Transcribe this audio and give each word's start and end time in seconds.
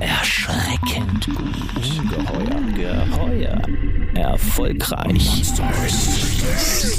Erschreckend 0.00 1.26
gut. 1.26 1.38
Ungeheuer. 1.98 2.60
Geheuer. 2.74 3.62
Erfolgreich. 4.14 5.42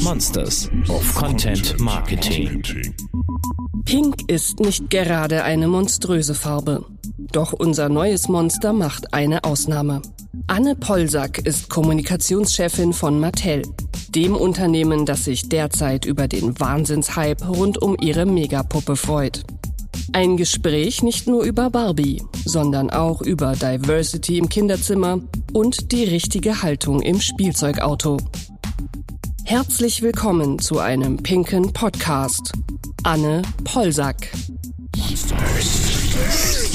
Monsters 0.02 0.70
of 0.88 1.16
Content 1.16 1.80
Marketing. 1.80 2.64
Pink 3.86 4.30
ist 4.30 4.60
nicht 4.60 4.90
gerade 4.90 5.44
eine 5.44 5.68
monströse 5.68 6.36
Farbe. 6.36 6.86
Doch 7.32 7.54
unser 7.54 7.90
neues 7.90 8.28
Monster 8.28 8.74
macht 8.74 9.14
eine 9.14 9.44
Ausnahme. 9.44 10.02
Anne 10.48 10.76
Polsack 10.76 11.40
ist 11.40 11.70
Kommunikationschefin 11.70 12.94
von 12.94 13.20
Mattel, 13.20 13.64
dem 14.10 14.36
Unternehmen, 14.36 15.06
das 15.06 15.26
sich 15.26 15.50
derzeit 15.50 16.06
über 16.06 16.28
den 16.28 16.60
Wahnsinnshype 16.60 17.46
rund 17.48 17.82
um 17.82 17.98
ihre 18.00 18.26
Megapuppe 18.26 18.96
freut. 18.96 19.44
Ein 20.14 20.36
Gespräch 20.36 21.04
nicht 21.04 21.28
nur 21.28 21.44
über 21.44 21.70
Barbie, 21.70 22.22
sondern 22.44 22.90
auch 22.90 23.22
über 23.22 23.54
Diversity 23.54 24.38
im 24.38 24.50
Kinderzimmer 24.50 25.22
und 25.54 25.94
die 25.94 26.04
richtige 26.04 26.62
Haltung 26.62 27.02
im 27.02 27.22
Spielzeugauto. 27.22 28.18
Herzlich 29.46 30.02
willkommen 30.02 30.60
zu 30.60 30.80
einem 30.80 31.16
pinken 31.16 31.72
Podcast. 31.72 32.52
Anne 33.04 33.42
Polsack. 33.64 34.34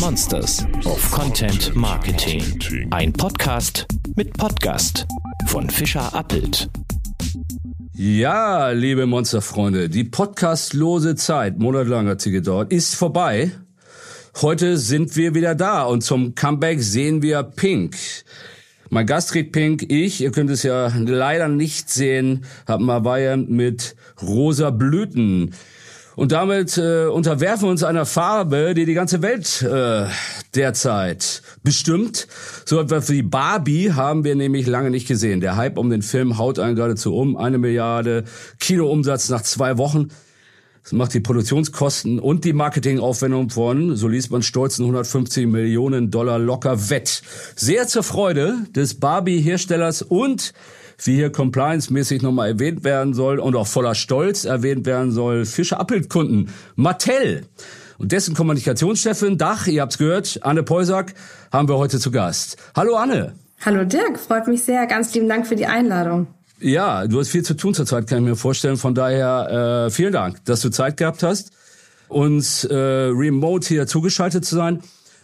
Monsters 0.00 0.66
of 0.86 1.10
Content 1.10 1.76
Marketing. 1.76 2.42
Ein 2.90 3.12
Podcast 3.12 3.86
mit 4.16 4.32
Podcast 4.32 5.06
von 5.46 5.68
Fischer 5.68 6.14
Appelt. 6.14 6.70
Ja, 7.98 8.72
liebe 8.72 9.06
Monsterfreunde, 9.06 9.88
die 9.88 10.04
podcastlose 10.04 11.14
Zeit, 11.14 11.58
monatelang 11.58 12.08
hat 12.08 12.20
sie 12.20 12.30
gedauert, 12.30 12.70
ist 12.70 12.94
vorbei. 12.94 13.52
Heute 14.42 14.76
sind 14.76 15.16
wir 15.16 15.34
wieder 15.34 15.54
da 15.54 15.84
und 15.84 16.02
zum 16.02 16.34
Comeback 16.34 16.82
sehen 16.82 17.22
wir 17.22 17.42
Pink. 17.42 17.96
Mein 18.90 19.06
Gast 19.06 19.30
trägt 19.30 19.52
Pink, 19.52 19.90
ich, 19.90 20.20
ihr 20.20 20.30
könnt 20.30 20.50
es 20.50 20.62
ja 20.62 20.92
leider 20.94 21.48
nicht 21.48 21.88
sehen, 21.88 22.44
hab 22.66 22.80
mal 22.82 23.06
Weihe 23.06 23.38
mit 23.38 23.96
rosa 24.20 24.68
Blüten. 24.68 25.54
Und 26.16 26.32
damit 26.32 26.76
äh, 26.76 27.06
unterwerfen 27.06 27.62
wir 27.62 27.70
uns 27.70 27.82
einer 27.82 28.04
Farbe, 28.04 28.74
die 28.74 28.84
die 28.84 28.92
ganze 28.92 29.22
Welt 29.22 29.62
äh, 29.62 30.06
derzeit 30.56 31.42
bestimmt. 31.62 32.26
So 32.64 32.80
etwas 32.80 33.10
wie 33.10 33.22
Barbie 33.22 33.92
haben 33.92 34.24
wir 34.24 34.34
nämlich 34.34 34.66
lange 34.66 34.90
nicht 34.90 35.06
gesehen. 35.06 35.40
Der 35.40 35.56
Hype 35.56 35.78
um 35.78 35.90
den 35.90 36.02
Film 36.02 36.38
haut 36.38 36.58
einen 36.58 36.76
geradezu 36.76 37.14
um. 37.14 37.36
Eine 37.36 37.58
Milliarde 37.58 38.24
Kinoumsatz 38.58 39.28
nach 39.28 39.42
zwei 39.42 39.78
Wochen. 39.78 40.08
Das 40.86 40.92
macht 40.92 41.14
die 41.14 41.20
Produktionskosten 41.20 42.20
und 42.20 42.44
die 42.44 42.52
Marketingaufwendung 42.52 43.50
von, 43.50 43.96
so 43.96 44.06
liest 44.06 44.30
man 44.30 44.42
stolzen 44.42 44.84
150 44.84 45.48
Millionen 45.48 46.12
Dollar 46.12 46.38
locker 46.38 46.90
wett. 46.90 47.22
Sehr 47.56 47.88
zur 47.88 48.04
Freude 48.04 48.54
des 48.70 49.00
Barbie-Herstellers 49.00 50.02
und 50.02 50.52
wie 51.02 51.16
hier 51.16 51.30
compliance-mäßig 51.30 52.22
nochmal 52.22 52.50
erwähnt 52.50 52.84
werden 52.84 53.14
soll 53.14 53.40
und 53.40 53.56
auch 53.56 53.66
voller 53.66 53.96
Stolz 53.96 54.44
erwähnt 54.44 54.86
werden 54.86 55.10
soll, 55.10 55.44
Fischer 55.44 55.80
Appelkunden, 55.80 56.50
Mattel. 56.76 57.46
Und 57.98 58.12
dessen 58.12 58.34
Kommunikationschefin 58.34 59.38
Dach, 59.38 59.66
ihr 59.66 59.82
habt's 59.82 59.98
gehört, 59.98 60.38
Anne 60.42 60.62
Peusack, 60.62 61.14
haben 61.52 61.68
wir 61.68 61.78
heute 61.78 61.98
zu 61.98 62.10
Gast. 62.10 62.56
Hallo 62.74 62.96
Anne. 62.96 63.32
Hallo 63.64 63.84
Dirk, 63.84 64.18
freut 64.18 64.46
mich 64.48 64.62
sehr. 64.62 64.86
Ganz 64.86 65.14
lieben 65.14 65.28
Dank 65.28 65.46
für 65.46 65.56
die 65.56 65.66
Einladung. 65.66 66.26
Ja, 66.60 67.06
du 67.06 67.18
hast 67.18 67.28
viel 67.28 67.42
zu 67.42 67.54
tun 67.54 67.74
zurzeit, 67.74 68.06
kann 68.06 68.18
ich 68.18 68.24
mir 68.24 68.36
vorstellen. 68.36 68.76
Von 68.76 68.94
daher 68.94 69.86
äh, 69.86 69.90
vielen 69.90 70.12
Dank, 70.12 70.44
dass 70.44 70.60
du 70.60 70.70
Zeit 70.70 70.96
gehabt 70.96 71.22
hast, 71.22 71.50
uns 72.08 72.64
äh, 72.64 72.74
remote 72.74 73.66
hier 73.66 73.86
zugeschaltet 73.86 74.44
zu 74.44 74.56
sein. 74.56 74.82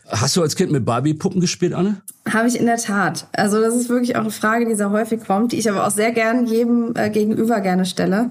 Hast 0.08 0.36
du 0.36 0.42
als 0.42 0.56
Kind 0.56 0.72
mit 0.72 0.84
Barbie-Puppen 0.84 1.40
gespielt, 1.40 1.72
Anne? 1.72 2.02
Habe 2.28 2.48
ich 2.48 2.58
in 2.58 2.66
der 2.66 2.76
Tat. 2.76 3.28
Also 3.32 3.60
das 3.60 3.74
ist 3.74 3.88
wirklich 3.88 4.16
auch 4.16 4.20
eine 4.20 4.30
Frage, 4.30 4.66
die 4.66 4.74
sehr 4.74 4.90
häufig 4.90 5.24
kommt, 5.24 5.52
die 5.52 5.58
ich 5.58 5.70
aber 5.70 5.86
auch 5.86 5.90
sehr 5.90 6.12
gern 6.12 6.46
jedem 6.46 6.94
äh, 6.96 7.08
gegenüber 7.08 7.60
gerne 7.60 7.86
stelle. 7.86 8.30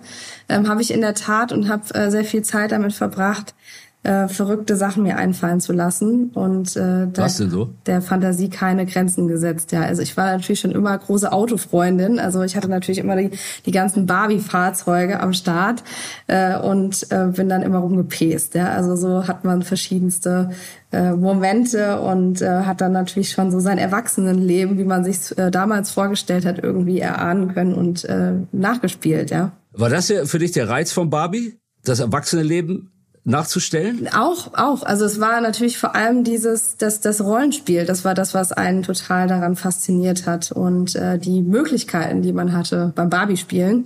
Ähm, 0.50 0.68
habe 0.68 0.81
ich 0.81 0.91
in 0.91 1.02
der 1.02 1.16
Tat 1.16 1.52
und 1.52 1.69
habe 1.69 1.94
äh, 1.96 2.12
sehr 2.12 2.25
viel 2.25 2.44
Zeit 2.44 2.72
damit 2.72 2.94
verbracht, 2.94 3.56
äh, 4.03 4.28
verrückte 4.28 4.75
Sachen 4.75 5.03
mir 5.03 5.17
einfallen 5.17 5.59
zu 5.59 5.73
lassen 5.73 6.31
und 6.34 6.75
äh, 6.75 7.06
denn 7.07 7.29
so? 7.29 7.69
der 7.85 8.01
Fantasie 8.01 8.50
keine 8.50 8.88
Grenzen 8.88 9.28
gesetzt. 9.28 9.72
Ja, 9.72 9.84
also 9.84 10.01
ich 10.01 10.17
war 10.17 10.31
natürlich 10.31 10.59
schon 10.59 10.72
immer 10.72 10.97
große 10.97 11.31
Autofreundin. 11.31 12.17
Also 12.17 12.41
ich 12.41 12.56
hatte 12.56 12.67
natürlich 12.67 12.97
immer 12.97 13.16
die, 13.16 13.29
die 13.66 13.72
ganzen 13.72 14.07
Barbie-Fahrzeuge 14.07 15.19
am 15.19 15.34
Start 15.34 15.84
äh, 16.25 16.57
und 16.57 17.11
äh, 17.11 17.28
bin 17.28 17.47
dann 17.47 17.61
immer 17.61 17.78
rumgepäst. 17.78 18.56
Ja, 18.56 18.72
also 18.72 18.95
so 18.95 19.28
hat 19.28 19.44
man 19.44 19.61
verschiedenste 19.61 20.50
äh, 20.91 21.11
Momente 21.11 22.01
und 22.01 22.41
äh, 22.41 22.63
hat 22.63 22.81
dann 22.81 22.94
natürlich 22.94 23.29
schon 23.29 23.51
so 23.51 23.59
sein 23.59 23.78
Erwachsenenleben, 23.78 24.79
wie 24.79 24.84
man 24.84 25.03
sich 25.03 25.38
äh, 25.38 25.51
damals 25.51 25.91
vorgestellt 25.91 26.45
hat, 26.45 26.57
irgendwie 26.57 27.00
erahnen 27.00 27.53
können 27.53 27.75
und 27.75 28.03
äh, 28.06 28.34
nachgespielt. 28.51 29.29
Ja. 29.29 29.51
War 29.73 29.90
das 29.90 30.09
ja 30.09 30.25
für 30.25 30.40
dich 30.40 30.53
der 30.53 30.69
Reiz 30.69 30.91
von 30.91 31.11
Barbie? 31.11 31.59
Das 31.84 32.00
Erwachsenenleben 32.00 32.91
nachzustellen? 33.24 34.09
Auch, 34.14 34.54
auch. 34.56 34.84
Also 34.84 35.06
es 35.06 35.20
war 35.20 35.42
natürlich 35.42 35.78
vor 35.78 35.96
allem 35.96 36.24
dieses, 36.24 36.78
das, 36.78 37.02
das 37.02 37.22
Rollenspiel. 37.22 37.86
Das 37.86 38.04
war 38.04 38.14
das, 38.14 38.34
was 38.34 38.52
einen 38.52 38.84
total 38.84 39.28
daran 39.28 39.56
fasziniert 39.56 40.26
hat 40.26 40.52
und 40.52 40.96
äh, 40.96 41.20
die 41.20 41.42
Möglichkeiten, 41.42 42.22
die 42.22 42.34
man 42.34 42.54
hatte 42.54 42.94
beim 42.96 43.09
Barbie-Spielen. 43.09 43.86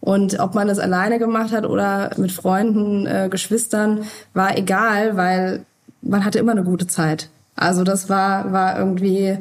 Und 0.00 0.38
ob 0.38 0.54
man 0.54 0.68
das 0.68 0.78
alleine 0.78 1.18
gemacht 1.18 1.52
hat 1.52 1.64
oder 1.64 2.10
mit 2.18 2.30
Freunden, 2.30 3.06
äh, 3.06 3.28
Geschwistern, 3.30 4.04
war 4.34 4.58
egal, 4.58 5.16
weil 5.16 5.64
man 6.02 6.26
hatte 6.26 6.38
immer 6.38 6.52
eine 6.52 6.64
gute 6.64 6.86
Zeit. 6.86 7.30
Also 7.56 7.84
das 7.84 8.10
war, 8.10 8.52
war 8.52 8.78
irgendwie 8.78 9.38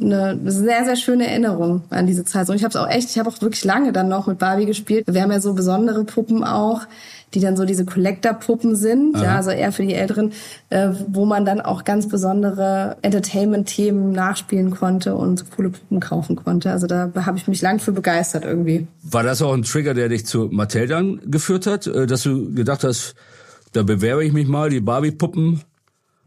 eine 0.00 0.38
sehr, 0.44 0.84
sehr 0.84 0.96
schöne 0.96 1.26
Erinnerung 1.26 1.82
an 1.90 2.06
diese 2.06 2.24
Zeit. 2.24 2.48
Und 2.50 2.56
ich 2.56 2.64
habe 2.64 2.70
es 2.70 2.76
auch 2.76 2.88
echt, 2.88 3.10
ich 3.10 3.18
habe 3.18 3.30
auch 3.30 3.40
wirklich 3.40 3.64
lange 3.64 3.92
dann 3.92 4.08
noch 4.08 4.26
mit 4.26 4.38
Barbie 4.38 4.66
gespielt. 4.66 5.04
Wir 5.06 5.22
haben 5.22 5.32
ja 5.32 5.40
so 5.40 5.54
besondere 5.54 6.04
Puppen 6.04 6.44
auch, 6.44 6.82
die 7.34 7.40
dann 7.40 7.56
so 7.56 7.64
diese 7.64 7.84
Collector-Puppen 7.84 8.76
sind, 8.76 9.16
Aha. 9.16 9.24
ja, 9.24 9.36
also 9.36 9.50
eher 9.50 9.72
für 9.72 9.84
die 9.84 9.94
Älteren, 9.94 10.32
äh, 10.70 10.90
wo 11.08 11.24
man 11.26 11.44
dann 11.44 11.60
auch 11.60 11.84
ganz 11.84 12.08
besondere 12.08 12.96
Entertainment-Themen 13.02 14.12
nachspielen 14.12 14.70
konnte 14.70 15.14
und 15.16 15.40
so 15.40 15.44
coole 15.54 15.70
Puppen 15.70 16.00
kaufen 16.00 16.36
konnte. 16.36 16.70
Also 16.70 16.86
da 16.86 17.10
habe 17.14 17.36
ich 17.36 17.48
mich 17.48 17.60
lang 17.62 17.78
für 17.78 17.92
begeistert 17.92 18.44
irgendwie. 18.44 18.86
War 19.02 19.22
das 19.22 19.42
auch 19.42 19.52
ein 19.52 19.62
Trigger, 19.62 19.94
der 19.94 20.08
dich 20.08 20.26
zu 20.26 20.48
Mattel 20.50 20.86
dann 20.86 21.20
geführt 21.30 21.66
hat, 21.66 21.86
äh, 21.86 22.06
dass 22.06 22.22
du 22.22 22.54
gedacht 22.54 22.84
hast, 22.84 23.14
da 23.72 23.82
bewerbe 23.82 24.24
ich 24.24 24.32
mich 24.32 24.48
mal, 24.48 24.70
die 24.70 24.80
Barbie-Puppen 24.80 25.62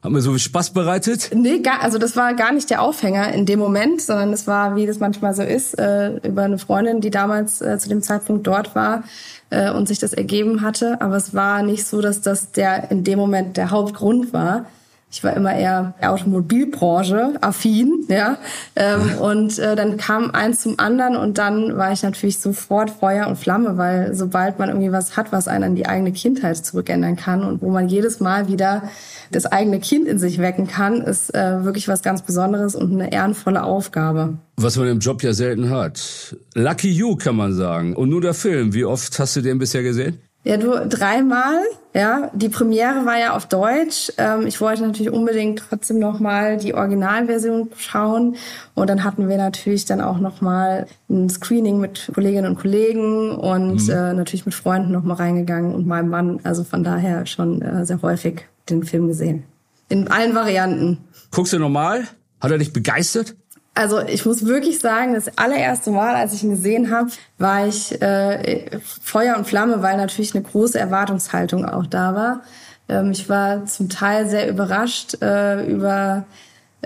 hat 0.01 0.11
mir 0.11 0.21
so 0.21 0.31
viel 0.31 0.39
Spaß 0.39 0.71
bereitet? 0.71 1.31
Nee, 1.33 1.59
gar, 1.59 1.81
also 1.81 1.97
das 1.97 2.15
war 2.15 2.33
gar 2.33 2.53
nicht 2.53 2.69
der 2.69 2.81
Aufhänger 2.81 3.33
in 3.33 3.45
dem 3.45 3.59
Moment, 3.59 4.01
sondern 4.01 4.31
es 4.31 4.47
war, 4.47 4.75
wie 4.75 4.85
das 4.85 4.99
manchmal 4.99 5.33
so 5.33 5.43
ist, 5.43 5.77
äh, 5.77 6.15
über 6.25 6.43
eine 6.43 6.57
Freundin, 6.57 7.01
die 7.01 7.09
damals 7.09 7.61
äh, 7.61 7.77
zu 7.77 7.89
dem 7.89 8.01
Zeitpunkt 8.01 8.47
dort 8.47 8.75
war 8.75 9.03
äh, 9.49 9.71
und 9.71 9.88
sich 9.89 9.99
das 9.99 10.13
ergeben 10.13 10.61
hatte. 10.61 11.01
Aber 11.01 11.17
es 11.17 11.33
war 11.33 11.63
nicht 11.63 11.85
so, 11.85 12.01
dass 12.01 12.21
das 12.21 12.51
der 12.51 12.91
in 12.91 13.03
dem 13.03 13.19
Moment 13.19 13.57
der 13.57 13.71
Hauptgrund 13.71 14.31
war. 14.31 14.65
Ich 15.11 15.23
war 15.23 15.35
immer 15.35 15.55
eher 15.55 15.95
Automobilbranche 16.01 17.33
affin, 17.41 18.05
ja. 18.09 18.37
Ähm, 18.75 19.17
und 19.19 19.57
äh, 19.57 19.75
dann 19.75 19.97
kam 19.97 20.29
eins 20.31 20.61
zum 20.61 20.79
anderen 20.79 21.15
und 21.15 21.39
dann 21.39 21.75
war 21.77 21.91
ich 21.91 22.03
natürlich 22.03 22.39
sofort 22.39 22.91
Feuer 22.91 23.27
und 23.27 23.35
Flamme, 23.35 23.77
weil 23.77 24.13
sobald 24.13 24.59
man 24.59 24.69
irgendwie 24.69 24.91
was 24.91 25.17
hat, 25.17 25.31
was 25.31 25.47
einen 25.47 25.63
an 25.63 25.75
die 25.75 25.87
eigene 25.87 26.11
Kindheit 26.11 26.57
zurückändern 26.57 27.15
kann 27.15 27.43
und 27.43 27.63
wo 27.63 27.71
man 27.71 27.89
jedes 27.89 28.19
Mal 28.19 28.49
wieder 28.49 28.83
das 29.31 29.47
eigene 29.47 29.79
Kind 29.79 30.07
in 30.07 30.19
sich 30.19 30.37
wecken 30.37 30.67
kann, 30.67 31.01
ist 31.01 31.33
äh, 31.33 31.63
wirklich 31.63 31.87
was 31.87 32.03
ganz 32.03 32.21
Besonderes 32.21 32.75
und 32.75 32.93
eine 32.93 33.11
ehrenvolle 33.11 33.63
Aufgabe. 33.63 34.37
Was 34.57 34.77
man 34.77 34.87
im 34.89 34.99
Job 34.99 35.23
ja 35.23 35.33
selten 35.33 35.71
hat. 35.71 36.35
Lucky 36.53 36.89
You 36.91 37.15
kann 37.15 37.35
man 37.35 37.53
sagen. 37.53 37.95
Und 37.95 38.09
nur 38.09 38.21
der 38.21 38.35
Film, 38.35 38.73
wie 38.75 38.85
oft 38.85 39.17
hast 39.17 39.35
du 39.35 39.41
den 39.41 39.57
bisher 39.57 39.81
gesehen? 39.81 40.19
Ja, 40.44 40.55
du 40.55 40.88
dreimal. 40.88 41.63
Ja, 41.94 42.31
die 42.33 42.50
Premiere 42.50 43.05
war 43.05 43.19
ja 43.19 43.35
auf 43.35 43.47
Deutsch. 43.47 44.11
Ähm, 44.17 44.47
ich 44.47 44.61
wollte 44.61 44.83
natürlich 44.83 45.11
unbedingt 45.11 45.63
trotzdem 45.67 46.00
noch 46.00 46.19
mal 46.19 46.57
die 46.57 46.73
Originalversion 46.73 47.71
schauen 47.75 48.38
und 48.74 48.89
dann 48.89 49.03
hatten 49.03 49.27
wir 49.27 49.38
natürlich 49.38 49.86
dann 49.86 50.00
auch 50.00 50.19
noch 50.19 50.39
mal 50.39 50.88
ein 51.09 51.30
Screening 51.30 51.80
mit 51.80 52.12
Kolleginnen 52.13 52.51
und 52.51 52.59
Kollegen 52.59 53.31
und 53.31 53.83
mhm. 53.83 53.89
äh, 53.89 54.13
natürlich 54.13 54.45
mit 54.45 54.56
Freunden 54.56 54.91
noch 54.91 55.03
mal 55.03 55.15
reingegangen 55.15 55.74
und 55.74 55.88
meinem 55.88 56.09
Mann. 56.09 56.39
Also 56.44 56.63
von 56.63 56.83
daher 56.83 57.25
schon 57.25 57.62
äh, 57.62 57.86
sehr 57.86 58.01
häufig 58.01 58.45
den 58.69 58.83
Film 58.83 59.07
gesehen. 59.07 59.44
In 59.89 60.07
allen 60.07 60.36
Varianten. 60.36 61.00
Guckst 61.31 61.51
du 61.51 61.59
normal? 61.59 62.07
Hat 62.39 62.51
er 62.51 62.59
dich 62.59 62.71
begeistert? 62.71 63.36
Also 63.79 64.01
ich 64.01 64.25
muss 64.25 64.45
wirklich 64.45 64.79
sagen, 64.79 65.13
das 65.13 65.37
allererste 65.37 65.91
Mal, 65.91 66.13
als 66.13 66.33
ich 66.33 66.43
ihn 66.43 66.49
gesehen 66.49 66.91
habe, 66.91 67.11
war 67.37 67.65
ich 67.65 68.01
äh, 68.01 68.69
Feuer 68.81 69.37
und 69.37 69.47
Flamme, 69.47 69.81
weil 69.81 69.95
natürlich 69.95 70.35
eine 70.35 70.43
große 70.43 70.77
Erwartungshaltung 70.77 71.63
auch 71.63 71.85
da 71.85 72.13
war. 72.13 72.41
Ähm, 72.89 73.11
ich 73.11 73.29
war 73.29 73.65
zum 73.67 73.87
Teil 73.87 74.27
sehr 74.27 74.49
überrascht 74.49 75.21
äh, 75.21 75.65
über 75.65 76.25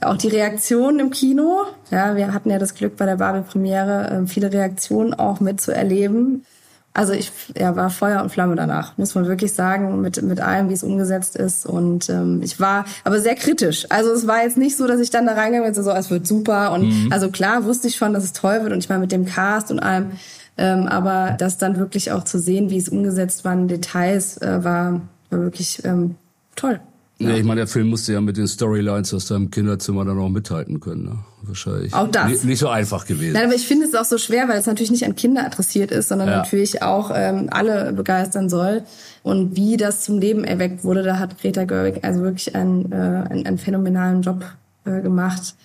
auch 0.03 0.17
die 0.17 0.27
Reaktionen 0.27 0.99
im 0.99 1.09
Kino. 1.09 1.63
Ja, 1.89 2.15
wir 2.15 2.31
hatten 2.31 2.51
ja 2.51 2.59
das 2.59 2.75
Glück 2.75 2.95
bei 2.95 3.07
der 3.07 3.15
Barbie-Premiere, 3.15 4.11
äh, 4.11 4.27
viele 4.27 4.53
Reaktionen 4.53 5.15
auch 5.15 5.39
mitzuerleben. 5.39 6.45
Also 6.93 7.13
ich 7.13 7.31
ja, 7.57 7.75
war 7.75 7.89
Feuer 7.89 8.21
und 8.21 8.29
Flamme 8.29 8.55
danach, 8.55 8.97
muss 8.97 9.15
man 9.15 9.27
wirklich 9.27 9.53
sagen, 9.53 10.01
mit, 10.01 10.21
mit 10.21 10.39
allem, 10.39 10.69
wie 10.69 10.73
es 10.73 10.83
umgesetzt 10.83 11.35
ist. 11.35 11.65
Und 11.65 12.09
ähm, 12.09 12.41
ich 12.43 12.59
war 12.59 12.85
aber 13.03 13.19
sehr 13.19 13.35
kritisch. 13.35 13.87
Also 13.89 14.11
es 14.11 14.27
war 14.27 14.43
jetzt 14.43 14.57
nicht 14.57 14.77
so, 14.77 14.85
dass 14.85 14.99
ich 14.99 15.09
dann 15.09 15.25
da 15.25 15.33
reingegangen 15.33 15.73
bin, 15.73 15.83
so, 15.83 15.89
es 15.91 16.11
wird 16.11 16.27
super. 16.27 16.71
Und 16.71 16.89
mhm. 16.89 17.11
also 17.11 17.29
klar 17.29 17.65
wusste 17.65 17.87
ich 17.87 17.95
schon, 17.95 18.13
dass 18.13 18.23
es 18.23 18.33
toll 18.33 18.61
wird 18.61 18.73
und 18.73 18.79
ich 18.79 18.89
war 18.89 18.99
mit 18.99 19.11
dem 19.11 19.25
Cast 19.25 19.71
und 19.71 19.79
allem. 19.79 20.11
Ähm, 20.55 20.87
aber 20.87 21.35
das 21.39 21.57
dann 21.57 21.77
wirklich 21.77 22.11
auch 22.11 22.25
zu 22.25 22.37
sehen, 22.37 22.69
wie 22.69 22.77
es 22.77 22.89
umgesetzt 22.89 23.43
war 23.43 23.55
Details, 23.55 24.37
äh, 24.37 24.63
war, 24.63 25.01
war 25.31 25.39
wirklich 25.39 25.83
ähm, 25.83 26.15
toll. 26.55 26.79
Ja. 27.23 27.31
ja, 27.31 27.37
ich 27.37 27.43
meine, 27.43 27.61
der 27.61 27.67
Film 27.67 27.87
musste 27.89 28.13
ja 28.13 28.21
mit 28.21 28.37
den 28.37 28.47
Storylines 28.47 29.13
aus 29.13 29.27
deinem 29.27 29.51
Kinderzimmer 29.51 30.05
dann 30.05 30.17
auch 30.19 30.29
mithalten 30.29 30.79
können. 30.79 31.03
Ne? 31.03 31.19
Wahrscheinlich. 31.43 31.93
Auch 31.93 32.07
das. 32.09 32.29
Nicht, 32.29 32.43
nicht 32.45 32.59
so 32.59 32.69
einfach 32.69 33.05
gewesen. 33.05 33.33
Nein, 33.33 33.45
aber 33.45 33.55
ich 33.55 33.67
finde 33.67 33.85
es 33.85 33.95
auch 33.95 34.05
so 34.05 34.17
schwer, 34.17 34.47
weil 34.47 34.57
es 34.57 34.65
natürlich 34.65 34.91
nicht 34.91 35.05
an 35.05 35.15
Kinder 35.15 35.45
adressiert 35.45 35.91
ist, 35.91 36.09
sondern 36.09 36.29
ja. 36.29 36.37
natürlich 36.37 36.81
auch 36.81 37.11
ähm, 37.13 37.47
alle 37.51 37.93
begeistern 37.93 38.49
soll. 38.49 38.83
Und 39.23 39.55
wie 39.55 39.77
das 39.77 40.01
zum 40.01 40.19
Leben 40.19 40.43
erweckt 40.43 40.83
wurde, 40.83 41.03
da 41.03 41.19
hat 41.19 41.39
Greta 41.39 41.65
Gerwig 41.65 42.03
also 42.03 42.21
wirklich 42.21 42.55
einen, 42.55 42.91
äh, 42.91 42.95
einen, 42.95 43.45
einen 43.45 43.57
phänomenalen 43.57 44.21
Job 44.21 44.45
äh, 44.85 45.01
gemacht. 45.01 45.55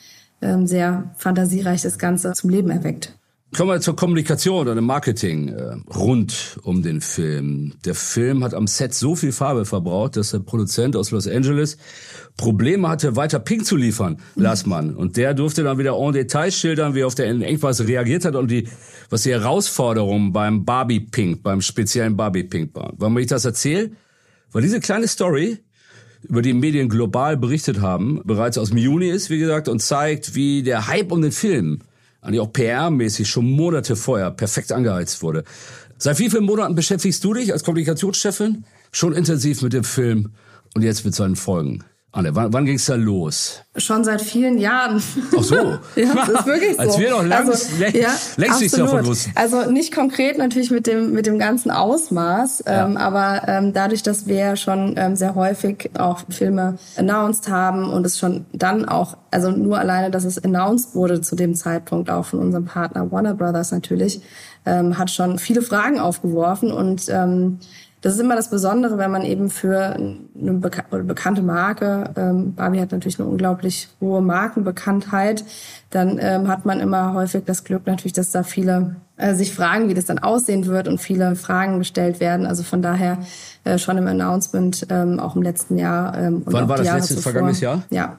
Ähm, 0.41 0.67
sehr 0.67 1.11
fantasiereich 1.17 1.83
das 1.83 1.99
Ganze 1.99 2.33
zum 2.33 2.51
Leben 2.51 2.71
erweckt. 2.71 3.18
Kommen 3.57 3.71
wir 3.71 3.81
zur 3.81 3.97
Kommunikation 3.97 4.61
oder 4.61 4.75
dem 4.75 4.85
Marketing 4.85 5.49
äh, 5.49 5.77
rund 5.97 6.59
um 6.65 6.83
den 6.83 7.01
Film. 7.01 7.73
Der 7.87 7.95
Film 7.95 8.45
hat 8.45 8.53
am 8.53 8.67
Set 8.67 8.93
so 8.93 9.17
viel 9.17 9.33
Farbe 9.33 9.65
verbraucht, 9.65 10.19
dass 10.19 10.33
der 10.33 10.41
Produzent 10.41 10.95
aus 10.95 11.11
Los 11.13 11.27
Angeles 11.27 11.79
Probleme 12.37 12.87
hatte, 12.89 13.17
weiter 13.17 13.39
Pink 13.39 13.65
zu 13.65 13.77
liefern, 13.77 14.19
Lassmann. 14.37 14.95
Und 14.95 15.17
der 15.17 15.33
durfte 15.33 15.63
dann 15.63 15.79
wieder 15.79 15.97
en 15.99 16.13
Detail 16.13 16.51
schildern, 16.51 16.95
wie 16.95 17.01
er 17.01 17.07
auf 17.07 17.15
der 17.15 17.27
Engpass 17.27 17.81
reagiert 17.81 18.27
hat 18.27 18.37
und 18.37 18.51
die, 18.51 18.69
was 19.09 19.23
die 19.23 19.31
Herausforderungen 19.31 20.31
beim 20.31 20.67
Barbie 20.67 21.01
Pink, 21.01 21.43
beim 21.43 21.63
speziellen 21.63 22.19
Barbie 22.19 22.45
Pink 22.45 22.75
waren. 22.77 22.97
Warum 22.99 23.17
ich 23.17 23.29
das 23.29 23.47
erzähle? 23.47 23.93
Weil 24.53 24.61
diese 24.61 24.79
kleine 24.79 25.09
Story 25.09 25.59
über 26.23 26.43
die 26.43 26.53
Medien 26.53 26.91
global 26.91 27.39
berichtet 27.39 27.81
haben, 27.81 28.21
bereits 28.25 28.59
aus 28.59 28.69
dem 28.69 28.79
Juni 28.79 29.09
ist, 29.09 29.31
wie 29.31 29.39
gesagt, 29.39 29.69
und 29.69 29.81
zeigt, 29.81 30.35
wie 30.35 30.63
der 30.63 30.87
Hype 30.87 31.13
um 31.13 31.23
den 31.23 31.33
Film 31.33 31.81
eigentlich 32.21 32.41
auch 32.41 32.53
PR-mäßig 32.53 33.27
schon 33.27 33.47
Monate 33.51 33.97
vorher 33.97 34.31
perfekt 34.31 34.73
angeheizt 34.73 35.23
wurde. 35.23 35.45
Seit 35.99 36.19
wie 36.19 36.31
vielen 36.31 36.45
Monaten 36.45 36.75
beschäftigst 36.75 37.23
du 37.25 37.35
dich 37.35 37.53
als 37.53 37.65
Kommunikationschefin 37.65 38.65
schon 38.93 39.13
intensiv 39.13 39.63
mit 39.63 39.73
dem 39.73 39.85
Film 39.85 40.33
und 40.75 40.83
jetzt 40.83 41.05
mit 41.05 41.15
seinen 41.15 41.37
Folgen? 41.37 41.85
Anne, 42.11 42.35
wann, 42.35 42.51
wann 42.55 42.65
ging 42.65 42.77
es 42.77 42.87
da 42.87 42.95
los? 42.95 43.61
Schon 43.77 44.03
seit 44.03 44.23
vielen 44.23 44.57
Jahren. 44.57 45.03
Ach 45.37 45.43
so. 45.43 45.55
ja, 45.97 46.15
das 46.15 46.29
ist 46.31 46.47
wirklich 46.47 46.77
so. 46.77 46.79
Als 46.79 46.99
wir 46.99 47.11
noch 47.11 47.23
lang, 47.23 47.47
also, 47.51 47.85
ja, 47.85 48.09
längst 48.39 48.61
nichts 48.61 48.79
davon 48.79 49.05
wussten. 49.05 49.33
Also 49.35 49.71
nicht 49.71 49.95
konkret 49.95 50.39
natürlich 50.39 50.71
mit 50.71 50.87
dem, 50.87 51.13
mit 51.13 51.27
dem 51.27 51.39
ganzen 51.39 51.71
Ausmaß, 51.71 52.65
ja. 52.67 52.87
ähm, 52.87 52.97
aber 52.97 53.43
ähm, 53.47 53.75
dadurch, 53.75 54.03
dass 54.03 54.27
wir 54.27 54.57
schon 54.57 54.95
ähm, 54.97 55.17
sehr 55.17 55.35
häufig 55.35 55.91
auch 55.99 56.23
Filme 56.31 56.79
announced 56.97 57.51
haben 57.51 57.91
und 57.91 58.07
es 58.07 58.19
schon 58.19 58.47
dann 58.55 58.87
auch, 58.87 59.19
also 59.31 59.51
nur 59.51 59.79
alleine, 59.79 60.11
dass 60.11 60.25
es 60.25 60.43
announced 60.43 60.95
wurde 60.95 61.21
zu 61.21 61.37
dem 61.37 61.55
Zeitpunkt 61.55 62.09
auch 62.09 62.25
von 62.25 62.39
unserem 62.39 62.65
Partner 62.65 63.13
Warner 63.13 63.35
Brothers 63.35 63.71
natürlich, 63.71 64.23
ähm, 64.65 64.97
hat 64.97 65.11
schon 65.11 65.39
viele 65.39 65.61
Fragen 65.61 66.01
aufgeworfen 66.01 66.73
und 66.73 67.07
ähm, 67.11 67.59
das 68.01 68.15
ist 68.15 68.21
immer 68.21 68.37
das 68.37 68.51
Besondere, 68.51 68.97
wenn 68.99 69.11
man 69.11 69.23
eben 69.23 69.51
für 69.51 69.97
eine 69.97 70.53
beka 70.53 70.85
bekannte 70.91 71.43
Marke, 71.43 72.11
ähm, 72.17 72.55
Barbie 72.55 72.81
hat 72.81 72.93
natürlich 72.93 73.19
eine 73.19 73.29
unglaublich 73.29 73.89
hohe 74.01 74.23
Markenbekanntheit, 74.23 75.45
dann 75.91 76.19
ähm, 76.21 76.49
hat 76.49 76.65
man 76.65 76.81
immer 76.81 77.15
häufig 77.15 77.45
das 77.45 77.65
Glück 77.65 77.87
natürlich, 77.87 78.13
dass 78.13 78.31
da 78.31 78.43
viele 78.45 78.97
äh, 79.17 79.35
sich 79.35 79.53
fragen, 79.53 79.89
wie 79.89 79.95
das 79.95 80.05
dann 80.05 80.19
aussehen 80.21 80.67
wird 80.67 80.87
und 80.87 80.99
viele 80.99 81.35
Fragen 81.35 81.79
gestellt 81.79 82.21
werden. 82.21 82.47
Also 82.47 82.63
von 82.63 82.83
daher 82.83 83.19
äh, 83.65 83.79
schon 83.79 83.99
im 83.99 84.07
Announcement, 84.07 84.87
ähm, 84.91 85.19
auch 85.19 85.35
im 85.35 85.43
letzten 85.43 85.77
Jahr. 85.77 86.17
Ähm, 86.17 86.43
und 86.45 86.53
Wann 86.53 86.69
war 86.69 86.77
das 86.77 86.93
letzte 86.93 87.17
vergangenes 87.17 87.61
Jahr? 87.61 87.83
Ja, 87.91 88.19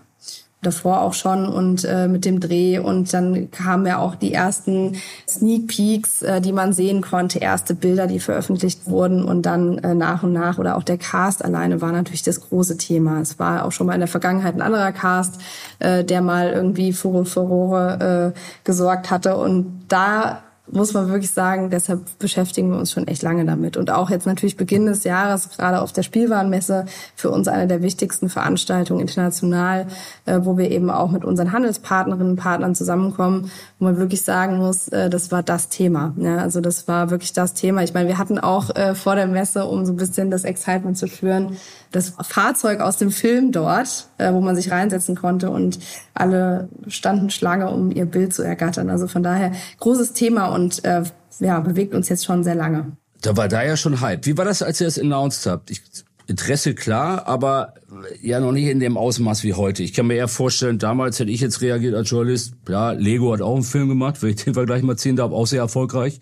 davor 0.61 1.01
auch 1.01 1.13
schon 1.13 1.47
und 1.47 1.85
äh, 1.85 2.07
mit 2.07 2.25
dem 2.25 2.39
Dreh. 2.39 2.79
Und 2.79 3.13
dann 3.13 3.49
kamen 3.51 3.85
ja 3.85 3.97
auch 3.99 4.15
die 4.15 4.33
ersten 4.33 4.97
Sneak 5.27 5.67
Peeks, 5.67 6.21
äh, 6.21 6.41
die 6.41 6.51
man 6.51 6.73
sehen 6.73 7.01
konnte, 7.01 7.39
erste 7.39 7.75
Bilder, 7.75 8.07
die 8.07 8.19
veröffentlicht 8.19 8.87
wurden. 8.87 9.23
Und 9.23 9.43
dann 9.43 9.77
äh, 9.77 9.95
nach 9.95 10.23
und 10.23 10.33
nach 10.33 10.57
oder 10.57 10.75
auch 10.75 10.83
der 10.83 10.97
Cast 10.97 11.43
alleine 11.43 11.81
war 11.81 11.91
natürlich 11.91 12.23
das 12.23 12.41
große 12.41 12.77
Thema. 12.77 13.21
Es 13.21 13.39
war 13.39 13.65
auch 13.65 13.71
schon 13.71 13.87
mal 13.87 13.93
in 13.93 14.01
der 14.01 14.07
Vergangenheit 14.07 14.55
ein 14.55 14.61
anderer 14.61 14.91
Cast, 14.91 15.39
äh, 15.79 16.03
der 16.03 16.21
mal 16.21 16.49
irgendwie 16.49 16.91
für 16.91 17.25
Furore 17.25 18.33
äh, 18.35 18.39
gesorgt 18.65 19.11
hatte. 19.11 19.37
Und 19.37 19.85
da 19.87 20.43
muss 20.71 20.93
man 20.93 21.09
wirklich 21.09 21.31
sagen, 21.31 21.69
deshalb 21.69 22.19
beschäftigen 22.19 22.71
wir 22.71 22.77
uns 22.77 22.91
schon 22.91 23.07
echt 23.07 23.21
lange 23.21 23.45
damit. 23.45 23.77
Und 23.77 23.91
auch 23.91 24.09
jetzt 24.09 24.27
natürlich 24.27 24.57
Beginn 24.57 24.85
des 24.85 25.03
Jahres, 25.03 25.49
gerade 25.49 25.81
auf 25.81 25.91
der 25.91 26.03
Spielwarenmesse, 26.03 26.85
für 27.15 27.29
uns 27.31 27.47
eine 27.47 27.67
der 27.67 27.81
wichtigsten 27.81 28.29
Veranstaltungen 28.29 29.01
international, 29.01 29.87
äh, 30.25 30.39
wo 30.43 30.57
wir 30.57 30.69
eben 30.71 30.89
auch 30.89 31.11
mit 31.11 31.25
unseren 31.25 31.51
Handelspartnerinnen 31.51 32.31
und 32.31 32.35
Partnern 32.35 32.75
zusammenkommen, 32.75 33.51
wo 33.79 33.85
man 33.85 33.97
wirklich 33.97 34.23
sagen 34.23 34.57
muss, 34.57 34.87
äh, 34.89 35.09
das 35.09 35.31
war 35.31 35.43
das 35.43 35.69
Thema. 35.69 36.13
Also 36.39 36.61
das 36.61 36.87
war 36.87 37.09
wirklich 37.09 37.33
das 37.33 37.53
Thema. 37.53 37.83
Ich 37.83 37.93
meine, 37.93 38.07
wir 38.07 38.17
hatten 38.17 38.39
auch 38.39 38.75
äh, 38.75 38.95
vor 38.95 39.15
der 39.15 39.27
Messe, 39.27 39.65
um 39.65 39.85
so 39.85 39.93
ein 39.93 39.97
bisschen 39.97 40.31
das 40.31 40.43
Excitement 40.43 40.97
zu 40.97 41.07
führen, 41.07 41.57
das 41.91 42.13
Fahrzeug 42.21 42.81
aus 42.81 42.97
dem 42.97 43.09
Film 43.09 43.51
dort, 43.51 44.07
wo 44.19 44.41
man 44.41 44.55
sich 44.55 44.69
reinsetzen 44.69 45.15
konnte 45.15 45.49
und 45.49 45.79
alle 46.13 46.69
standen 46.87 47.31
Schlange, 47.31 47.71
um 47.71 47.89
ihr 47.89 48.05
Bild 48.05 48.31
zu 48.31 48.43
ergattern. 48.43 48.91
Also 48.91 49.07
von 49.07 49.23
daher 49.23 49.53
großes 49.79 50.13
Thema 50.13 50.53
äh, 50.83 51.03
ja, 51.39 51.59
bewegt 51.59 51.93
uns 51.93 52.09
jetzt 52.09 52.25
schon 52.25 52.43
sehr 52.43 52.55
lange. 52.55 52.91
Da 53.21 53.35
war 53.35 53.47
da 53.47 53.63
ja 53.63 53.75
schon 53.75 53.99
Hype. 54.01 54.25
Wie 54.25 54.37
war 54.37 54.45
das, 54.45 54.61
als 54.61 54.79
ihr 54.79 54.87
das 54.87 54.99
announced 54.99 55.45
habt? 55.45 55.71
Ich, 55.71 55.81
Interesse 56.29 56.75
klar, 56.75 57.27
aber 57.27 57.73
ja 58.21 58.39
noch 58.39 58.51
nicht 58.51 58.67
in 58.67 58.79
dem 58.79 58.97
Ausmaß 58.97 59.43
wie 59.43 59.55
heute. 59.55 59.81
Ich 59.81 59.93
kann 59.93 60.05
mir 60.05 60.13
eher 60.13 60.27
vorstellen, 60.27 60.77
damals 60.77 61.19
hätte 61.19 61.31
ich 61.31 61.41
jetzt 61.41 61.61
reagiert 61.61 61.95
als 61.95 62.07
Journalist. 62.11 62.53
Ja, 62.69 62.91
Lego 62.91 63.33
hat 63.33 63.41
auch 63.41 63.55
einen 63.55 63.63
Film 63.63 63.89
gemacht, 63.89 64.21
wenn 64.21 64.29
ich 64.29 64.43
den 64.43 64.53
Vergleich 64.53 64.83
mal 64.83 64.95
ziehen 64.95 65.15
darf, 65.15 65.31
auch 65.31 65.47
sehr 65.47 65.61
erfolgreich. 65.61 66.19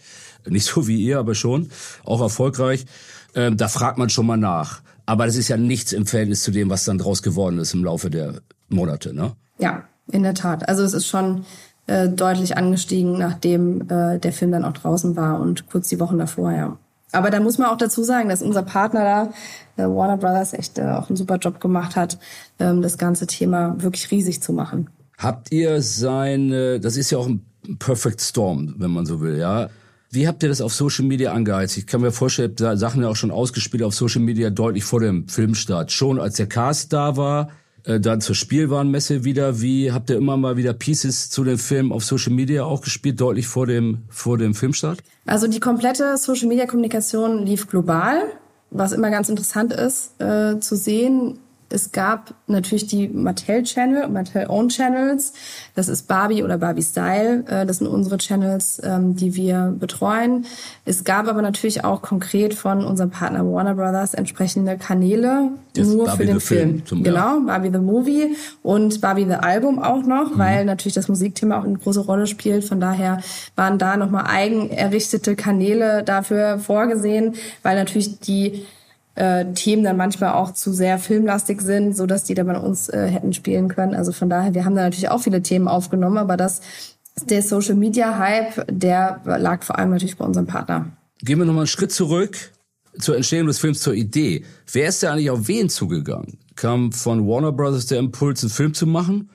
Nicht 0.47 0.65
so 0.65 0.87
wie 0.87 0.95
ihr, 0.95 1.19
aber 1.19 1.35
schon, 1.35 1.69
auch 2.05 2.21
erfolgreich. 2.21 2.85
Ähm, 3.35 3.57
da 3.57 3.67
fragt 3.67 3.97
man 3.97 4.09
schon 4.09 4.25
mal 4.25 4.37
nach. 4.37 4.81
Aber 5.05 5.25
das 5.25 5.35
ist 5.35 5.49
ja 5.49 5.57
nichts 5.57 5.91
im 5.91 6.05
Verhältnis 6.05 6.41
zu 6.41 6.51
dem, 6.51 6.69
was 6.69 6.85
dann 6.85 6.97
draus 6.97 7.21
geworden 7.21 7.59
ist 7.59 7.73
im 7.73 7.83
Laufe 7.83 8.09
der 8.09 8.41
Monate, 8.69 9.13
ne? 9.13 9.35
Ja, 9.59 9.83
in 10.09 10.23
der 10.23 10.33
Tat. 10.33 10.69
Also 10.69 10.83
es 10.83 10.93
ist 10.93 11.07
schon 11.07 11.43
äh, 11.87 12.09
deutlich 12.09 12.57
angestiegen, 12.57 13.17
nachdem 13.17 13.89
äh, 13.89 14.19
der 14.19 14.33
Film 14.33 14.51
dann 14.51 14.65
auch 14.65 14.73
draußen 14.73 15.15
war 15.15 15.39
und 15.39 15.69
kurz 15.69 15.89
die 15.89 15.99
Wochen 15.99 16.17
davor, 16.17 16.51
ja. 16.51 16.77
Aber 17.13 17.31
da 17.31 17.39
muss 17.39 17.57
man 17.57 17.69
auch 17.69 17.77
dazu 17.77 18.03
sagen, 18.03 18.29
dass 18.29 18.41
unser 18.41 18.63
Partner 18.63 19.31
da, 19.77 19.83
äh, 19.83 19.87
Warner 19.87 20.17
Brothers, 20.17 20.53
echt 20.53 20.77
äh, 20.77 20.83
auch 20.83 21.09
einen 21.09 21.15
super 21.15 21.37
Job 21.37 21.61
gemacht 21.61 21.95
hat, 21.95 22.19
ähm, 22.59 22.81
das 22.81 22.97
ganze 22.97 23.27
Thema 23.27 23.75
wirklich 23.81 24.11
riesig 24.11 24.41
zu 24.41 24.51
machen. 24.51 24.89
Habt 25.17 25.51
ihr 25.51 25.81
seine, 25.81 26.79
das 26.79 26.97
ist 26.97 27.09
ja 27.09 27.17
auch 27.17 27.27
ein 27.27 27.45
Perfect 27.79 28.21
Storm, 28.21 28.75
wenn 28.77 28.91
man 28.91 29.05
so 29.05 29.21
will, 29.21 29.37
ja? 29.37 29.69
Wie 30.09 30.27
habt 30.27 30.41
ihr 30.43 30.49
das 30.49 30.61
auf 30.61 30.73
Social 30.73 31.05
Media 31.05 31.33
angeheizt? 31.33 31.77
Ich 31.77 31.85
kann 31.85 32.01
mir 32.01 32.11
vorstellen, 32.11 32.55
Sachen 32.57 33.01
ja 33.01 33.09
auch 33.09 33.15
schon 33.15 33.31
ausgespielt 33.31 33.83
auf 33.83 33.93
Social 33.93 34.21
Media 34.21 34.49
deutlich 34.49 34.85
vor 34.85 35.01
dem 35.01 35.27
Filmstart. 35.27 35.91
Schon 35.91 36.19
als 36.19 36.35
der 36.35 36.47
Cast 36.47 36.93
da 36.93 37.17
war, 37.17 37.49
äh, 37.87 37.99
dann 37.99 38.19
zur 38.19 38.35
Spielwarenmesse 38.35 39.23
wieder. 39.23 39.61
Wie 39.61 39.91
habt 39.91 40.09
ihr 40.09 40.17
immer 40.17 40.35
mal 40.35 40.57
wieder 40.57 40.73
Pieces 40.73 41.29
zu 41.29 41.43
dem 41.45 41.57
Film 41.57 41.91
auf 41.93 42.03
Social 42.03 42.33
Media 42.33 42.65
auch 42.65 42.81
gespielt, 42.81 43.19
deutlich 43.21 43.47
vor 43.47 43.65
dem, 43.65 44.03
vor 44.09 44.37
dem 44.37 44.53
Filmstart? 44.53 44.99
Also 45.25 45.47
die 45.47 45.61
komplette 45.61 46.17
Social 46.17 46.49
Media 46.49 46.65
Kommunikation 46.65 47.45
lief 47.45 47.67
global, 47.67 48.23
was 48.71 48.91
immer 48.91 49.09
ganz 49.09 49.29
interessant 49.29 49.71
ist 49.71 50.19
äh, 50.19 50.59
zu 50.59 50.75
sehen 50.75 51.39
es 51.69 51.91
gab 51.91 52.33
natürlich 52.47 52.87
die 52.87 53.09
Mattel 53.09 53.63
Channel, 53.63 54.07
Mattel 54.07 54.45
Own 54.47 54.69
Channels. 54.69 55.33
Das 55.75 55.89
ist 55.89 56.07
Barbie 56.07 56.43
oder 56.43 56.57
Barbie 56.57 56.81
Style. 56.81 57.43
Äh, 57.47 57.65
das 57.65 57.79
sind 57.79 57.87
unsere 57.87 58.17
Channels, 58.17 58.81
ähm, 58.83 59.15
die 59.15 59.35
wir 59.35 59.75
betreuen. 59.77 60.45
Es 60.85 61.03
gab 61.03 61.27
aber 61.27 61.41
natürlich 61.41 61.83
auch 61.83 62.01
konkret 62.01 62.53
von 62.53 62.85
unserem 62.85 63.09
Partner 63.09 63.45
Warner 63.45 63.75
Brothers 63.75 64.13
entsprechende 64.13 64.77
Kanäle 64.77 65.51
das 65.73 65.87
nur 65.87 66.05
Barbie 66.05 66.17
für 66.17 66.25
den 66.25 66.39
Film. 66.39 66.83
Film. 66.85 67.03
genau, 67.03 67.41
Barbie 67.41 67.71
the 67.71 67.79
Movie 67.79 68.35
und 68.63 69.01
Barbie 69.01 69.25
the 69.25 69.35
Album 69.35 69.79
auch 69.79 70.03
noch, 70.03 70.35
mhm. 70.35 70.39
weil 70.39 70.65
natürlich 70.65 70.95
das 70.95 71.09
Musikthema 71.09 71.59
auch 71.59 71.65
eine 71.65 71.77
große 71.77 72.01
Rolle 72.01 72.27
spielt. 72.27 72.63
Von 72.63 72.79
daher 72.79 73.19
waren 73.55 73.77
da 73.77 73.97
nochmal 73.97 74.25
eigen 74.27 74.69
errichtete 74.69 75.35
Kanäle 75.35 76.03
dafür 76.03 76.59
vorgesehen, 76.59 77.35
weil 77.61 77.75
natürlich 77.75 78.19
die 78.19 78.65
äh, 79.17 79.51
Themen 79.53 79.83
dann 79.83 79.97
manchmal 79.97 80.33
auch 80.33 80.53
zu 80.53 80.71
sehr 80.71 80.99
filmlastig 80.99 81.61
sind, 81.61 81.97
so 81.97 82.05
dass 82.05 82.23
die 82.23 82.35
dann 82.35 82.47
bei 82.47 82.57
uns 82.57 82.87
äh, 82.89 83.07
hätten 83.07 83.33
spielen 83.33 83.67
können. 83.67 83.95
Also 83.95 84.11
von 84.11 84.29
daher, 84.29 84.53
wir 84.53 84.63
haben 84.63 84.75
da 84.75 84.83
natürlich 84.83 85.09
auch 85.09 85.21
viele 85.21 85.41
Themen 85.41 85.67
aufgenommen, 85.67 86.17
aber 86.17 86.37
das 86.37 86.61
der 87.25 87.41
Social 87.41 87.73
Media 87.73 88.19
Hype, 88.19 88.63
der 88.69 89.21
lag 89.25 89.63
vor 89.63 89.79
allem 89.79 89.89
natürlich 89.89 90.17
bei 90.17 90.25
unserem 90.25 90.45
Partner. 90.45 90.91
Gehen 91.23 91.39
wir 91.39 91.45
nochmal 91.45 91.61
einen 91.61 91.67
Schritt 91.67 91.91
zurück 91.91 92.37
zur 92.99 93.15
Entstehung 93.15 93.47
des 93.47 93.57
Films, 93.57 93.79
zur 93.79 93.95
Idee. 93.95 94.45
Wer 94.71 94.89
ist 94.89 95.01
da 95.01 95.13
eigentlich 95.13 95.31
auf 95.31 95.47
wen 95.47 95.67
zugegangen? 95.67 96.37
Kam 96.55 96.91
von 96.91 97.27
Warner 97.27 97.51
Brothers 97.51 97.87
der 97.87 97.97
Impuls, 97.97 98.43
einen 98.43 98.51
Film 98.51 98.75
zu 98.75 98.85
machen? 98.85 99.29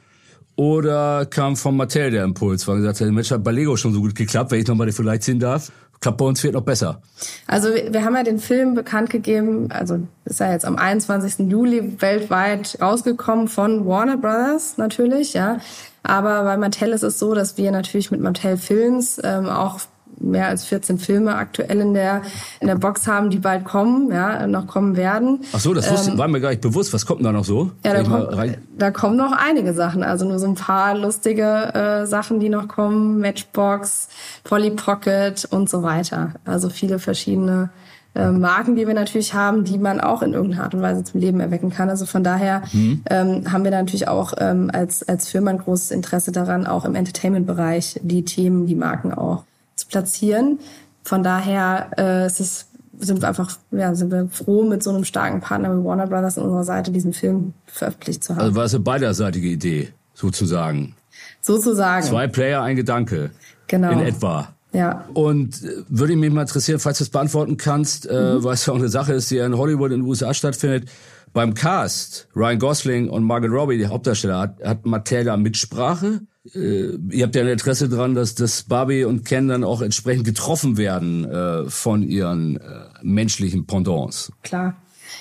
Oder 0.55 1.27
kam 1.27 1.57
von 1.57 1.77
Mattel 1.77 2.13
der 2.13 2.23
Impuls, 2.23 2.69
weil 2.69 2.77
gesagt 2.77 3.01
hat, 3.01 3.11
Mensch, 3.11 3.33
hat 3.33 3.43
bei 3.43 3.51
Lego 3.51 3.77
schon 3.77 3.93
so 3.93 4.01
gut 4.01 4.15
geklappt, 4.15 4.53
wenn 4.53 4.61
ich 4.61 4.67
nochmal 4.67 4.93
vielleicht 4.93 5.25
sehen 5.25 5.41
darf 5.41 5.73
klappt 6.03 6.19
bei 6.19 6.25
uns 6.27 6.43
wird 6.45 6.55
noch 6.55 6.63
besser. 6.63 7.01
Also 7.47 7.69
wir 7.69 8.05
haben 8.05 8.15
ja 8.15 8.25
den 8.25 8.39
Film 8.39 8.75
bekannt 8.75 9.09
gegeben, 9.09 9.71
also 9.71 10.01
ist 10.25 10.41
ja 10.41 10.53
jetzt 10.53 10.67
am 10.67 10.77
21. 10.77 11.51
Juli 11.51 12.01
weltweit 12.03 12.77
rausgekommen 12.81 13.49
von 13.49 13.87
Warner 13.87 14.19
Brothers 14.19 14.77
natürlich, 14.77 15.33
ja. 15.33 15.59
Aber 16.03 16.43
bei 16.43 16.57
Mattel 16.57 16.91
ist 16.91 17.05
es 17.05 17.19
so, 17.19 17.33
dass 17.33 17.57
wir 17.57 17.71
natürlich 17.71 18.11
mit 18.11 18.21
Mattel 18.21 18.57
Films 18.57 19.21
ähm, 19.23 19.49
auch 19.49 19.81
mehr 20.19 20.49
als 20.49 20.65
14 20.65 20.99
Filme 20.99 21.35
aktuell 21.35 21.81
in 21.81 21.95
der 21.95 22.23
in 22.61 22.67
der 22.67 22.77
Box 22.77 23.07
haben, 23.07 23.31
die 23.31 23.39
bald 23.39 23.65
kommen, 23.65 24.11
ja, 24.11 24.47
noch 24.47 24.67
kommen 24.67 24.97
werden. 24.97 25.41
Ach 25.53 25.61
so, 25.61 25.75
das 25.75 25.91
wusste, 25.91 26.13
ähm, 26.13 26.19
war 26.19 26.29
mir 26.29 26.41
gar 26.41 26.51
nicht 26.51 26.63
bewusst. 26.63 26.93
Was 26.93 27.07
kommt 27.07 27.21
denn 27.21 27.27
da 27.27 27.33
noch 27.33 27.45
so? 27.45 27.71
Ja, 27.85 27.95
da, 27.95 28.03
kommt, 28.03 28.59
da 28.79 28.91
kommen 28.91 29.17
noch 29.17 29.33
einige 29.33 29.75
Sachen. 29.75 30.03
Also 30.03 30.27
nur 30.27 30.39
so 30.39 30.47
ein 30.47 30.55
paar 30.55 30.97
lustige 30.97 31.75
äh, 31.75 32.07
Sachen, 32.07 32.41
die 32.41 32.49
noch 32.49 32.69
kommen. 32.69 33.21
Matchbox, 33.21 34.09
Polly 34.45 34.71
Pocket 34.71 35.45
und 35.51 35.69
so 35.69 35.83
weiter. 35.83 36.35
Also 36.45 36.69
viele 36.69 36.99
verschiedene 36.99 37.71
äh, 38.15 38.31
Marken, 38.31 38.77
die 38.77 38.87
wir 38.87 38.95
natürlich 38.95 39.33
haben, 39.33 39.65
die 39.65 39.79
man 39.79 40.01
auch 40.01 40.23
in 40.23 40.35
irgendeiner 40.35 40.65
Art 40.65 40.75
und 40.75 40.83
Weise 40.83 41.03
zum 41.03 41.21
Leben 41.21 41.41
erwecken 41.41 41.71
kann. 41.71 41.89
Also 41.89 42.05
von 42.05 42.23
daher 42.23 42.63
mhm. 42.73 43.03
ähm, 43.09 43.51
haben 43.51 43.65
wir 43.65 43.71
natürlich 43.71 44.07
auch 44.07 44.35
ähm, 44.39 44.71
als, 44.73 45.03
als 45.09 45.29
Firma 45.29 45.51
ein 45.51 45.59
großes 45.59 45.91
Interesse 45.91 46.31
daran, 46.31 46.67
auch 46.67 46.85
im 46.85 46.95
Entertainment-Bereich 46.95 48.01
die 48.03 48.25
Themen, 48.25 48.67
die 48.67 48.75
Marken 48.75 49.15
auch 49.15 49.45
zu 49.77 49.87
platzieren. 49.87 50.59
Von 51.03 51.23
daher 51.23 51.91
äh, 51.99 52.27
ist 52.27 52.41
es 52.41 52.67
sind 52.99 53.21
wir 53.21 53.29
einfach, 53.29 53.59
ja, 53.71 53.95
sind 53.95 54.13
wir 54.13 54.29
froh, 54.29 54.65
mit 54.65 54.83
so 54.83 54.91
einem 54.91 55.05
starken 55.05 55.41
Partner 55.41 55.77
wie 55.77 55.85
Warner 55.85 56.07
Brothers 56.07 56.39
an 56.39 56.45
unserer 56.45 56.65
Seite 56.65 56.93
diesen 56.93 57.13
Film 57.13 57.53
veröffentlicht 57.67 58.23
zu 58.23 58.35
haben. 58.35 58.43
Also 58.43 58.55
war 58.55 58.65
es 58.65 58.75
eine 58.75 58.85
beiderseitige 58.85 59.49
Idee, 59.49 59.93
sozusagen. 60.15 60.95
Sozusagen. 61.41 62.07
Zwei 62.07 62.29
Player, 62.29 62.63
ein 62.63 62.77
Gedanke. 62.77 63.31
Genau. 63.67 63.91
In 63.91 64.01
etwa. 64.01 64.49
Ja. 64.73 65.05
Und 65.15 65.63
äh, 65.63 65.83
würde 65.89 66.17
mich 66.17 66.31
mal 66.31 66.43
interessieren, 66.43 66.79
falls 66.79 66.99
du 66.99 67.05
es 67.05 67.11
beantworten 67.11 67.57
kannst, 67.57 68.07
äh, 68.09 68.13
mhm. 68.13 68.45
weil 68.45 68.55
es 68.55 68.67
ja 68.67 68.73
auch 68.73 68.79
eine 68.79 68.89
Sache 68.89 69.13
ist, 69.13 69.31
die 69.31 69.37
ja 69.37 69.47
in 69.47 69.57
Hollywood 69.57 69.91
in 69.91 70.01
den 70.01 70.09
USA 70.09 70.33
stattfindet. 70.33 70.89
Beim 71.33 71.55
Cast, 71.55 72.29
Ryan 72.37 72.59
Gosling 72.59 73.09
und 73.09 73.25
Margaret 73.25 73.53
Robbie, 73.53 73.79
die 73.79 73.87
Hauptdarsteller, 73.87 74.39
hat, 74.39 74.63
hat 74.63 74.87
Mattel 74.87 75.25
da 75.25 75.37
Mitsprache? 75.37 76.21
Äh, 76.55 76.97
ihr 77.11 77.25
habt 77.25 77.35
ja 77.35 77.43
ein 77.43 77.49
Interesse 77.49 77.89
dran, 77.89 78.15
dass, 78.15 78.35
dass 78.35 78.65
Barbie 78.65 79.05
und 79.05 79.25
Ken 79.25 79.49
dann 79.49 79.65
auch 79.65 79.83
entsprechend 79.83 80.25
getroffen 80.25 80.77
werden 80.77 81.25
äh, 81.25 81.71
von 81.71 82.03
ihren 82.03 82.57
äh, 82.57 82.61
menschlichen 83.03 83.67
Pendants. 83.67 84.33
Klar. 84.43 84.77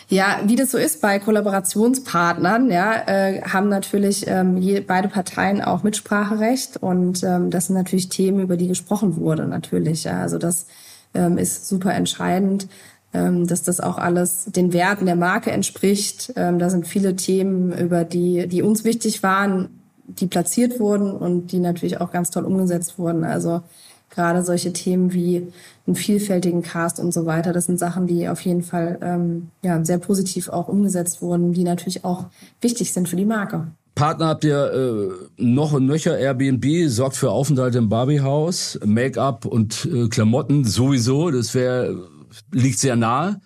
Ja, 0.08 0.40
wie 0.46 0.56
das 0.56 0.72
so 0.72 0.78
ist 0.78 1.02
bei 1.02 1.20
Kollaborationspartnern, 1.20 2.72
ja, 2.72 3.08
äh, 3.08 3.42
haben 3.42 3.70
natürlich 3.70 4.26
ähm, 4.28 4.58
je, 4.58 4.82
beide 4.82 5.08
Parteien 5.08 5.62
auch 5.62 5.84
Mitspracherecht 5.84 6.78
und 6.78 7.24
ähm, 7.24 7.50
das 7.50 7.68
sind 7.68 7.76
natürlich 7.76 8.10
Themen, 8.10 8.42
über 8.42 8.58
die 8.58 8.68
gesprochen 8.68 9.18
wurde, 9.18 9.48
natürlich. 9.48 10.06
Ja. 10.06 10.22
Also 10.22 10.38
das 10.38 10.68
ähm, 11.14 11.38
ist 11.38 11.68
super 11.68 11.94
entscheidend, 11.94 12.68
ähm, 13.14 13.48
dass 13.48 13.64
das 13.64 13.80
auch 13.80 13.98
alles 13.98 14.46
den 14.46 14.74
Werten 14.74 15.06
der 15.06 15.16
Marke 15.18 15.52
entspricht. 15.52 16.34
Ähm, 16.36 16.60
da 16.60 16.70
sind 16.70 16.88
viele 16.88 17.16
Themen, 17.16 17.72
über 17.78 18.04
die, 18.04 18.48
die 18.48 18.62
uns 18.62 18.84
wichtig 18.84 19.24
waren, 19.24 19.81
die 20.20 20.28
platziert 20.28 20.80
wurden 20.80 21.12
und 21.12 21.52
die 21.52 21.60
natürlich 21.60 22.02
auch 22.02 22.12
ganz 22.12 22.32
toll 22.32 22.46
umgesetzt 22.46 22.98
wurden. 22.98 23.24
Also 23.24 23.62
gerade 24.10 24.44
solche 24.44 24.74
Themen 24.74 25.14
wie 25.14 25.48
einen 25.88 25.96
vielfältigen 25.96 26.62
Cast 26.62 27.00
und 27.00 27.14
so 27.14 27.26
weiter, 27.26 27.54
das 27.54 27.66
sind 27.66 27.80
Sachen, 27.80 28.08
die 28.08 28.28
auf 28.30 28.42
jeden 28.42 28.64
Fall 28.64 29.00
ähm, 29.02 29.50
ja, 29.64 29.84
sehr 29.84 29.98
positiv 29.98 30.50
auch 30.50 30.68
umgesetzt 30.68 31.22
wurden, 31.22 31.54
die 31.54 31.64
natürlich 31.64 32.04
auch 32.04 32.26
wichtig 32.60 32.94
sind 32.94 33.10
für 33.10 33.16
die 33.16 33.26
Marke. 33.26 33.68
Partner 33.96 34.28
habt 34.28 34.44
ihr 34.44 34.72
äh, 34.74 35.44
noch 35.44 35.74
und 35.74 35.86
nöcher. 35.86 36.18
Airbnb 36.18 36.90
sorgt 36.90 37.16
für 37.18 37.32
Aufenthalte 37.32 37.78
im 37.78 37.90
Barbie-Haus, 37.90 38.80
Make-up 38.86 39.46
und 39.46 39.86
äh, 39.92 40.08
Klamotten 40.08 40.64
sowieso. 40.64 41.30
Das 41.30 41.54
wäre 41.54 42.08
liegt 42.52 42.80
sehr 42.80 42.96
nahe 42.96 43.42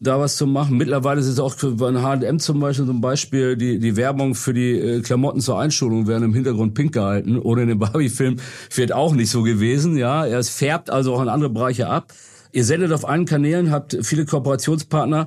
da 0.00 0.20
was 0.20 0.36
zu 0.36 0.46
machen. 0.46 0.76
Mittlerweile 0.76 1.20
ist 1.20 1.26
es 1.26 1.40
auch 1.40 1.54
bei 1.56 1.92
H&M 1.92 2.38
zum 2.38 2.60
Beispiel 2.60 2.86
zum 2.86 3.00
Beispiel 3.00 3.56
die, 3.56 3.78
die 3.78 3.96
Werbung 3.96 4.34
für 4.34 4.54
die 4.54 4.72
äh, 4.72 5.00
Klamotten 5.00 5.40
zur 5.40 5.58
Einschulung 5.58 6.06
werden 6.06 6.24
im 6.24 6.34
Hintergrund 6.34 6.74
pink 6.74 6.92
gehalten. 6.92 7.38
Ohne 7.38 7.66
den 7.66 7.78
Barbie-Film 7.78 8.36
wird 8.74 8.92
auch 8.92 9.14
nicht 9.14 9.30
so 9.30 9.42
gewesen. 9.42 9.96
Ja, 9.96 10.24
er 10.24 10.42
färbt 10.44 10.90
also 10.90 11.14
auch 11.14 11.22
in 11.22 11.28
andere 11.28 11.50
Bereiche 11.50 11.88
ab. 11.88 12.12
Ihr 12.52 12.64
sendet 12.64 12.92
auf 12.92 13.06
allen 13.06 13.26
Kanälen, 13.26 13.70
habt 13.70 13.98
viele 14.02 14.24
Kooperationspartner. 14.24 15.26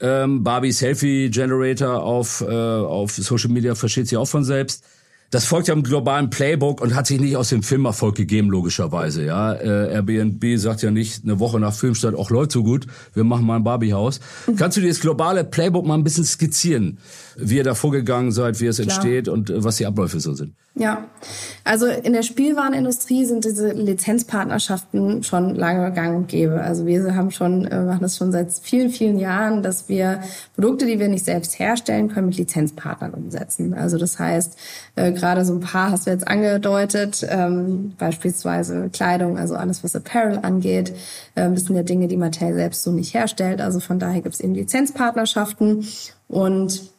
Ähm, 0.00 0.44
Barbie 0.44 0.72
Selfie 0.72 1.30
Generator 1.30 2.02
auf, 2.02 2.42
äh, 2.42 2.46
auf 2.46 3.12
Social 3.12 3.50
Media 3.50 3.74
versteht 3.74 4.08
sich 4.08 4.16
auch 4.16 4.28
von 4.28 4.44
selbst. 4.44 4.84
Das 5.30 5.44
folgt 5.44 5.68
ja 5.68 5.74
einem 5.74 5.84
globalen 5.84 6.28
Playbook 6.28 6.80
und 6.80 6.96
hat 6.96 7.06
sich 7.06 7.20
nicht 7.20 7.36
aus 7.36 7.50
dem 7.50 7.62
Filmerfolg 7.62 8.16
gegeben, 8.16 8.50
logischerweise. 8.50 9.24
Ja, 9.24 9.52
äh, 9.52 9.92
Airbnb 9.92 10.58
sagt 10.58 10.82
ja 10.82 10.90
nicht 10.90 11.22
eine 11.22 11.38
Woche 11.38 11.60
nach 11.60 11.72
Filmstart, 11.72 12.16
auch 12.16 12.30
läuft 12.30 12.50
so 12.50 12.64
gut, 12.64 12.88
wir 13.14 13.22
machen 13.22 13.46
mal 13.46 13.56
ein 13.56 13.64
Barbiehaus. 13.64 14.18
Mhm. 14.48 14.56
Kannst 14.56 14.76
du 14.76 14.80
dir 14.80 14.88
das 14.88 14.98
globale 14.98 15.44
Playbook 15.44 15.86
mal 15.86 15.94
ein 15.94 16.02
bisschen 16.02 16.24
skizzieren, 16.24 16.98
wie 17.36 17.58
ihr 17.58 17.64
da 17.64 17.74
vorgegangen 17.74 18.32
seid, 18.32 18.60
wie 18.60 18.66
es 18.66 18.76
Klar. 18.76 18.88
entsteht 18.88 19.28
und 19.28 19.50
äh, 19.50 19.62
was 19.62 19.76
die 19.76 19.86
Abläufe 19.86 20.18
so 20.18 20.34
sind? 20.34 20.54
Ja, 20.76 21.04
also 21.64 21.86
in 21.86 22.12
der 22.12 22.22
Spielwarenindustrie 22.22 23.24
sind 23.24 23.44
diese 23.44 23.72
Lizenzpartnerschaften 23.72 25.24
schon 25.24 25.56
lange 25.56 25.92
gang 25.92 26.16
und 26.16 26.28
gäbe. 26.28 26.60
Also 26.60 26.86
wir 26.86 27.16
haben 27.16 27.32
schon, 27.32 27.66
äh, 27.66 27.82
machen 27.82 28.02
das 28.02 28.16
schon 28.16 28.30
seit 28.30 28.52
vielen, 28.52 28.90
vielen 28.90 29.18
Jahren, 29.18 29.64
dass 29.64 29.88
wir 29.88 30.20
Produkte, 30.54 30.86
die 30.86 31.00
wir 31.00 31.08
nicht 31.08 31.24
selbst 31.24 31.58
herstellen 31.58 32.08
können, 32.08 32.28
mit 32.28 32.36
Lizenzpartnern 32.36 33.12
umsetzen. 33.14 33.74
Also 33.74 33.98
das 33.98 34.18
heißt, 34.18 34.56
äh, 34.94 35.12
gerade 35.20 35.44
so 35.44 35.54
ein 35.54 35.60
paar 35.60 35.90
hast 35.90 36.06
du 36.06 36.10
jetzt 36.10 36.26
angedeutet, 36.26 37.26
ähm, 37.28 37.92
beispielsweise 37.98 38.88
Kleidung, 38.92 39.38
also 39.38 39.54
alles, 39.54 39.84
was 39.84 39.94
Apparel 39.94 40.40
angeht. 40.42 40.92
Ähm, 41.36 41.54
das 41.54 41.64
sind 41.64 41.76
ja 41.76 41.82
Dinge, 41.82 42.08
die 42.08 42.16
Mattel 42.16 42.54
selbst 42.54 42.82
so 42.82 42.90
nicht 42.90 43.14
herstellt. 43.14 43.60
Also 43.60 43.80
von 43.80 43.98
daher 43.98 44.22
gibt 44.22 44.34
es 44.34 44.40
eben 44.40 44.54
Lizenzpartnerschaften 44.54 45.86
und 46.28 46.90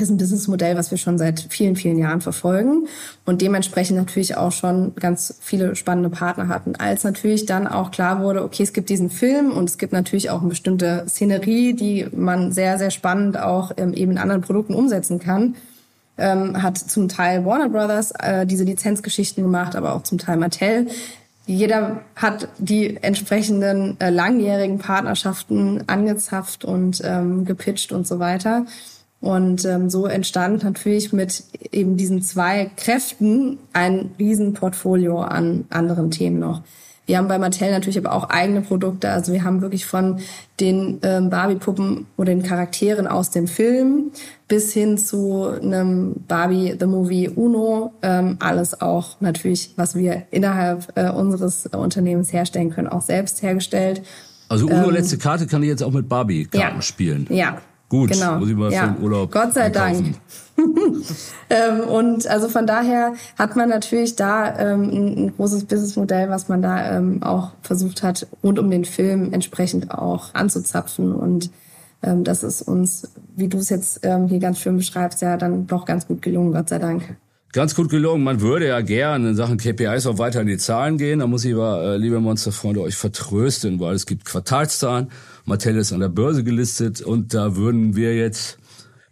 das 0.00 0.08
ist 0.08 0.14
ein 0.14 0.16
Businessmodell, 0.16 0.76
was 0.78 0.90
wir 0.90 0.96
schon 0.96 1.18
seit 1.18 1.40
vielen, 1.50 1.76
vielen 1.76 1.98
Jahren 1.98 2.22
verfolgen 2.22 2.86
und 3.26 3.42
dementsprechend 3.42 3.98
natürlich 3.98 4.34
auch 4.34 4.50
schon 4.50 4.94
ganz 4.94 5.36
viele 5.40 5.76
spannende 5.76 6.08
Partner 6.08 6.48
hatten. 6.48 6.74
Als 6.74 7.04
natürlich 7.04 7.44
dann 7.44 7.66
auch 7.66 7.90
klar 7.90 8.22
wurde, 8.22 8.42
okay, 8.42 8.62
es 8.62 8.72
gibt 8.72 8.88
diesen 8.88 9.10
Film 9.10 9.52
und 9.52 9.68
es 9.68 9.76
gibt 9.76 9.92
natürlich 9.92 10.30
auch 10.30 10.40
eine 10.40 10.48
bestimmte 10.48 11.04
Szenerie, 11.06 11.74
die 11.74 12.06
man 12.12 12.50
sehr, 12.50 12.78
sehr 12.78 12.90
spannend 12.90 13.38
auch 13.38 13.72
ähm, 13.76 13.92
eben 13.92 14.12
in 14.12 14.18
anderen 14.18 14.40
Produkten 14.40 14.72
umsetzen 14.72 15.18
kann, 15.18 15.54
ähm, 16.20 16.62
hat 16.62 16.78
zum 16.78 17.08
Teil 17.08 17.44
Warner 17.44 17.68
Brothers 17.68 18.12
äh, 18.12 18.46
diese 18.46 18.64
Lizenzgeschichten 18.64 19.42
gemacht, 19.42 19.74
aber 19.74 19.94
auch 19.94 20.02
zum 20.02 20.18
Teil 20.18 20.36
Mattel. 20.36 20.86
Jeder 21.46 22.02
hat 22.14 22.48
die 22.58 22.96
entsprechenden 23.02 23.98
äh, 24.00 24.10
langjährigen 24.10 24.78
Partnerschaften 24.78 25.82
angezapft 25.88 26.64
und 26.64 27.02
ähm, 27.04 27.44
gepitcht 27.44 27.90
und 27.90 28.06
so 28.06 28.18
weiter. 28.18 28.66
Und 29.20 29.64
ähm, 29.64 29.90
so 29.90 30.06
entstand 30.06 30.62
natürlich 30.62 31.12
mit 31.12 31.42
eben 31.72 31.96
diesen 31.96 32.22
zwei 32.22 32.70
Kräften 32.76 33.58
ein 33.72 34.12
Riesenportfolio 34.18 35.20
an 35.20 35.66
anderen 35.70 36.10
Themen 36.10 36.38
noch. 36.38 36.62
Wir 37.10 37.18
haben 37.18 37.26
bei 37.26 37.40
Mattel 37.40 37.72
natürlich 37.72 37.98
aber 37.98 38.12
auch 38.12 38.30
eigene 38.30 38.60
Produkte. 38.60 39.10
Also 39.10 39.32
wir 39.32 39.42
haben 39.42 39.62
wirklich 39.62 39.84
von 39.84 40.20
den 40.60 41.00
ähm, 41.02 41.28
Barbie-Puppen 41.28 42.06
oder 42.16 42.32
den 42.32 42.44
Charakteren 42.44 43.08
aus 43.08 43.30
dem 43.30 43.48
Film 43.48 44.12
bis 44.46 44.72
hin 44.72 44.96
zu 44.96 45.48
einem 45.60 46.14
Barbie 46.28 46.76
The 46.78 46.86
Movie 46.86 47.28
Uno. 47.28 47.92
Ähm, 48.02 48.36
alles 48.38 48.80
auch 48.80 49.20
natürlich, 49.20 49.72
was 49.74 49.96
wir 49.96 50.22
innerhalb 50.30 50.86
äh, 50.94 51.10
unseres 51.10 51.66
Unternehmens 51.66 52.32
herstellen 52.32 52.70
können, 52.70 52.86
auch 52.86 53.02
selbst 53.02 53.42
hergestellt. 53.42 54.02
Also 54.48 54.66
Uno 54.66 54.84
ähm, 54.84 54.90
letzte 54.90 55.18
Karte 55.18 55.48
kann 55.48 55.64
ich 55.64 55.68
jetzt 55.68 55.82
auch 55.82 55.90
mit 55.90 56.08
Barbie-Karten 56.08 56.76
ja, 56.76 56.80
spielen. 56.80 57.26
Ja, 57.28 57.58
Gut, 57.90 58.12
genau. 58.12 58.38
muss 58.38 58.48
ich 58.48 58.56
mal 58.56 58.72
ja. 58.72 58.86
für 58.86 58.94
den 58.94 59.02
Urlaub 59.02 59.30
Gott 59.30 59.52
sei 59.52 59.64
einkaufen. 59.64 60.14
Dank. 60.56 60.66
ähm, 61.50 61.80
und 61.80 62.26
also 62.28 62.48
von 62.48 62.66
daher 62.66 63.14
hat 63.36 63.56
man 63.56 63.68
natürlich 63.68 64.16
da 64.16 64.56
ähm, 64.58 64.82
ein, 64.90 65.32
großes 65.36 65.64
Businessmodell, 65.64 66.30
was 66.30 66.48
man 66.48 66.62
da 66.62 66.96
ähm, 66.96 67.22
auch 67.22 67.50
versucht 67.62 68.02
hat, 68.02 68.28
rund 68.42 68.58
um 68.58 68.70
den 68.70 68.84
Film 68.84 69.32
entsprechend 69.32 69.90
auch 69.90 70.34
anzuzapfen. 70.34 71.14
Und 71.14 71.50
das 72.02 72.42
ist 72.44 72.62
uns, 72.62 73.12
wie 73.36 73.48
du 73.48 73.58
es 73.58 73.68
jetzt 73.68 74.00
hier 74.02 74.38
ganz 74.38 74.58
schön 74.58 74.78
beschreibst, 74.78 75.20
ja 75.20 75.36
dann 75.36 75.66
doch 75.66 75.84
ganz 75.84 76.06
gut 76.06 76.22
gelungen, 76.22 76.50
Gott 76.50 76.70
sei 76.70 76.78
Dank. 76.78 77.14
Ganz 77.52 77.74
gut 77.74 77.88
gelungen. 77.88 78.22
Man 78.22 78.40
würde 78.40 78.68
ja 78.68 78.80
gern 78.80 79.26
in 79.26 79.34
Sachen 79.34 79.58
KPIs 79.58 80.06
auch 80.06 80.18
weiter 80.18 80.40
in 80.40 80.46
die 80.46 80.56
Zahlen 80.56 80.98
gehen. 80.98 81.18
Da 81.18 81.26
muss 81.26 81.44
ich 81.44 81.52
aber, 81.52 81.82
äh, 81.82 81.96
liebe 81.96 82.20
Monsterfreunde, 82.20 82.80
euch 82.80 82.94
vertrösten, 82.94 83.80
weil 83.80 83.96
es 83.96 84.06
gibt 84.06 84.24
Quartalszahlen. 84.24 85.08
Mattel 85.50 85.76
ist 85.76 85.92
an 85.92 85.98
der 85.98 86.08
Börse 86.08 86.44
gelistet 86.44 87.02
und 87.02 87.34
da 87.34 87.56
würden 87.56 87.96
wir 87.96 88.14
jetzt 88.14 88.56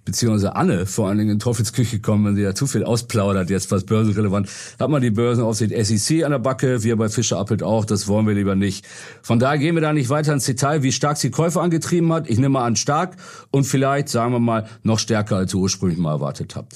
beziehungsweise 0.05 0.55
Anne 0.55 0.87
vor 0.87 1.09
allen 1.09 1.19
Dingen 1.19 1.33
in 1.33 1.39
Teufelsküche 1.41 1.99
kommen, 1.99 2.25
wenn 2.25 2.37
sie 2.37 2.43
ja 2.43 2.55
zu 2.55 2.69
viel 2.69 2.85
ausplaudert, 2.85 3.51
jetzt 3.51 3.73
was 3.73 3.85
börsenrelevant. 3.85 4.49
Hat 4.79 4.89
man 4.89 5.03
die 5.03 5.11
Börsenaufsicht 5.11 5.75
SEC 5.85 6.23
an 6.23 6.31
der 6.31 6.39
Backe, 6.39 6.85
wir 6.85 6.97
bei 6.97 7.09
Fischer 7.09 7.39
Appelt 7.39 7.65
auch, 7.65 7.85
das 7.85 8.07
wollen 8.07 8.27
wir 8.29 8.35
lieber 8.35 8.55
nicht. 8.55 8.87
Von 9.21 9.41
daher 9.41 9.59
gehen 9.59 9.75
wir 9.75 9.83
da 9.83 9.93
nicht 9.93 10.11
weiter 10.11 10.33
ins 10.33 10.45
Detail, 10.45 10.85
wie 10.85 10.93
stark 10.93 11.17
sie 11.17 11.31
Käufer 11.31 11.61
angetrieben 11.61 12.13
hat. 12.13 12.31
Ich 12.31 12.37
nehme 12.37 12.51
mal 12.51 12.65
an 12.65 12.77
stark 12.77 13.17
und 13.51 13.65
vielleicht, 13.65 14.09
sagen 14.09 14.33
wir 14.33 14.39
mal, 14.39 14.69
noch 14.85 15.01
stärker, 15.01 15.37
als 15.39 15.53
ihr 15.53 15.59
ursprünglich 15.59 15.99
mal 15.99 16.13
erwartet 16.13 16.55
habt. 16.55 16.73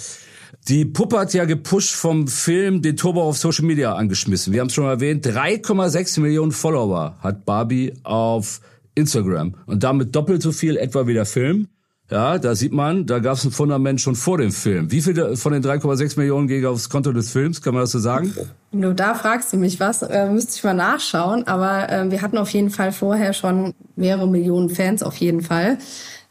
Die 0.67 0.85
Puppe 0.85 1.21
hat 1.21 1.35
ja 1.35 1.45
gepusht 1.45 1.95
vom 1.95 2.27
Film 2.27 2.83
den 2.83 2.97
Turbo 2.97 3.23
auf 3.23 3.39
Social 3.39 3.65
Media 3.65 3.95
angeschmissen. 3.95 4.53
Wir 4.53 4.61
haben 4.61 4.69
es 4.69 4.75
schon 4.75 4.87
erwähnt, 4.87 5.25
3,6 5.25 6.19
Millionen 6.19 6.51
Follower 6.51 7.17
hat 7.21 7.45
Barbie 7.45 7.95
auf 8.03 8.61
Instagram 8.95 9.55
und 9.67 9.83
damit 9.83 10.15
doppelt 10.15 10.43
so 10.43 10.53
viel 10.53 10.77
etwa 10.77 11.07
wie 11.07 11.15
der 11.15 11.27
Film. 11.27 11.69
Ja, 12.11 12.39
da 12.39 12.55
sieht 12.55 12.73
man, 12.73 13.07
da 13.07 13.21
gab 13.21 13.39
es 13.39 13.45
ein 13.45 13.53
Fundament 13.53 13.99
schon 13.99 14.17
vor 14.17 14.37
dem 14.37 14.53
Film. 14.53 14.91
Wie 14.91 15.01
viel 15.01 15.35
von 15.35 15.53
den 15.55 15.63
3,6 15.63 16.19
Millionen 16.19 16.47
ging 16.47 16.67
aufs 16.67 16.91
Konto 16.91 17.11
des 17.11 17.31
Films? 17.33 17.63
Kann 17.63 17.73
man 17.73 17.85
das 17.85 17.93
so 17.93 18.01
sagen? 18.01 18.35
Nur 18.71 18.93
da 18.93 19.15
fragst 19.15 19.51
du 19.53 19.57
mich 19.57 19.81
was, 19.81 20.03
äh, 20.03 20.29
müsste 20.29 20.57
ich 20.57 20.63
mal 20.63 20.75
nachschauen. 20.75 21.47
Aber 21.47 21.89
äh, 21.89 22.11
wir 22.11 22.21
hatten 22.21 22.37
auf 22.37 22.51
jeden 22.51 22.69
Fall 22.69 22.93
vorher 22.93 23.33
schon 23.33 23.73
mehrere 23.97 24.29
Millionen 24.29 24.69
Fans 24.69 25.03
auf 25.03 25.17
jeden 25.17 25.41
Fall. 25.41 25.79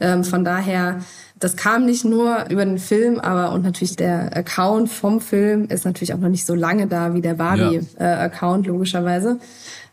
Ähm, 0.02 0.24
von 0.24 0.44
daher, 0.44 1.00
das 1.40 1.56
kam 1.56 1.86
nicht 1.86 2.06
nur 2.06 2.46
über 2.50 2.66
den 2.66 2.78
Film, 2.78 3.20
aber 3.20 3.54
und 3.54 3.64
natürlich 3.64 3.96
der 3.96 4.36
Account 4.36 4.90
vom 4.90 5.22
Film 5.22 5.66
ist 5.68 5.86
natürlich 5.86 6.14
auch 6.14 6.20
noch 6.20 6.30
nicht 6.30 6.46
so 6.46 6.54
lange 6.54 6.88
da 6.88 7.14
wie 7.14 7.22
der 7.22 7.36
Barbie-Account, 7.36 8.66
ja. 8.66 8.72
äh, 8.72 8.74
logischerweise. 8.74 9.40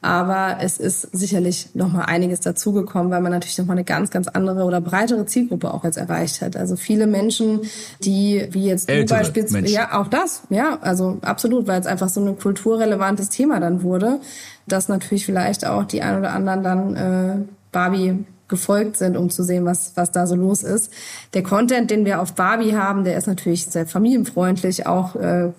Aber 0.01 0.59
es 0.61 0.79
ist 0.79 1.03
sicherlich 1.13 1.71
noch 1.75 1.93
mal 1.93 2.03
einiges 2.03 2.41
dazugekommen, 2.41 3.11
weil 3.11 3.21
man 3.21 3.33
natürlich 3.33 3.59
noch 3.59 3.67
mal 3.67 3.73
eine 3.73 3.85
ganz, 3.85 4.11
ganz 4.11 4.29
andere 4.29 4.63
oder 4.63 4.81
breitere 4.81 5.27
Zielgruppe 5.27 5.75
auch 5.75 5.85
jetzt 5.85 5.99
erreicht 5.99 6.41
hat. 6.41 6.57
Also 6.57 6.77
viele 6.77 7.07
Menschen, 7.07 7.63
die 8.05 8.47
wie 8.51 8.67
jetzt 8.67 8.89
Ältere 8.89 9.19
du 9.19 9.25
beispielsweise, 9.25 9.67
ja 9.67 10.01
auch 10.01 10.07
das, 10.07 10.43
ja, 10.51 10.79
also 10.83 11.19
absolut, 11.23 11.67
weil 11.67 11.81
es 11.81 11.87
einfach 11.87 12.09
so 12.09 12.25
ein 12.25 12.39
kulturrelevantes 12.39 13.29
Thema 13.29 13.59
dann 13.59 13.83
wurde, 13.83 14.21
dass 14.67 14.89
natürlich 14.89 15.27
vielleicht 15.27 15.67
auch 15.67 15.85
die 15.85 16.03
ein 16.03 16.19
oder 16.19 16.33
anderen 16.33 16.63
dann 16.63 16.97
äh, 16.97 17.37
Barbie 17.73 18.25
gefolgt 18.49 18.97
sind, 18.97 19.17
um 19.17 19.31
zu 19.31 19.43
sehen, 19.43 19.65
was, 19.65 19.93
was 19.95 20.11
da 20.11 20.27
so 20.27 20.35
los 20.35 20.63
ist. 20.63 20.93
Der 21.35 21.43
Content, 21.43 21.91
den 21.91 22.05
wir 22.05 22.21
auf 22.21 22.35
Barbie 22.35 22.75
haben, 22.75 23.05
der 23.05 23.17
ist 23.17 23.27
natürlich 23.27 23.67
sehr 23.67 23.87
familienfreundlich 23.87 24.87
auch 24.87 25.15
äh, 25.17 25.51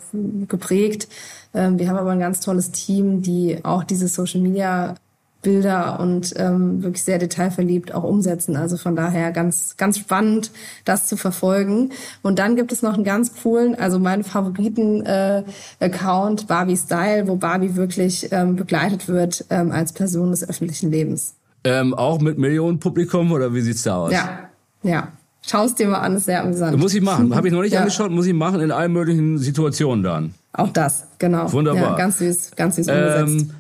geprägt. 0.48 1.08
Ähm, 1.54 1.80
wir 1.80 1.90
haben 1.90 1.98
aber 1.98 2.12
ein 2.12 2.20
ganz 2.20 2.40
tolles 2.40 2.72
Team, 2.72 3.22
die 3.22 3.60
auch 3.64 3.84
diese 3.84 4.08
Social 4.08 4.42
Media 4.42 4.96
Bilder 5.42 6.02
und 6.02 6.34
ähm, 6.38 6.84
wirklich 6.84 7.04
sehr 7.04 7.18
detailverliebt 7.18 7.94
auch 7.94 8.04
umsetzen. 8.04 8.58
Also 8.58 8.76
von 8.76 8.94
daher 8.96 9.32
ganz, 9.32 9.78
ganz 9.78 9.98
spannend, 9.98 10.52
das 10.84 11.08
zu 11.08 11.16
verfolgen. 11.16 11.92
Und 12.22 12.40
dann 12.40 12.58
gibt 12.58 12.74
es 12.74 12.82
noch 12.82 12.96
einen 12.96 13.06
ganz 13.06 13.34
coolen, 13.42 13.76
also 13.76 14.00
meinen 14.00 14.26
Favoriten-Account, 14.26 16.42
äh, 16.42 16.46
Barbie 16.46 16.78
Style, 16.78 17.28
wo 17.28 17.36
Barbie 17.36 17.76
wirklich 17.76 18.28
ähm, 18.32 18.58
begleitet 18.58 19.08
wird 19.08 19.46
ähm, 19.50 19.72
als 19.72 19.94
Person 19.94 20.32
des 20.32 20.48
öffentlichen 20.48 20.92
Lebens. 20.92 21.39
Ähm, 21.64 21.94
auch 21.94 22.20
mit 22.22 22.38
Millionen 22.38 22.80
Publikum 22.80 23.32
oder 23.32 23.54
wie 23.54 23.62
sieht's 23.62 23.84
da 23.84 23.98
aus? 23.98 24.14
Ja, 24.14 24.50
ja. 24.84 25.10
Schau 25.46 25.66
es 25.66 25.76
dir 25.76 25.88
mal 25.88 26.00
an, 26.00 26.16
ist 26.16 26.26
sehr 26.26 26.44
amüsant. 26.44 26.78
Muss 26.78 26.94
ich 26.94 27.02
machen. 27.02 27.36
Habe 27.36 27.48
ich 27.48 27.54
noch 27.54 27.62
nicht 27.62 27.72
ja. 27.74 27.80
angeschaut, 27.80 28.12
muss 28.12 28.26
ich 28.26 28.34
machen 28.34 28.62
in 28.62 28.72
allen 28.72 28.92
möglichen 28.92 29.38
Situationen 29.38 30.04
dann. 30.04 30.34
Auch 30.54 30.70
das, 30.70 31.08
genau. 31.18 31.52
Wunderbar. 31.52 31.92
Ja, 31.92 31.96
ganz 31.96 32.20
süß, 32.20 32.52
ganz 32.56 32.76
süß 32.76 32.88
umgesetzt. 32.88 33.46
Ähm, 33.46 33.52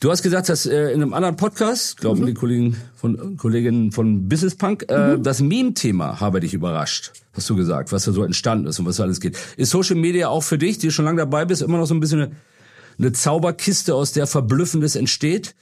du 0.00 0.10
hast 0.10 0.22
gesagt, 0.22 0.48
dass 0.48 0.66
äh, 0.66 0.92
in 0.92 1.02
einem 1.02 1.12
anderen 1.12 1.36
Podcast, 1.36 1.98
glaube 1.98 2.20
mhm. 2.20 2.26
die 2.26 2.34
Kollegen 2.34 2.76
von 2.96 3.36
Kolleginnen 3.36 3.92
von 3.92 4.28
Business 4.28 4.54
Punk, 4.54 4.86
äh, 4.88 5.16
mhm. 5.16 5.22
das 5.22 5.40
Meme-Thema 5.40 6.20
habe 6.20 6.40
dich 6.40 6.54
überrascht. 6.54 7.12
Hast 7.34 7.48
du 7.50 7.56
gesagt, 7.56 7.92
was 7.92 8.04
da 8.04 8.12
so 8.12 8.24
entstanden 8.24 8.66
ist 8.66 8.78
und 8.78 8.86
was 8.86 8.96
da 8.96 9.04
alles 9.04 9.20
geht. 9.20 9.36
Ist 9.56 9.70
Social 9.70 9.96
Media 9.96 10.28
auch 10.28 10.42
für 10.42 10.58
dich, 10.58 10.78
die 10.78 10.90
schon 10.90 11.04
lange 11.04 11.18
dabei 11.18 11.44
bist, 11.44 11.62
immer 11.62 11.78
noch 11.78 11.86
so 11.86 11.94
ein 11.94 12.00
bisschen 12.00 12.22
eine, 12.22 12.30
eine 12.98 13.12
Zauberkiste, 13.12 13.94
aus 13.94 14.12
der 14.12 14.26
Verblüffendes 14.26 14.96
entsteht? 14.96 15.54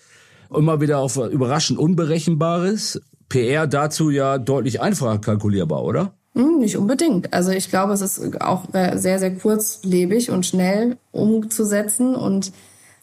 Immer 0.54 0.80
wieder 0.80 0.98
auf 0.98 1.16
überraschend 1.16 1.78
Unberechenbares? 1.78 3.00
PR 3.28 3.66
dazu 3.66 4.10
ja 4.10 4.38
deutlich 4.38 4.80
einfacher 4.80 5.18
kalkulierbar, 5.18 5.84
oder? 5.84 6.12
Hm, 6.34 6.58
nicht 6.58 6.76
unbedingt. 6.76 7.32
Also 7.32 7.50
ich 7.50 7.70
glaube, 7.70 7.92
es 7.92 8.00
ist 8.00 8.40
auch 8.40 8.72
äh, 8.74 8.96
sehr, 8.98 9.18
sehr 9.18 9.34
kurzlebig 9.34 10.30
und 10.30 10.46
schnell 10.46 10.98
umzusetzen 11.10 12.14
und 12.14 12.52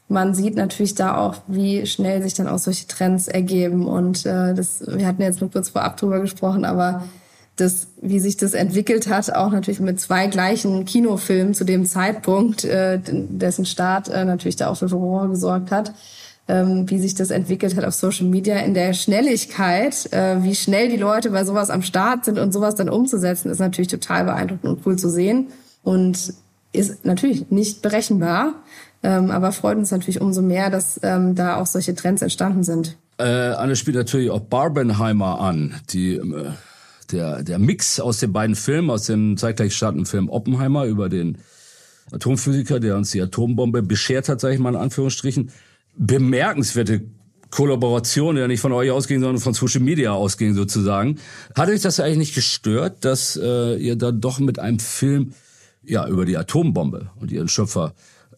man 0.08 0.36
sieht 0.36 0.56
natürlich 0.56 0.96
da 0.96 1.18
auch, 1.18 1.38
wie 1.48 1.86
schnell 1.88 2.22
sich 2.22 2.36
dann 2.36 2.48
auch 2.48 2.60
solche 2.60 2.88
Trends 2.88 3.28
ergeben. 3.28 3.88
Und 3.88 4.26
äh, 4.26 4.54
das, 4.54 4.84
wir 4.86 5.08
hatten 5.08 5.22
jetzt 5.22 5.42
nur 5.42 5.50
kurz 5.50 5.70
vorab 5.70 5.98
drüber 5.98 6.20
gesprochen, 6.20 6.66
aber 6.66 7.04
das, 7.56 7.88
wie 8.02 8.20
sich 8.20 8.38
das 8.38 8.54
entwickelt 8.54 9.08
hat, 9.10 9.34
auch 9.34 9.52
natürlich 9.52 9.80
mit 9.80 10.00
zwei 10.00 10.28
gleichen 10.28 10.86
Kinofilmen 10.86 11.54
zu 11.54 11.64
dem 11.64 11.86
Zeitpunkt, 11.86 12.64
äh, 12.66 13.00
dessen 13.04 13.66
Start 13.66 14.10
natürlich 14.10 14.56
da 14.56 14.70
auch 14.70 14.78
für 14.78 14.90
Furore 14.90 15.30
gesorgt 15.30 15.72
hat 15.72 15.94
ähm, 16.48 16.90
wie 16.90 17.00
sich 17.00 17.16
das 17.16 17.32
entwickelt 17.32 17.76
hat 17.76 17.86
auf 17.86 17.94
Social 17.94 18.28
Media 18.28 18.58
in 18.58 18.74
der 18.74 18.94
Schnelligkeit, 18.94 20.12
äh, 20.12 20.44
wie 20.44 20.56
schnell 20.56 20.90
die 20.90 20.98
Leute 20.98 21.30
bei 21.30 21.46
sowas 21.46 21.70
am 21.70 21.82
Start 21.82 22.26
sind 22.26 22.38
und 22.38 22.52
sowas 22.52 22.76
dann 22.76 22.90
umzusetzen, 22.90 23.50
ist 23.50 23.60
natürlich 23.60 23.88
total 23.88 24.26
beeindruckend 24.26 24.66
und 24.66 24.86
cool 24.86 24.98
zu 24.98 25.10
sehen 25.10 25.48
und 25.84 26.34
ist 26.74 27.06
natürlich 27.06 27.50
nicht 27.50 27.82
berechenbar, 27.82 28.56
ähm, 29.04 29.32
aber 29.32 29.52
freut 29.52 29.78
uns 29.78 29.92
natürlich 29.92 30.20
umso 30.20 30.42
mehr, 30.42 30.70
dass 30.70 31.00
ähm, 31.04 31.36
da 31.36 31.58
auch 31.58 31.68
solche 31.68 31.96
Trends 31.96 32.22
entstanden 32.22 32.64
sind. 32.64 32.98
Äh, 33.18 33.24
Anne 33.24 33.76
spielt 33.76 33.96
natürlich 33.96 34.32
auch 34.32 34.42
Barbenheimer 34.42 35.40
an, 35.40 35.76
die 35.92 36.20
der 37.12 37.44
der 37.44 37.60
Mix 37.60 38.00
aus 38.00 38.20
den 38.20 38.34
beiden 38.34 38.56
Filmen, 38.56 38.90
aus 38.90 39.04
dem 39.04 39.38
zeitgleich 39.38 39.76
startenden 39.76 40.08
Film 40.08 40.30
Oppenheimer 40.30 40.86
über 40.86 41.10
den 41.10 41.38
Atomphysiker, 42.12 42.80
der 42.80 42.98
uns 42.98 43.12
die 43.12 43.22
Atombombe 43.22 43.82
beschert 43.84 44.30
hat, 44.30 44.42
sage 44.42 44.56
ich 44.56 44.60
mal 44.60 44.74
in 44.74 44.82
Anführungsstrichen, 44.82 45.52
bemerkenswerte 45.96 47.02
Kollaboration, 47.50 48.36
ja 48.36 48.48
nicht 48.48 48.62
von 48.62 48.72
euch 48.72 48.90
ausging, 48.90 49.20
sondern 49.20 49.40
von 49.40 49.54
Social 49.54 49.82
Media 49.82 50.12
ausging 50.12 50.56
sozusagen. 50.56 51.20
Hat 51.56 51.70
euch 51.70 51.82
das 51.82 52.00
eigentlich 52.00 52.18
nicht 52.18 52.36
gestört, 52.36 53.06
dass 53.06 53.40
äh, 53.42 53.76
ihr 53.76 53.96
dann 53.96 54.20
doch 54.20 54.40
mit 54.40 54.58
einem 54.58 54.80
Film 54.80 55.34
ja 55.84 56.08
über 56.08 56.26
die 56.26 56.36
Atombombe 56.36 57.12
und 57.20 57.32
ihren 57.32 57.48
Schöpfer 57.48 57.94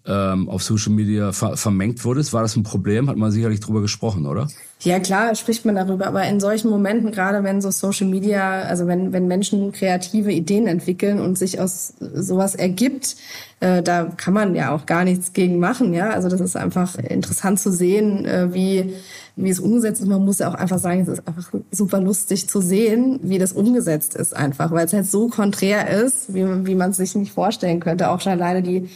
ähm, 0.08 0.50
auf 0.50 0.64
Social 0.64 0.94
Media 0.94 1.32
ver 1.32 1.58
vermengt 1.58 2.04
wurdest? 2.06 2.34
War 2.34 2.42
das 2.42 2.56
ein 2.56 2.64
Problem? 2.64 3.10
Hat 3.10 3.18
man 3.18 3.32
sicherlich 3.32 3.60
drüber 3.60 3.82
gesprochen, 3.82 4.26
oder? 4.26 4.48
Ja, 4.82 5.00
klar, 5.00 5.34
spricht 5.36 5.66
man 5.66 5.76
darüber. 5.76 6.08
Aber 6.08 6.24
in 6.28 6.40
solchen 6.40 6.70
Momenten, 6.70 7.12
gerade 7.12 7.44
wenn 7.44 7.62
so 7.62 7.72
Social 7.72 8.08
Media, 8.08 8.62
also 8.62 8.88
wenn, 8.88 9.14
wenn 9.14 9.28
Menschen 9.28 9.72
kreative 9.72 10.32
Ideen 10.32 10.68
entwickeln 10.68 11.20
und 11.20 11.38
sich 11.38 11.60
aus 11.60 11.94
sowas 12.00 12.56
ergibt, 12.56 13.16
äh, 13.62 13.82
da 13.82 14.06
kann 14.18 14.34
man 14.34 14.54
ja 14.56 14.76
auch 14.76 14.86
gar 14.86 15.04
nichts 15.04 15.34
gegen 15.34 15.60
machen. 15.60 15.94
Ja, 15.94 16.10
also 16.10 16.30
das 16.30 16.42
ist 16.42 16.56
einfach 16.56 16.96
interessant 16.98 17.60
zu 17.60 17.72
sehen, 17.72 18.26
äh, 18.26 18.54
wie 18.54 18.94
wie 19.36 19.50
es 19.50 19.60
umgesetzt 19.60 20.02
ist. 20.02 20.08
Man 20.08 20.24
muss 20.24 20.40
ja 20.40 20.50
auch 20.50 20.54
einfach 20.54 20.80
sagen, 20.80 21.02
es 21.02 21.08
ist 21.08 21.28
einfach 21.28 21.52
super 21.72 22.00
lustig 22.00 22.48
zu 22.48 22.62
sehen, 22.62 23.20
wie 23.22 23.38
das 23.38 23.52
umgesetzt 23.52 24.16
ist 24.16 24.36
einfach, 24.36 24.72
weil 24.72 24.86
es 24.86 24.94
halt 24.94 25.08
so 25.08 25.28
konträr 25.28 25.90
ist, 25.90 26.34
wie, 26.34 26.46
wie 26.66 26.76
man 26.76 26.92
es 26.92 26.98
sich 26.98 27.16
nicht 27.16 27.34
vorstellen 27.34 27.80
könnte. 27.80 28.10
Auch 28.10 28.22
schon 28.22 28.32
alleine 28.32 28.62
die 28.62 28.90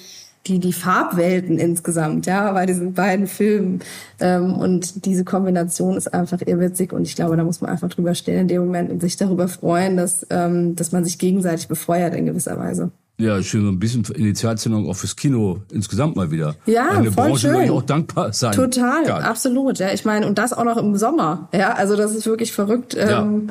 die, 0.50 0.60
die 0.60 0.74
Farbwelten 0.74 1.58
insgesamt, 1.58 2.26
ja, 2.26 2.52
bei 2.52 2.66
diesen 2.66 2.94
beiden 2.94 3.28
Filmen. 3.28 3.80
Ähm, 4.20 4.54
und 4.54 5.06
diese 5.06 5.24
Kombination 5.24 5.96
ist 5.96 6.14
einfach 6.14 6.42
irrwitzig 6.46 6.92
und 6.92 7.04
ich 7.04 7.16
glaube, 7.16 7.38
da 7.38 7.44
muss 7.44 7.62
man 7.62 7.70
einfach 7.70 7.90
drüber 7.90 8.16
stehen 8.16 8.40
in 8.40 8.48
dem 8.48 8.66
Moment 8.66 8.92
und 8.92 9.02
sich 9.02 9.16
darüber 9.16 9.48
freuen, 9.48 9.96
dass, 9.96 10.26
ähm, 10.30 10.76
dass 10.76 10.92
man 10.92 11.06
sich 11.06 11.18
gegenseitig 11.18 11.68
befeuert 11.68 12.16
in 12.16 12.26
gewisser 12.26 12.58
Weise. 12.58 12.92
Ja, 13.20 13.44
schön, 13.44 13.64
so 13.64 13.70
ein 13.70 13.80
bisschen 13.80 14.06
Initialzündung 14.16 14.90
auch 14.90 14.96
fürs 14.96 15.16
Kino 15.16 15.60
insgesamt 15.72 16.16
mal 16.16 16.32
wieder. 16.32 16.56
Ja, 16.66 16.90
Eine 16.92 17.12
voll 17.12 17.30
Branche 17.32 17.50
schön. 17.50 17.70
auch 17.70 17.82
dankbar 17.82 18.32
sein. 18.32 18.54
Total, 18.54 19.04
kann. 19.04 19.24
absolut. 19.24 19.78
Ja, 19.78 19.92
ich 19.92 20.06
meine, 20.06 20.26
und 20.26 20.38
das 20.38 20.54
auch 20.54 20.64
noch 20.64 20.78
im 20.78 20.96
Sommer. 20.96 21.50
Ja, 21.54 21.74
also 21.74 21.98
das 21.98 22.16
ist 22.16 22.26
wirklich 22.26 22.54
verrückt. 22.54 22.94
Ja. 22.94 23.22
Ähm, 23.22 23.50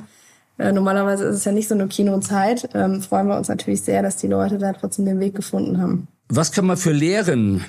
äh, 0.57 0.73
normalerweise 0.73 1.25
ist 1.25 1.37
es 1.37 1.45
ja 1.45 1.53
nicht 1.53 1.69
so 1.69 1.75
eine 1.75 1.87
Kinozeit. 1.87 2.71
Ähm, 2.73 3.03
freuen 3.03 3.29
wir 3.29 3.37
uns 3.37 3.49
natürlich 3.49 3.83
sehr, 3.83 4.03
dass 4.03 4.17
die 4.17 4.27
Leute 4.27 4.57
da 4.57 4.73
trotzdem 4.73 5.05
den 5.05 5.21
Weg 5.21 5.35
gefunden 5.35 5.81
haben. 5.83 6.09
Was 6.29 6.53
kann 6.53 6.67
man 6.67 6.77
für 6.77 6.93
Lehren 6.93 7.65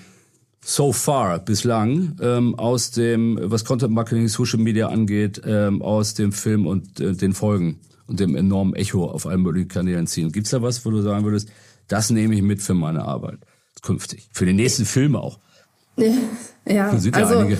so 0.61 0.91
far 0.91 1.39
bislang 1.39 2.17
ähm, 2.21 2.55
aus 2.55 2.91
dem, 2.91 3.39
was 3.41 3.63
Content 3.63 3.93
Marketing, 3.93 4.27
Social 4.27 4.59
Media 4.59 4.89
angeht, 4.89 5.41
ähm, 5.45 5.81
aus 5.81 6.13
dem 6.13 6.33
Film 6.33 6.67
und 6.67 6.99
äh, 6.99 7.13
den 7.13 7.33
Folgen 7.33 7.79
und 8.07 8.19
dem 8.19 8.35
enormen 8.35 8.75
Echo 8.75 9.05
auf 9.05 9.25
allen 9.25 9.43
möglichen 9.43 9.69
Kanälen 9.69 10.07
ziehen? 10.07 10.33
Gibt's 10.33 10.49
da 10.49 10.61
was, 10.61 10.85
wo 10.85 10.91
du 10.91 11.01
sagen 11.01 11.23
würdest, 11.23 11.49
das 11.87 12.09
nehme 12.09 12.35
ich 12.35 12.41
mit 12.41 12.61
für 12.61 12.73
meine 12.73 13.05
Arbeit 13.05 13.39
künftig, 13.81 14.29
für 14.33 14.45
den 14.45 14.57
nächsten 14.57 14.83
Film 14.83 15.15
auch? 15.15 15.39
Ja, 16.65 16.91
also 17.13 17.39
einige. 17.39 17.57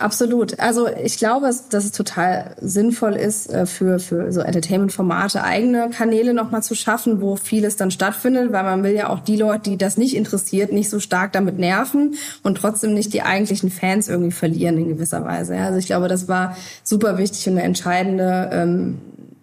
absolut. 0.00 0.58
Also 0.58 0.88
ich 0.88 1.18
glaube, 1.18 1.50
dass 1.70 1.84
es 1.84 1.92
total 1.92 2.56
sinnvoll 2.60 3.12
ist, 3.12 3.48
äh, 3.48 3.64
für, 3.64 4.00
für 4.00 4.32
so 4.32 4.40
Entertainment-Formate 4.40 5.44
eigene 5.44 5.90
Kanäle 5.90 6.34
nochmal 6.34 6.62
zu 6.62 6.74
schaffen, 6.74 7.20
wo 7.20 7.36
vieles 7.36 7.76
dann 7.76 7.92
stattfindet, 7.92 8.52
weil 8.52 8.64
man 8.64 8.82
will 8.82 8.92
ja 8.92 9.08
auch 9.08 9.20
die 9.20 9.36
Leute, 9.36 9.70
die 9.70 9.76
das 9.76 9.96
nicht 9.98 10.16
interessiert, 10.16 10.72
nicht 10.72 10.90
so 10.90 10.98
stark 10.98 11.32
damit 11.32 11.58
nerven 11.58 12.16
und 12.42 12.56
trotzdem 12.56 12.92
nicht 12.92 13.12
die 13.12 13.22
eigentlichen 13.22 13.70
Fans 13.70 14.08
irgendwie 14.08 14.32
verlieren 14.32 14.78
in 14.78 14.88
gewisser 14.88 15.24
Weise. 15.24 15.56
Also 15.56 15.78
ich 15.78 15.86
glaube, 15.86 16.08
das 16.08 16.26
war 16.26 16.56
super 16.82 17.18
wichtig 17.18 17.46
und 17.46 17.52
eine 17.54 17.62
entscheidende 17.62 18.50
ähm, 18.52 18.98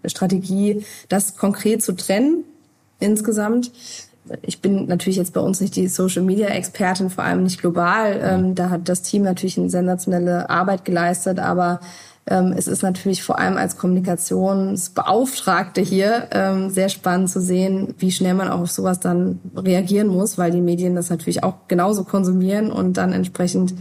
Strategie, 0.06 0.84
das 1.08 1.38
konkret 1.38 1.82
zu 1.82 1.94
trennen 1.94 2.44
insgesamt 3.00 3.72
ich 4.42 4.62
bin 4.62 4.88
natürlich 4.88 5.18
jetzt 5.18 5.34
bei 5.34 5.42
uns 5.42 5.62
nicht 5.62 5.76
die 5.76 5.88
Social 5.88 6.24
Media 6.24 6.48
Expertin, 6.48 7.10
vor 7.10 7.24
allem 7.24 7.44
nicht 7.44 7.60
global. 7.60 8.20
Ähm, 8.22 8.56
da 8.56 8.70
hat 8.70 8.90
das 8.90 9.02
Team 9.02 9.24
natürlich 9.24 9.58
eine 9.58 9.70
sensationelle 9.70 10.50
Arbeit 10.50 10.86
geleistet, 10.86 11.40
aber 11.40 11.80
ähm, 12.30 12.54
es 12.56 12.68
ist 12.68 12.84
natürlich 12.84 13.24
vor 13.24 13.40
allem 13.40 13.58
als 13.58 13.78
Kommunikationsbeauftragte 13.78 15.82
hier 15.82 16.28
ähm, 16.32 16.70
sehr 16.70 16.90
spannend 16.90 17.30
zu 17.30 17.40
sehen, 17.40 17.96
wie 17.98 18.12
schnell 18.12 18.34
man 18.34 18.50
auch 18.50 18.62
auf 18.62 18.72
sowas 18.72 19.00
dann 19.00 19.40
reagieren 19.56 20.08
muss, 20.08 20.38
weil 20.38 20.52
die 20.52 20.62
Medien 20.62 20.96
das 20.96 21.10
natürlich 21.10 21.44
auch 21.44 21.68
genauso 21.68 22.04
konsumieren 22.04 22.72
und 22.72 22.98
dann 22.98 23.14
entsprechend 23.14 23.74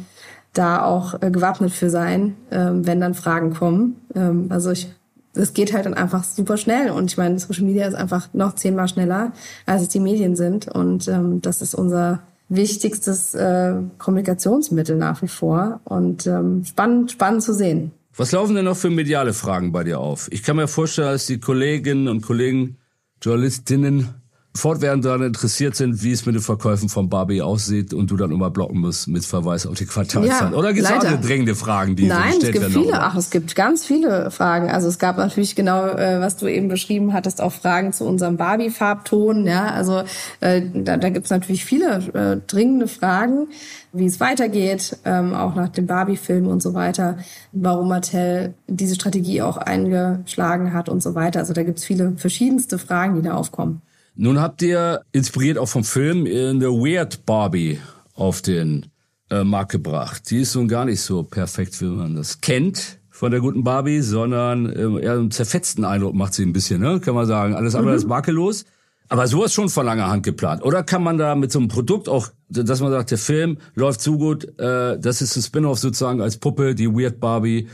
da 0.52 0.84
auch 0.84 1.20
äh, 1.20 1.30
gewappnet 1.30 1.72
für 1.72 1.90
sein, 1.90 2.36
ähm, 2.50 2.86
wenn 2.86 3.00
dann 3.00 3.14
Fragen 3.14 3.52
kommen. 3.52 3.96
Ähm, 4.14 4.46
also 4.50 4.70
ich 4.70 4.88
es 5.36 5.54
geht 5.54 5.72
halt 5.72 5.86
dann 5.86 5.94
einfach 5.94 6.24
super 6.24 6.56
schnell. 6.56 6.90
Und 6.90 7.10
ich 7.10 7.16
meine, 7.16 7.38
Social 7.38 7.64
Media 7.64 7.86
ist 7.86 7.94
einfach 7.94 8.28
noch 8.32 8.54
zehnmal 8.54 8.88
schneller, 8.88 9.32
als 9.66 9.82
es 9.82 9.88
die 9.88 10.00
Medien 10.00 10.36
sind. 10.36 10.68
Und 10.68 11.08
ähm, 11.08 11.40
das 11.42 11.62
ist 11.62 11.74
unser 11.74 12.22
wichtigstes 12.48 13.34
äh, 13.34 13.74
Kommunikationsmittel 13.98 14.96
nach 14.96 15.22
wie 15.22 15.28
vor. 15.28 15.80
Und 15.84 16.26
ähm, 16.26 16.64
spannend, 16.64 17.12
spannend 17.12 17.42
zu 17.42 17.52
sehen. 17.52 17.92
Was 18.16 18.32
laufen 18.32 18.54
denn 18.56 18.64
noch 18.64 18.76
für 18.76 18.90
mediale 18.90 19.34
Fragen 19.34 19.72
bei 19.72 19.84
dir 19.84 20.00
auf? 20.00 20.28
Ich 20.32 20.42
kann 20.42 20.56
mir 20.56 20.68
vorstellen, 20.68 21.12
dass 21.12 21.26
die 21.26 21.38
Kolleginnen 21.38 22.08
und 22.08 22.22
Kollegen, 22.22 22.78
Journalistinnen 23.20 24.08
fortwährend 24.56 25.04
daran 25.04 25.22
interessiert 25.22 25.76
sind, 25.76 26.02
wie 26.02 26.12
es 26.12 26.26
mit 26.26 26.34
den 26.34 26.42
Verkäufen 26.42 26.88
von 26.88 27.08
Barbie 27.08 27.42
aussieht 27.42 27.94
und 27.94 28.10
du 28.10 28.16
dann 28.16 28.32
immer 28.32 28.50
blocken 28.50 28.80
musst 28.80 29.08
mit 29.08 29.24
Verweis 29.24 29.66
auf 29.66 29.74
die 29.74 29.86
Quartalszahlen. 29.86 30.52
Ja, 30.52 30.58
Oder 30.58 30.72
gibt 30.72 30.86
es 30.86 30.92
andere 30.92 31.18
drängende 31.18 31.54
Fragen, 31.54 31.96
die 31.96 32.06
Nein, 32.06 32.30
gestellt 32.30 32.56
es 32.56 32.62
gibt 32.62 32.72
viele. 32.72 33.00
Ach, 33.00 33.14
es 33.16 33.30
gibt 33.30 33.54
ganz 33.54 33.84
viele 33.84 34.30
Fragen. 34.30 34.70
Also 34.70 34.88
es 34.88 34.98
gab 34.98 35.18
natürlich 35.18 35.54
genau, 35.54 35.86
äh, 35.86 36.20
was 36.20 36.36
du 36.36 36.46
eben 36.46 36.68
beschrieben 36.68 37.12
hattest, 37.12 37.40
auch 37.40 37.52
Fragen 37.52 37.92
zu 37.92 38.04
unserem 38.04 38.36
Barbie-Farbton. 38.36 39.46
Ja, 39.46 39.66
also 39.66 40.02
äh, 40.40 40.62
da, 40.74 40.96
da 40.96 41.10
gibt 41.10 41.26
es 41.26 41.30
natürlich 41.30 41.64
viele 41.64 41.98
äh, 42.14 42.40
dringende 42.46 42.88
Fragen, 42.88 43.48
wie 43.92 44.06
es 44.06 44.20
weitergeht, 44.20 44.98
ähm, 45.04 45.34
auch 45.34 45.54
nach 45.54 45.68
dem 45.68 45.86
Barbie-Film 45.86 46.46
und 46.46 46.62
so 46.62 46.74
weiter, 46.74 47.18
warum 47.52 47.88
Mattel 47.88 48.54
diese 48.66 48.94
Strategie 48.94 49.42
auch 49.42 49.56
eingeschlagen 49.56 50.72
hat 50.72 50.88
und 50.88 51.02
so 51.02 51.14
weiter. 51.14 51.40
Also 51.40 51.52
da 51.52 51.62
gibt 51.62 51.78
es 51.78 51.84
viele 51.84 52.12
verschiedenste 52.16 52.78
Fragen, 52.78 53.16
die 53.16 53.22
da 53.22 53.34
aufkommen. 53.34 53.82
Nun 54.16 54.40
habt 54.40 54.62
ihr, 54.62 55.02
inspiriert 55.12 55.58
auch 55.58 55.68
vom 55.68 55.84
Film, 55.84 56.24
eine 56.24 56.70
Weird 56.70 57.26
Barbie 57.26 57.78
auf 58.14 58.40
den 58.40 58.86
äh, 59.30 59.44
Markt 59.44 59.72
gebracht. 59.72 60.30
Die 60.30 60.40
ist 60.40 60.54
nun 60.54 60.68
gar 60.68 60.86
nicht 60.86 61.02
so 61.02 61.22
perfekt, 61.22 61.80
wie 61.82 61.86
man 61.86 62.16
das 62.16 62.40
kennt 62.40 62.98
von 63.10 63.30
der 63.30 63.40
guten 63.40 63.62
Barbie, 63.62 64.00
sondern 64.00 64.66
äh, 64.66 65.04
eher 65.04 65.12
einen 65.14 65.30
zerfetzten 65.30 65.84
Eindruck 65.84 66.14
macht 66.14 66.32
sie 66.32 66.44
ein 66.44 66.52
bisschen, 66.52 66.80
ne? 66.80 67.00
kann 67.00 67.14
man 67.14 67.26
sagen. 67.26 67.54
Alles 67.54 67.74
andere 67.74 67.92
mhm. 67.92 67.98
ist 67.98 68.06
makellos. 68.06 68.64
Aber 69.08 69.26
sowas 69.28 69.52
schon 69.52 69.68
vor 69.68 69.84
langer 69.84 70.08
Hand 70.08 70.24
geplant. 70.24 70.64
Oder 70.64 70.82
kann 70.82 71.02
man 71.02 71.16
da 71.16 71.34
mit 71.36 71.52
so 71.52 71.60
einem 71.60 71.68
Produkt 71.68 72.08
auch, 72.08 72.28
dass 72.48 72.80
man 72.80 72.90
sagt, 72.90 73.12
der 73.12 73.18
Film 73.18 73.58
läuft 73.74 74.00
so 74.00 74.18
gut, 74.18 74.58
äh, 74.58 74.98
das 74.98 75.22
ist 75.22 75.36
ein 75.36 75.42
Spin-off 75.42 75.78
sozusagen 75.78 76.20
als 76.20 76.38
Puppe, 76.38 76.74
die 76.74 76.88
Weird 76.88 77.20
Barbie, 77.20 77.68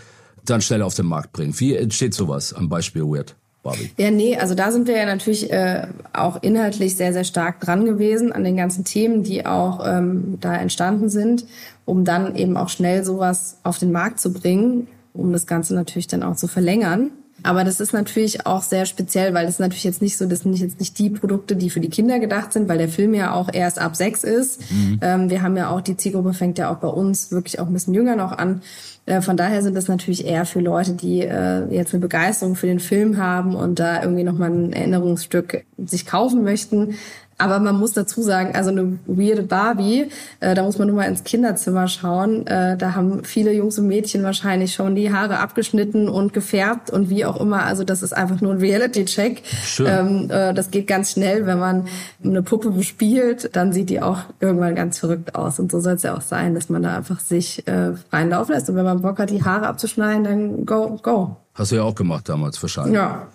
dann 0.44 0.60
schnell 0.60 0.82
auf 0.82 0.94
den 0.94 1.06
Markt 1.06 1.32
bringen. 1.32 1.58
Wie 1.58 1.74
entsteht 1.74 2.14
sowas 2.14 2.52
am 2.52 2.68
Beispiel 2.68 3.02
Weird? 3.02 3.36
Barbie? 3.62 3.90
Ja, 3.96 4.10
nee, 4.10 4.36
also 4.36 4.54
da 4.54 4.72
sind 4.72 4.88
wir 4.88 4.96
ja 4.96 5.06
natürlich 5.06 5.52
äh, 5.52 5.86
auch 6.12 6.42
inhaltlich 6.42 6.96
sehr, 6.96 7.12
sehr 7.12 7.24
stark 7.24 7.60
dran 7.60 7.84
gewesen 7.84 8.32
an 8.32 8.44
den 8.44 8.56
ganzen 8.56 8.84
Themen, 8.84 9.22
die 9.22 9.46
auch 9.46 9.86
ähm, 9.86 10.38
da 10.40 10.54
entstanden 10.56 11.08
sind, 11.08 11.46
um 11.84 12.04
dann 12.04 12.34
eben 12.36 12.56
auch 12.56 12.68
schnell 12.68 13.04
sowas 13.04 13.58
auf 13.62 13.78
den 13.78 13.92
Markt 13.92 14.20
zu 14.20 14.32
bringen, 14.32 14.88
um 15.12 15.32
das 15.32 15.46
Ganze 15.46 15.74
natürlich 15.74 16.08
dann 16.08 16.22
auch 16.22 16.36
zu 16.36 16.48
verlängern. 16.48 17.10
Aber 17.44 17.64
das 17.64 17.80
ist 17.80 17.92
natürlich 17.92 18.46
auch 18.46 18.62
sehr 18.62 18.86
speziell, 18.86 19.34
weil 19.34 19.46
das 19.46 19.58
natürlich 19.58 19.84
jetzt 19.84 20.02
nicht 20.02 20.16
so, 20.16 20.26
das 20.26 20.40
sind 20.40 20.54
jetzt 20.54 20.78
nicht 20.78 20.98
die 20.98 21.10
Produkte, 21.10 21.56
die 21.56 21.70
für 21.70 21.80
die 21.80 21.88
Kinder 21.88 22.20
gedacht 22.20 22.52
sind, 22.52 22.68
weil 22.68 22.78
der 22.78 22.88
Film 22.88 23.14
ja 23.14 23.34
auch 23.34 23.48
erst 23.52 23.80
ab 23.80 23.96
sechs 23.96 24.22
ist. 24.22 24.60
Mhm. 24.70 24.98
Ähm, 25.02 25.30
wir 25.30 25.42
haben 25.42 25.56
ja 25.56 25.70
auch, 25.70 25.80
die 25.80 25.96
Zielgruppe 25.96 26.34
fängt 26.34 26.58
ja 26.58 26.72
auch 26.72 26.76
bei 26.76 26.88
uns 26.88 27.32
wirklich 27.32 27.58
auch 27.58 27.66
ein 27.66 27.72
bisschen 27.72 27.94
jünger 27.94 28.16
noch 28.16 28.32
an. 28.32 28.62
Äh, 29.06 29.20
von 29.20 29.36
daher 29.36 29.62
sind 29.62 29.76
das 29.76 29.88
natürlich 29.88 30.26
eher 30.26 30.44
für 30.46 30.60
Leute, 30.60 30.92
die 30.92 31.22
äh, 31.22 31.66
jetzt 31.74 31.92
eine 31.92 32.00
Begeisterung 32.00 32.54
für 32.54 32.66
den 32.66 32.80
Film 32.80 33.16
haben 33.16 33.54
und 33.54 33.78
da 33.78 34.02
irgendwie 34.02 34.24
nochmal 34.24 34.50
ein 34.50 34.72
Erinnerungsstück 34.72 35.64
sich 35.78 36.06
kaufen 36.06 36.44
möchten. 36.44 36.94
Aber 37.42 37.58
man 37.58 37.76
muss 37.76 37.92
dazu 37.92 38.22
sagen, 38.22 38.54
also 38.54 38.70
eine 38.70 38.98
weirde 39.06 39.42
Barbie, 39.42 40.06
äh, 40.38 40.54
da 40.54 40.62
muss 40.62 40.78
man 40.78 40.86
nur 40.86 40.96
mal 40.96 41.08
ins 41.08 41.24
Kinderzimmer 41.24 41.88
schauen. 41.88 42.46
Äh, 42.46 42.76
da 42.76 42.94
haben 42.94 43.24
viele 43.24 43.52
Jungs 43.52 43.78
und 43.80 43.88
Mädchen 43.88 44.22
wahrscheinlich 44.22 44.74
schon 44.74 44.94
die 44.94 45.12
Haare 45.12 45.40
abgeschnitten 45.40 46.08
und 46.08 46.32
gefärbt 46.32 46.90
und 46.90 47.10
wie 47.10 47.24
auch 47.24 47.40
immer. 47.40 47.64
Also 47.64 47.82
das 47.82 48.02
ist 48.02 48.12
einfach 48.12 48.40
nur 48.40 48.52
ein 48.52 48.58
Reality-Check. 48.58 49.42
Ähm, 49.80 50.30
äh, 50.30 50.54
das 50.54 50.70
geht 50.70 50.86
ganz 50.86 51.12
schnell, 51.12 51.44
wenn 51.44 51.58
man 51.58 51.86
eine 52.22 52.42
Puppe 52.42 52.70
bespielt, 52.70 53.50
dann 53.56 53.72
sieht 53.72 53.90
die 53.90 54.00
auch 54.00 54.20
irgendwann 54.38 54.76
ganz 54.76 55.00
verrückt 55.00 55.34
aus. 55.34 55.58
Und 55.58 55.72
so 55.72 55.80
soll 55.80 55.94
es 55.94 56.02
ja 56.04 56.16
auch 56.16 56.20
sein, 56.20 56.54
dass 56.54 56.68
man 56.68 56.84
da 56.84 56.96
einfach 56.96 57.18
sich 57.18 57.66
äh, 57.66 57.94
freien 58.10 58.30
Lauf 58.30 58.50
lässt. 58.50 58.70
Und 58.70 58.76
wenn 58.76 58.84
man 58.84 58.91
Bock 59.00 59.18
hat, 59.18 59.30
die 59.30 59.42
Haare 59.42 59.66
abzuschneiden, 59.66 60.24
dann 60.24 60.66
go, 60.66 60.98
go. 61.02 61.36
Hast 61.54 61.72
du 61.72 61.76
ja 61.76 61.82
auch 61.82 61.94
gemacht 61.94 62.28
damals 62.28 62.60
wahrscheinlich. 62.62 62.94
Ja. 62.94 63.28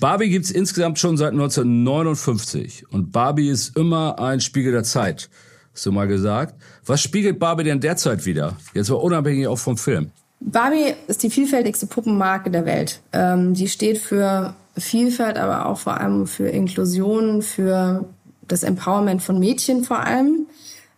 Barbie 0.00 0.28
gibt's 0.28 0.50
insgesamt 0.50 0.98
schon 0.98 1.16
seit 1.16 1.32
1959 1.32 2.92
und 2.92 3.12
Barbie 3.12 3.48
ist 3.48 3.76
immer 3.76 4.18
ein 4.18 4.40
Spiegel 4.40 4.72
der 4.72 4.84
Zeit. 4.84 5.30
Hast 5.72 5.86
du 5.86 5.92
mal 5.92 6.06
gesagt? 6.06 6.54
Was 6.86 7.00
spiegelt 7.00 7.38
Barbie 7.38 7.64
denn 7.64 7.80
derzeit 7.80 8.26
wieder? 8.26 8.56
Jetzt 8.74 8.90
mal 8.90 8.96
unabhängig 8.96 9.46
auch 9.46 9.58
vom 9.58 9.76
Film. 9.76 10.10
Barbie 10.40 10.94
ist 11.06 11.22
die 11.22 11.30
vielfältigste 11.30 11.86
Puppenmarke 11.86 12.50
der 12.50 12.66
Welt. 12.66 13.00
Ähm, 13.12 13.54
die 13.54 13.68
steht 13.68 13.98
für 13.98 14.54
Vielfalt, 14.76 15.38
aber 15.38 15.66
auch 15.66 15.78
vor 15.78 16.00
allem 16.00 16.26
für 16.26 16.48
Inklusion, 16.48 17.42
für 17.42 18.04
das 18.46 18.62
Empowerment 18.62 19.22
von 19.22 19.38
Mädchen 19.38 19.84
vor 19.84 20.00
allem. 20.00 20.46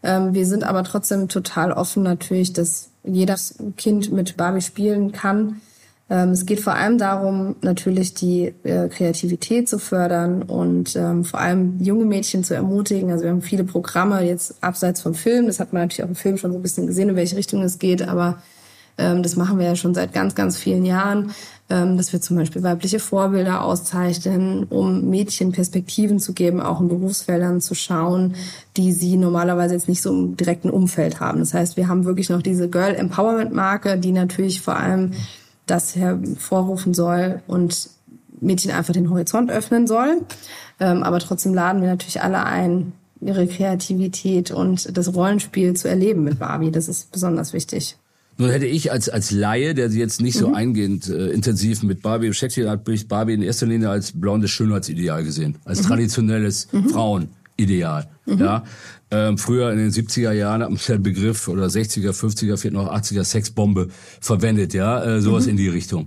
Ähm, 0.03 0.35
wir 0.35 0.47
sind 0.47 0.65
aber 0.65 0.83
trotzdem 0.85 1.29
total 1.29 1.73
offen 1.73 2.03
natürlich, 2.03 2.53
dass 2.53 2.91
jedes 3.07 3.57
Kind 3.77 4.13
mit 4.13 4.37
Barbie 4.37 4.61
spielen 4.61 5.13
kann. 5.13 5.61
Ähm, 6.09 6.31
es 6.31 6.47
geht 6.47 6.61
vor 6.61 6.75
allem 6.75 6.99
darum, 6.99 7.57
natürlich 7.63 8.15
die 8.15 8.55
äh, 8.63 8.89
Kreativität 8.89 9.69
zu 9.69 9.79
fördern 9.79 10.43
und 10.43 10.95
ähm, 10.95 11.25
vor 11.25 11.41
allem 11.41 11.81
junge 11.81 12.05
Mädchen 12.05 12.45
zu 12.45 12.55
ermutigen. 12.55 13.11
Also 13.11 13.25
wir 13.25 13.31
haben 13.31 13.43
viele 13.43 13.65
Programme 13.65 14.23
jetzt 14.23 14.63
abseits 14.63 15.01
vom 15.01 15.15
Film. 15.15 15.47
Das 15.47 15.59
hat 15.59 15.73
man 15.73 15.83
natürlich 15.83 16.05
auch 16.05 16.09
im 16.09 16.15
Film 16.15 16.37
schon 16.37 16.53
so 16.53 16.59
ein 16.59 16.63
bisschen 16.63 16.87
gesehen, 16.87 17.09
in 17.09 17.17
welche 17.17 17.37
Richtung 17.37 17.63
es 17.63 17.79
geht. 17.81 18.07
Aber 18.07 18.41
ähm, 18.99 19.23
das 19.23 19.37
machen 19.37 19.59
wir 19.59 19.67
ja 19.67 19.77
schon 19.77 19.95
seit 19.95 20.13
ganz, 20.13 20.35
ganz 20.35 20.57
vielen 20.57 20.85
Jahren, 20.85 21.33
dass 21.69 22.13
wir 22.13 22.21
zum 22.21 22.37
Beispiel 22.37 22.63
weibliche 22.63 23.01
Vorbilder 23.01 23.63
auszeichnen, 23.63 24.65
um 24.65 25.11
Mädchen 25.11 25.51
Perspektiven 25.51 26.21
zu 26.21 26.33
geben, 26.33 26.61
auch 26.61 26.81
in 26.81 26.87
Berufsfeldern 26.87 27.61
zu 27.61 27.75
schauen, 27.75 28.37
die 28.77 28.93
sie 28.93 29.17
normalerweise 29.17 29.75
jetzt 29.75 29.89
nicht 29.89 30.01
so 30.01 30.11
im 30.11 30.37
direkten 30.37 30.71
Umfeld 30.71 31.19
haben. 31.19 31.41
Das 31.41 31.55
heißt, 31.55 31.77
wir 31.77 31.89
haben 31.89 32.05
wirklich 32.05 32.31
noch 32.31 32.41
diese 32.41 32.69
Girl 32.69 32.95
Empowerment 32.95 33.53
Marke, 33.53 33.99
die 33.99 34.13
natürlich 34.13 34.61
vor 34.61 34.77
allem 34.77 35.13
das 35.67 35.97
hervorrufen 35.97 36.95
soll 36.95 37.43
und 37.49 37.91
Mädchen 38.41 38.71
einfach 38.71 38.93
den 38.93 39.11
Horizont 39.11 39.51
öffnen 39.51 39.89
soll. 39.89 40.23
Ähm, 40.79 41.03
aber 41.03 41.19
trotzdem 41.19 41.53
laden 41.53 41.83
wir 41.83 41.89
natürlich 41.89 42.23
alle 42.23 42.45
ein, 42.45 42.93
ihre 43.21 43.47
Kreativität 43.49 44.53
und 44.53 44.97
das 44.97 45.15
Rollenspiel 45.15 45.75
zu 45.75 45.89
erleben 45.89 46.23
mit 46.23 46.39
Barbie. 46.39 46.71
Das 46.71 46.87
ist 46.87 47.11
besonders 47.11 47.53
wichtig. 47.53 47.97
Nun 48.39 48.51
hätte 48.51 48.67
ich 48.67 48.93
als, 48.93 49.09
als 49.09 49.31
Laie, 49.31 49.75
der 49.75 49.89
sich 49.89 49.99
jetzt 49.99 50.21
nicht 50.21 50.37
so 50.37 50.49
mhm. 50.49 50.55
eingehend 50.55 51.09
äh, 51.09 51.29
intensiv 51.29 51.83
mit 51.83 52.03
Barbie 52.03 52.29
beschäftigt 52.29 52.69
hat, 52.69 52.85
Barbie 53.09 53.35
in 53.35 53.43
erster 53.43 53.67
Linie 53.67 53.89
als 53.89 54.13
blondes 54.13 54.51
Schönheitsideal 54.51 55.25
gesehen, 55.25 55.57
als 55.65 55.83
mhm. 55.83 55.87
traditionelles 55.87 56.69
mhm. 56.71 56.89
Frauenideal. 56.91 58.09
Mhm. 58.27 58.39
Ja, 58.39 58.65
ähm, 59.11 59.39
früher 59.39 59.71
in 59.71 59.79
den 59.79 59.91
70er 59.91 60.33
Jahren 60.33 60.63
hat 60.63 60.71
man 60.71 60.81
den 60.87 61.03
Begriff 61.03 61.47
oder 61.49 61.67
60er, 61.67 62.11
50er, 62.11 62.57
vielleicht 62.57 62.73
noch 62.73 62.93
80er 62.93 63.25
Sexbombe 63.25 63.89
verwendet, 64.21 64.75
ja, 64.75 65.03
äh, 65.03 65.21
sowas 65.21 65.45
mhm. 65.45 65.51
in 65.51 65.57
die 65.57 65.69
Richtung. 65.69 66.07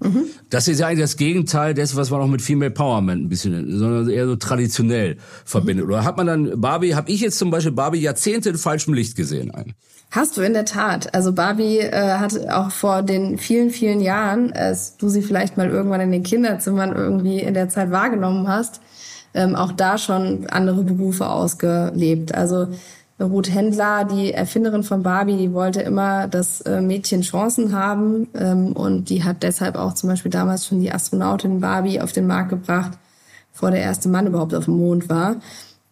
Das 0.49 0.67
ist 0.67 0.79
ja 0.79 0.87
eigentlich 0.87 0.99
das 0.99 1.15
Gegenteil 1.15 1.73
dessen, 1.73 1.95
was 1.95 2.11
man 2.11 2.19
auch 2.19 2.27
mit 2.27 2.41
Female 2.41 2.67
Empowerment 2.67 3.23
ein 3.23 3.29
bisschen, 3.29 3.77
sondern 3.77 4.09
eher 4.09 4.27
so 4.27 4.35
traditionell 4.35 5.17
verbindet. 5.45 5.85
Oder 5.85 6.03
hat 6.03 6.17
man 6.17 6.27
dann 6.27 6.59
Barbie, 6.61 6.93
habe 6.93 7.09
ich 7.09 7.21
jetzt 7.21 7.39
zum 7.39 7.49
Beispiel 7.49 7.71
Barbie 7.71 7.99
Jahrzehnte 7.99 8.49
in 8.49 8.57
falschem 8.57 8.93
Licht 8.93 9.15
gesehen 9.15 9.51
eigentlich? 9.51 9.75
Hast 10.11 10.37
du 10.37 10.41
in 10.41 10.53
der 10.53 10.65
Tat. 10.65 11.13
Also 11.13 11.33
Barbie 11.33 11.79
äh, 11.79 12.17
hat 12.17 12.49
auch 12.49 12.71
vor 12.71 13.03
den 13.03 13.37
vielen, 13.37 13.69
vielen 13.69 14.01
Jahren, 14.01 14.51
als 14.53 14.97
du 14.97 15.07
sie 15.07 15.21
vielleicht 15.21 15.55
mal 15.55 15.69
irgendwann 15.69 16.01
in 16.01 16.11
den 16.11 16.23
Kinderzimmern 16.23 16.95
irgendwie 16.95 17.39
in 17.39 17.53
der 17.53 17.69
Zeit 17.69 17.91
wahrgenommen 17.91 18.47
hast, 18.47 18.81
ähm, 19.35 19.55
auch 19.55 19.71
da 19.71 19.99
schon 19.99 20.47
andere 20.49 20.83
Berufe 20.83 21.29
ausgelebt. 21.29 22.33
Also 22.33 22.67
Ruth 23.19 23.53
Händler, 23.53 24.05
die 24.05 24.33
Erfinderin 24.33 24.81
von 24.83 25.03
Barbie, 25.03 25.37
die 25.37 25.53
wollte 25.53 25.81
immer, 25.81 26.27
dass 26.27 26.61
äh, 26.61 26.81
Mädchen 26.81 27.21
Chancen 27.21 27.73
haben 27.73 28.29
ähm, 28.33 28.71
und 28.71 29.09
die 29.09 29.23
hat 29.23 29.43
deshalb 29.43 29.75
auch 29.75 29.93
zum 29.93 30.09
Beispiel 30.09 30.31
damals 30.31 30.65
schon 30.65 30.79
die 30.79 30.91
Astronautin 30.91 31.59
Barbie 31.59 32.01
auf 32.01 32.13
den 32.13 32.25
Markt 32.25 32.49
gebracht, 32.49 32.93
vor 33.51 33.69
der 33.69 33.81
erste 33.81 34.09
Mann 34.09 34.25
überhaupt 34.25 34.55
auf 34.55 34.65
dem 34.65 34.77
Mond 34.77 35.09
war. 35.09 35.35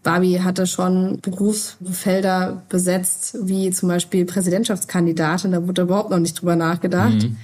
Barbie 0.04 0.42
hatte 0.42 0.68
schon 0.68 1.20
Berufsfelder 1.22 2.64
besetzt, 2.70 3.38
wie 3.42 3.72
zum 3.72 3.90
Beispiel 3.90 4.26
Präsidentschaftskandidatin, 4.26 5.52
da 5.52 5.68
wurde 5.68 5.82
überhaupt 5.84 6.10
noch 6.10 6.20
nicht 6.20 6.40
drüber 6.40 6.56
nachgedacht. 6.56 7.24
Mhm. 7.24 7.38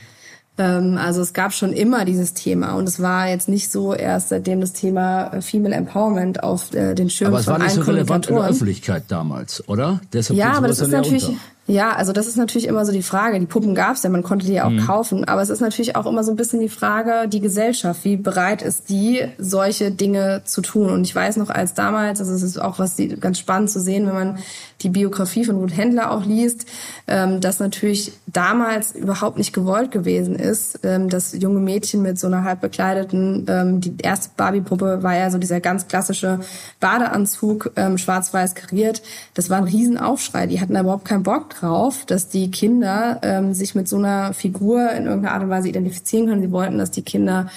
Ähm, 0.57 0.99
also 0.99 1.21
es 1.21 1.33
gab 1.33 1.51
schon 1.51 1.73
immer 1.73 2.05
dieses 2.05 2.35
Thema 2.35 2.73
und 2.73 2.87
es 2.87 3.01
war 3.01 3.27
jetzt 3.27 3.49
nicht 3.49 3.71
so 3.71 3.93
erst 3.93 4.29
seitdem 4.29 4.61
das 4.61 4.73
Thema 4.73 5.33
äh, 5.33 5.41
Female 5.41 5.73
Empowerment 5.73 6.43
auf 6.43 6.73
äh, 6.75 6.93
den 6.93 7.09
Schirm 7.09 7.29
aber 7.29 7.39
es 7.39 7.45
von 7.45 7.53
war 7.53 7.63
nicht 7.63 7.73
so 7.73 7.81
relevant 7.81 8.27
in 8.27 8.35
der 8.35 8.45
Öffentlichkeit 8.45 9.05
damals, 9.07 9.67
oder? 9.67 9.99
Deshalb 10.13 10.37
ja, 10.37 10.51
aber 10.53 10.67
das 10.67 10.79
ist 10.79 10.91
natürlich, 10.91 11.27
Ja, 11.65 11.95
also 11.95 12.11
das 12.11 12.27
ist 12.27 12.35
natürlich 12.35 12.67
immer 12.67 12.85
so 12.85 12.91
die 12.91 13.03
Frage. 13.03 13.39
Die 13.39 13.45
Puppen 13.45 13.73
gab's 13.73 14.03
ja, 14.03 14.09
man 14.09 14.21
konnte 14.21 14.45
die 14.45 14.53
ja 14.53 14.65
auch 14.65 14.69
mhm. 14.69 14.85
kaufen. 14.85 15.23
Aber 15.23 15.41
es 15.41 15.49
ist 15.49 15.61
natürlich 15.61 15.95
auch 15.95 16.05
immer 16.05 16.23
so 16.25 16.31
ein 16.31 16.35
bisschen 16.35 16.59
die 16.59 16.67
Frage, 16.67 17.29
die 17.29 17.39
Gesellschaft, 17.39 18.03
wie 18.03 18.17
bereit 18.17 18.61
ist 18.61 18.89
die, 18.89 19.21
solche 19.37 19.91
Dinge 19.91 20.41
zu 20.43 20.61
tun. 20.61 20.89
Und 20.89 21.03
ich 21.03 21.15
weiß 21.15 21.37
noch, 21.37 21.49
als 21.49 21.73
damals, 21.73 22.19
also 22.19 22.33
es 22.33 22.43
ist 22.43 22.61
auch 22.61 22.79
was 22.79 22.97
die, 22.97 23.07
ganz 23.07 23.39
spannend 23.39 23.69
zu 23.69 23.79
sehen, 23.79 24.07
wenn 24.07 24.13
man 24.13 24.37
die 24.81 24.89
Biografie 24.89 25.45
von 25.45 25.55
Ruth 25.55 25.77
Händler 25.77 26.11
auch 26.11 26.25
liest, 26.25 26.65
ähm, 27.07 27.39
dass 27.39 27.61
natürlich 27.61 28.11
damals 28.27 28.93
überhaupt 28.93 29.37
nicht 29.37 29.53
gewollt 29.53 29.91
gewesen 29.91 30.35
ist, 30.35 30.81
ähm, 30.83 31.07
dass 31.07 31.31
junge 31.31 31.61
Mädchen 31.61 32.01
mit 32.01 32.19
so 32.19 32.27
einer 32.27 32.43
halb 32.43 32.59
bekleideten, 32.59 33.45
ähm, 33.47 33.79
die 33.79 33.95
erste 34.01 34.31
Barbie-Puppe 34.35 35.01
war 35.01 35.15
ja 35.15 35.31
so 35.31 35.37
dieser 35.37 35.61
ganz 35.61 35.87
klassische 35.87 36.41
Badeanzug, 36.81 37.71
ähm, 37.77 37.97
schwarz-weiß 37.97 38.55
kariert. 38.55 39.01
Das 39.33 39.49
war 39.49 39.59
ein 39.59 39.63
Riesenaufschrei. 39.63 40.47
Die 40.47 40.59
hatten 40.59 40.73
da 40.73 40.81
überhaupt 40.81 41.05
keinen 41.05 41.23
Bock 41.23 41.52
drauf, 41.59 42.05
dass 42.05 42.29
die 42.29 42.51
Kinder 42.51 43.19
ähm, 43.21 43.53
sich 43.53 43.75
mit 43.75 43.87
so 43.87 43.97
einer 43.97 44.33
Figur 44.33 44.91
in 44.91 45.05
irgendeiner 45.05 45.35
Art 45.35 45.43
und 45.43 45.49
Weise 45.49 45.69
identifizieren 45.69 46.27
können. 46.27 46.41
Sie 46.41 46.51
wollten, 46.51 46.77
dass 46.77 46.91
die 46.91 47.03
Kinder, 47.03 47.49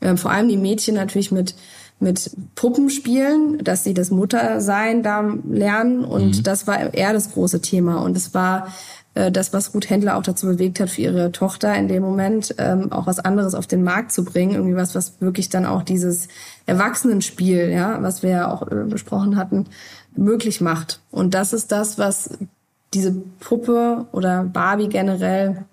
ähm, 0.00 0.16
vor 0.16 0.30
allem 0.30 0.48
die 0.48 0.56
Mädchen 0.56 0.94
natürlich 0.94 1.32
mit 1.32 1.54
mit 2.02 2.30
Puppen 2.54 2.88
spielen, 2.88 3.62
dass 3.62 3.84
sie 3.84 3.92
das 3.92 4.10
Muttersein 4.10 5.02
da 5.02 5.22
lernen 5.50 6.02
und 6.02 6.38
mhm. 6.38 6.42
das 6.42 6.66
war 6.66 6.94
eher 6.94 7.12
das 7.12 7.32
große 7.32 7.60
Thema 7.60 8.02
und 8.02 8.16
es 8.16 8.32
war 8.32 8.68
äh, 9.14 9.30
das, 9.30 9.52
was 9.52 9.74
Ruth 9.74 9.90
Händler 9.90 10.16
auch 10.16 10.22
dazu 10.22 10.46
bewegt 10.46 10.80
hat, 10.80 10.88
für 10.88 11.02
ihre 11.02 11.32
Tochter 11.32 11.74
in 11.74 11.88
dem 11.88 12.02
Moment 12.02 12.54
ähm, 12.58 12.90
auch 12.90 13.06
was 13.06 13.18
anderes 13.18 13.54
auf 13.54 13.66
den 13.66 13.82
Markt 13.84 14.12
zu 14.12 14.24
bringen, 14.24 14.54
irgendwie 14.54 14.76
was, 14.76 14.94
was 14.94 15.20
wirklich 15.20 15.50
dann 15.50 15.66
auch 15.66 15.82
dieses 15.82 16.28
Erwachsenenspiel, 16.66 17.70
ja, 17.70 18.02
was 18.02 18.22
wir 18.22 18.30
ja 18.30 18.50
auch 18.50 18.70
äh, 18.70 18.84
besprochen 18.88 19.36
hatten, 19.36 19.66
möglich 20.16 20.60
macht. 20.60 21.00
Und 21.10 21.34
das 21.34 21.52
ist 21.52 21.70
das, 21.70 21.98
was 21.98 22.30
diese 22.94 23.12
Puppe 23.12 24.06
oder 24.12 24.44
Barbie 24.44 24.88
generell 24.88 25.64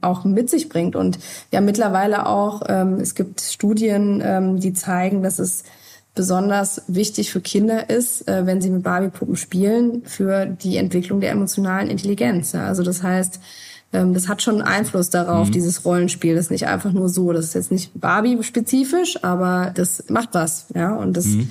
auch 0.00 0.24
mit 0.24 0.50
sich 0.50 0.68
bringt. 0.68 0.96
Und 0.96 1.18
ja, 1.50 1.60
mittlerweile 1.60 2.26
auch, 2.26 2.62
ähm, 2.68 3.00
es 3.00 3.14
gibt 3.14 3.40
Studien, 3.40 4.22
ähm, 4.24 4.60
die 4.60 4.72
zeigen, 4.72 5.22
dass 5.22 5.38
es 5.38 5.64
besonders 6.14 6.82
wichtig 6.86 7.32
für 7.32 7.40
Kinder 7.40 7.90
ist, 7.90 8.28
äh, 8.28 8.46
wenn 8.46 8.60
sie 8.60 8.70
mit 8.70 8.84
Barbie-Puppen 8.84 9.36
spielen, 9.36 10.02
für 10.04 10.46
die 10.46 10.76
Entwicklung 10.76 11.20
der 11.20 11.32
emotionalen 11.32 11.88
Intelligenz. 11.88 12.52
Ja. 12.52 12.66
Also 12.66 12.82
das 12.82 13.02
heißt, 13.02 13.40
ähm, 13.92 14.14
das 14.14 14.28
hat 14.28 14.42
schon 14.42 14.62
Einfluss 14.62 15.10
darauf, 15.10 15.48
mhm. 15.48 15.52
dieses 15.52 15.84
Rollenspiel. 15.84 16.36
Das 16.36 16.46
ist 16.46 16.50
nicht 16.50 16.66
einfach 16.66 16.92
nur 16.92 17.08
so. 17.08 17.32
Das 17.32 17.46
ist 17.46 17.54
jetzt 17.54 17.72
nicht 17.72 17.98
Barbie-spezifisch, 18.00 19.24
aber 19.24 19.72
das 19.74 20.04
macht 20.08 20.30
was. 20.32 20.66
Ja, 20.74 20.94
und 20.94 21.16
das 21.16 21.26
mhm 21.26 21.50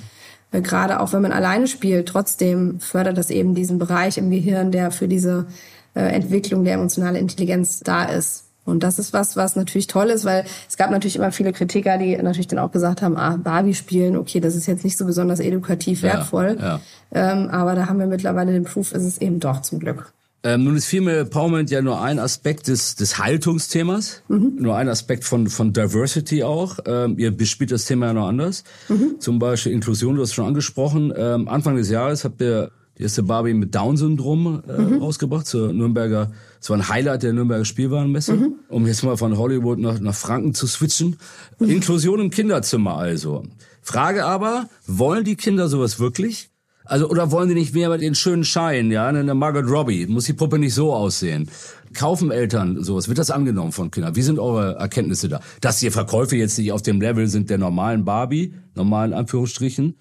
gerade 0.60 1.00
auch 1.00 1.12
wenn 1.12 1.22
man 1.22 1.32
alleine 1.32 1.66
spielt, 1.66 2.08
trotzdem 2.08 2.80
fördert 2.80 3.18
das 3.18 3.30
eben 3.30 3.54
diesen 3.54 3.78
Bereich 3.78 4.18
im 4.18 4.30
Gehirn, 4.30 4.70
der 4.70 4.90
für 4.90 5.08
diese 5.08 5.46
äh, 5.94 6.00
Entwicklung 6.00 6.64
der 6.64 6.74
emotionalen 6.74 7.16
Intelligenz 7.16 7.80
da 7.80 8.04
ist. 8.04 8.44
Und 8.64 8.82
das 8.82 8.98
ist 8.98 9.12
was, 9.12 9.36
was 9.36 9.56
natürlich 9.56 9.88
toll 9.88 10.06
ist, 10.06 10.24
weil 10.24 10.44
es 10.68 10.78
gab 10.78 10.90
natürlich 10.90 11.16
immer 11.16 11.32
viele 11.32 11.52
Kritiker, 11.52 11.98
die 11.98 12.16
natürlich 12.16 12.48
dann 12.48 12.58
auch 12.58 12.72
gesagt 12.72 13.02
haben, 13.02 13.16
ah, 13.16 13.36
Barbie 13.36 13.74
spielen, 13.74 14.16
okay, 14.16 14.40
das 14.40 14.54
ist 14.54 14.66
jetzt 14.66 14.84
nicht 14.84 14.96
so 14.96 15.04
besonders 15.04 15.38
edukativ 15.38 16.02
wertvoll. 16.02 16.56
Ja, 16.58 16.80
ja. 17.12 17.32
Ähm, 17.32 17.50
aber 17.50 17.74
da 17.74 17.88
haben 17.88 17.98
wir 17.98 18.06
mittlerweile 18.06 18.52
den 18.52 18.64
Proof, 18.64 18.92
ist 18.92 19.04
es 19.04 19.18
eben 19.18 19.38
doch 19.38 19.60
zum 19.60 19.80
Glück. 19.80 20.13
Ähm, 20.44 20.64
nun 20.64 20.76
ist 20.76 20.84
Female 20.84 21.20
Empowerment 21.20 21.70
ja 21.70 21.80
nur 21.80 22.02
ein 22.02 22.18
Aspekt 22.18 22.68
des, 22.68 22.96
des 22.96 23.18
Haltungsthemas, 23.18 24.22
mhm. 24.28 24.56
nur 24.58 24.76
ein 24.76 24.90
Aspekt 24.90 25.24
von, 25.24 25.48
von 25.48 25.72
Diversity 25.72 26.42
auch. 26.42 26.78
Ähm, 26.86 27.18
ihr 27.18 27.30
bespielt 27.30 27.72
das 27.72 27.86
Thema 27.86 28.06
ja 28.06 28.12
noch 28.12 28.28
anders. 28.28 28.62
Mhm. 28.90 29.16
Zum 29.20 29.38
Beispiel 29.38 29.72
Inklusion, 29.72 30.16
du 30.16 30.22
hast 30.22 30.34
schon 30.34 30.46
angesprochen. 30.46 31.14
Ähm, 31.16 31.48
Anfang 31.48 31.76
des 31.76 31.88
Jahres 31.88 32.24
habt 32.24 32.42
ihr 32.42 32.70
die 32.98 33.04
erste 33.04 33.22
Barbie 33.22 33.54
mit 33.54 33.74
Down-Syndrom 33.74 34.62
äh, 34.68 34.80
mhm. 34.80 34.98
rausgebracht 34.98 35.46
zur 35.46 35.72
Nürnberger, 35.72 36.30
es 36.60 36.70
war 36.70 36.76
ein 36.76 36.88
Highlight 36.88 37.22
der 37.22 37.32
Nürnberger 37.32 37.64
Spielwarenmesse, 37.64 38.34
mhm. 38.34 38.54
um 38.68 38.86
jetzt 38.86 39.02
mal 39.02 39.16
von 39.16 39.36
Hollywood 39.36 39.78
nach, 39.78 39.98
nach 39.98 40.14
Franken 40.14 40.54
zu 40.54 40.66
switchen. 40.66 41.16
Mhm. 41.58 41.70
Inklusion 41.70 42.20
im 42.20 42.30
Kinderzimmer 42.30 42.96
also. 42.96 43.44
Frage 43.82 44.24
aber, 44.24 44.68
wollen 44.86 45.24
die 45.24 45.36
Kinder 45.36 45.68
sowas 45.68 45.98
wirklich? 45.98 46.50
Also, 46.84 47.08
oder 47.08 47.30
wollen 47.30 47.48
sie 47.48 47.54
nicht 47.54 47.74
mehr 47.74 47.88
mit 47.88 48.02
den 48.02 48.14
schönen 48.14 48.44
Schein, 48.44 48.90
ja? 48.90 49.06
Eine 49.06 49.34
Margaret 49.34 49.68
Robbie, 49.68 50.06
muss 50.06 50.24
die 50.24 50.34
Puppe 50.34 50.58
nicht 50.58 50.74
so 50.74 50.92
aussehen. 50.92 51.48
Kaufen 51.94 52.30
Eltern 52.30 52.82
sowas? 52.84 53.08
Wird 53.08 53.18
das 53.18 53.30
angenommen 53.30 53.72
von 53.72 53.90
Kindern? 53.90 54.16
Wie 54.16 54.22
sind 54.22 54.38
eure 54.38 54.74
Erkenntnisse 54.74 55.28
da? 55.28 55.40
Dass 55.60 55.78
die 55.78 55.90
Verkäufe 55.90 56.36
jetzt 56.36 56.58
nicht 56.58 56.72
auf 56.72 56.82
dem 56.82 57.00
Level 57.00 57.26
sind 57.28 57.48
der 57.48 57.58
normalen 57.58 58.04
Barbie, 58.04 58.54
normalen 58.74 59.14
Anführungsstrichen, 59.14 59.96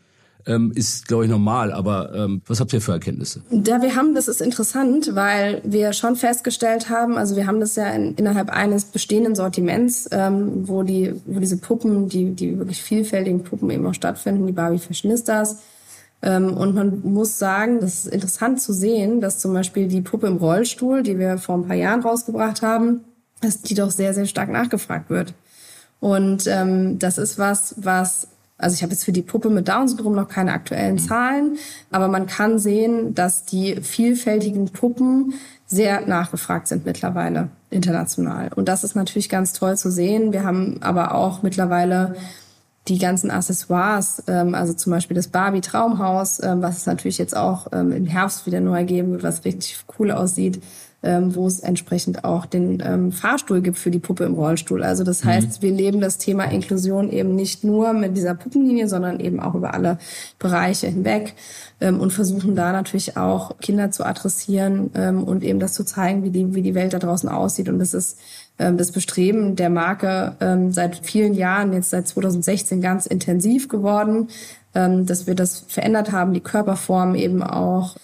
ähm, 0.46 0.72
ist, 0.76 1.08
glaube 1.08 1.24
ich, 1.24 1.30
normal. 1.30 1.72
Aber 1.72 2.13
ähm, 2.13 2.41
was 2.48 2.60
habt 2.60 2.74
ihr 2.74 2.82
für 2.82 2.91
Erkenntnisse? 2.91 3.41
Ja, 3.50 3.82
wir 3.82 3.96
haben, 3.96 4.13
das 4.13 4.28
ist 4.28 4.41
interessant, 4.41 5.12
weil 5.13 5.62
wir 5.63 5.93
schon 5.93 6.17
festgestellt 6.17 6.89
haben, 6.89 7.17
also 7.17 7.36
wir 7.36 7.48
haben 7.48 7.60
das 7.60 7.76
ja 7.78 7.88
in, 7.91 8.15
innerhalb 8.15 8.50
eines 8.50 8.86
bestehenden 8.86 9.36
Sortiments, 9.36 10.10
ähm, 10.12 10.67
wo 10.67 10.84
die, 10.84 11.13
wo 11.26 11.39
diese 11.39 11.58
Puppen, 11.58 12.10
die, 12.10 12.32
die 12.32 12.58
wirklich 12.58 12.82
vielfältigen 12.82 13.43
Puppen 13.43 13.69
eben 13.69 13.86
auch 13.86 13.93
stattfinden, 13.93 14.46
die 14.48 14.54
Barbie 14.54 14.80
Fashionistas, 14.80 15.60
und 16.29 16.73
man 16.73 17.01
muss 17.03 17.38
sagen, 17.38 17.79
das 17.81 18.05
ist 18.05 18.13
interessant 18.13 18.62
zu 18.62 18.73
sehen, 18.73 19.19
dass 19.19 19.39
zum 19.39 19.53
Beispiel 19.53 19.88
die 19.88 20.01
Puppe 20.01 20.27
im 20.27 20.38
Rollstuhl, 20.38 21.03
die 21.03 21.19
wir 21.19 21.38
vor 21.38 21.55
ein 21.55 21.67
paar 21.67 21.75
Jahren 21.75 22.01
rausgebracht 22.01 22.62
haben, 22.62 23.01
dass 23.41 23.62
die 23.62 23.75
doch 23.75 23.91
sehr, 23.91 24.13
sehr 24.13 24.25
stark 24.25 24.49
nachgefragt 24.49 25.09
wird. 25.09 25.33
Und 25.99 26.47
ähm, 26.47 26.97
das 26.99 27.17
ist 27.17 27.38
was, 27.38 27.75
was 27.77 28.27
also 28.57 28.75
ich 28.75 28.83
habe 28.83 28.93
jetzt 28.93 29.03
für 29.03 29.12
die 29.12 29.21
Puppe 29.21 29.49
mit 29.49 29.67
Down-Syndrom 29.67 30.15
noch 30.15 30.29
keine 30.29 30.53
aktuellen 30.53 30.97
Zahlen, 30.97 31.57
aber 31.91 32.07
man 32.07 32.27
kann 32.27 32.59
sehen, 32.59 33.13
dass 33.13 33.45
die 33.45 33.81
vielfältigen 33.81 34.69
Puppen 34.69 35.33
sehr 35.65 36.01
nachgefragt 36.01 36.67
sind 36.67 36.86
mittlerweile 36.86 37.49
international. 37.69 38.51
Und 38.55 38.69
das 38.69 38.83
ist 38.83 38.95
natürlich 38.95 39.27
ganz 39.27 39.53
toll 39.53 39.75
zu 39.77 39.91
sehen. 39.91 40.31
Wir 40.31 40.43
haben 40.43 40.77
aber 40.81 41.15
auch 41.15 41.41
mittlerweile 41.41 42.15
die 42.88 42.98
ganzen 42.98 43.32
Accessoires, 43.32 44.24
ähm, 44.28 44.56
also 44.56 44.74
zum 44.74 44.91
Beispiel 44.91 45.15
das 45.15 45.28
Barbie 45.28 45.62
Traumhaus, 45.62 46.41
ähm, 46.43 46.62
was 46.62 46.78
es 46.78 46.86
natürlich 46.86 47.17
jetzt 47.17 47.36
auch 47.36 47.67
ähm, 47.72 47.91
im 47.91 48.06
Herbst 48.06 48.46
wieder 48.46 48.60
neu 48.60 48.84
geben 48.84 49.12
wird, 49.12 49.24
was 49.24 49.46
richtig 49.46 49.78
cool 49.98 50.12
aussieht, 50.12 50.62
ähm, 51.02 51.36
wo 51.36 51.48
es 51.48 51.60
entsprechend 51.60 52.26
auch 52.26 52.46
den 52.46 52.82
ähm, 52.86 53.12
Fahrstuhl 53.12 53.62
gibt 53.62 53.78
für 53.78 53.91
die 53.91 54.00
Puppe 54.00 54.26
im 54.26 54.34
Rollstuhl. 54.34 54.84
Also 54.84 55.04
das 55.04 55.24
heißt, 55.24 55.62
mhm. 55.62 55.65
wir 55.65 55.72
leben 55.72 56.02
das 56.02 56.17
Thema 56.17 56.46
Inklusion 56.46 57.10
eben 57.10 57.36
nicht 57.36 57.63
nur 57.63 57.93
mit 57.93 58.17
dieser 58.17 58.36
Puppenlinie, 58.36 58.89
sondern 58.89 59.19
eben 59.19 59.39
auch 59.39 59.56
über 59.56 59.74
alle 59.74 59.98
Bereiche 60.39 60.88
hinweg 60.88 61.36
ähm, 61.80 62.00
und 62.02 62.12
versuchen 62.12 62.56
da 62.56 62.72
natürlich 62.72 63.15
auch 63.15 63.58
Kinder 63.60 63.91
zu 63.91 64.06
adressieren 64.06 64.91
ähm, 64.96 65.24
und 65.24 65.43
eben 65.43 65.60
das 65.60 65.74
zu 65.74 65.86
zeigen, 65.86 66.24
wie 66.24 66.32
die, 66.32 66.54
wie 66.54 66.62
die 66.62 66.76
Welt 66.76 66.93
da 66.93 67.00
draußen 67.00 67.30
aussieht. 67.30 67.69
Und 67.69 67.80
das 67.80 67.93
ist 67.93 68.17
das 68.58 68.92
Bestreben 68.92 69.56
der 69.56 69.70
Marke 69.70 70.36
ähm, 70.39 70.72
seit 70.72 70.98
vielen 70.98 71.34
Jahren, 71.34 71.74
jetzt 71.74 71.89
seit 71.89 72.08
2016 72.08 72.82
ganz 72.82 73.06
intensiv 73.06 73.68
geworden, 73.68 74.30
ähm, 74.76 75.06
dass 75.06 75.28
wir 75.28 75.36
das 75.36 75.66
verändert 75.68 76.12
haben, 76.12 76.34
die 76.34 76.39
Körperform 76.39 77.16
eben 77.16 77.42
auch. 77.42 77.96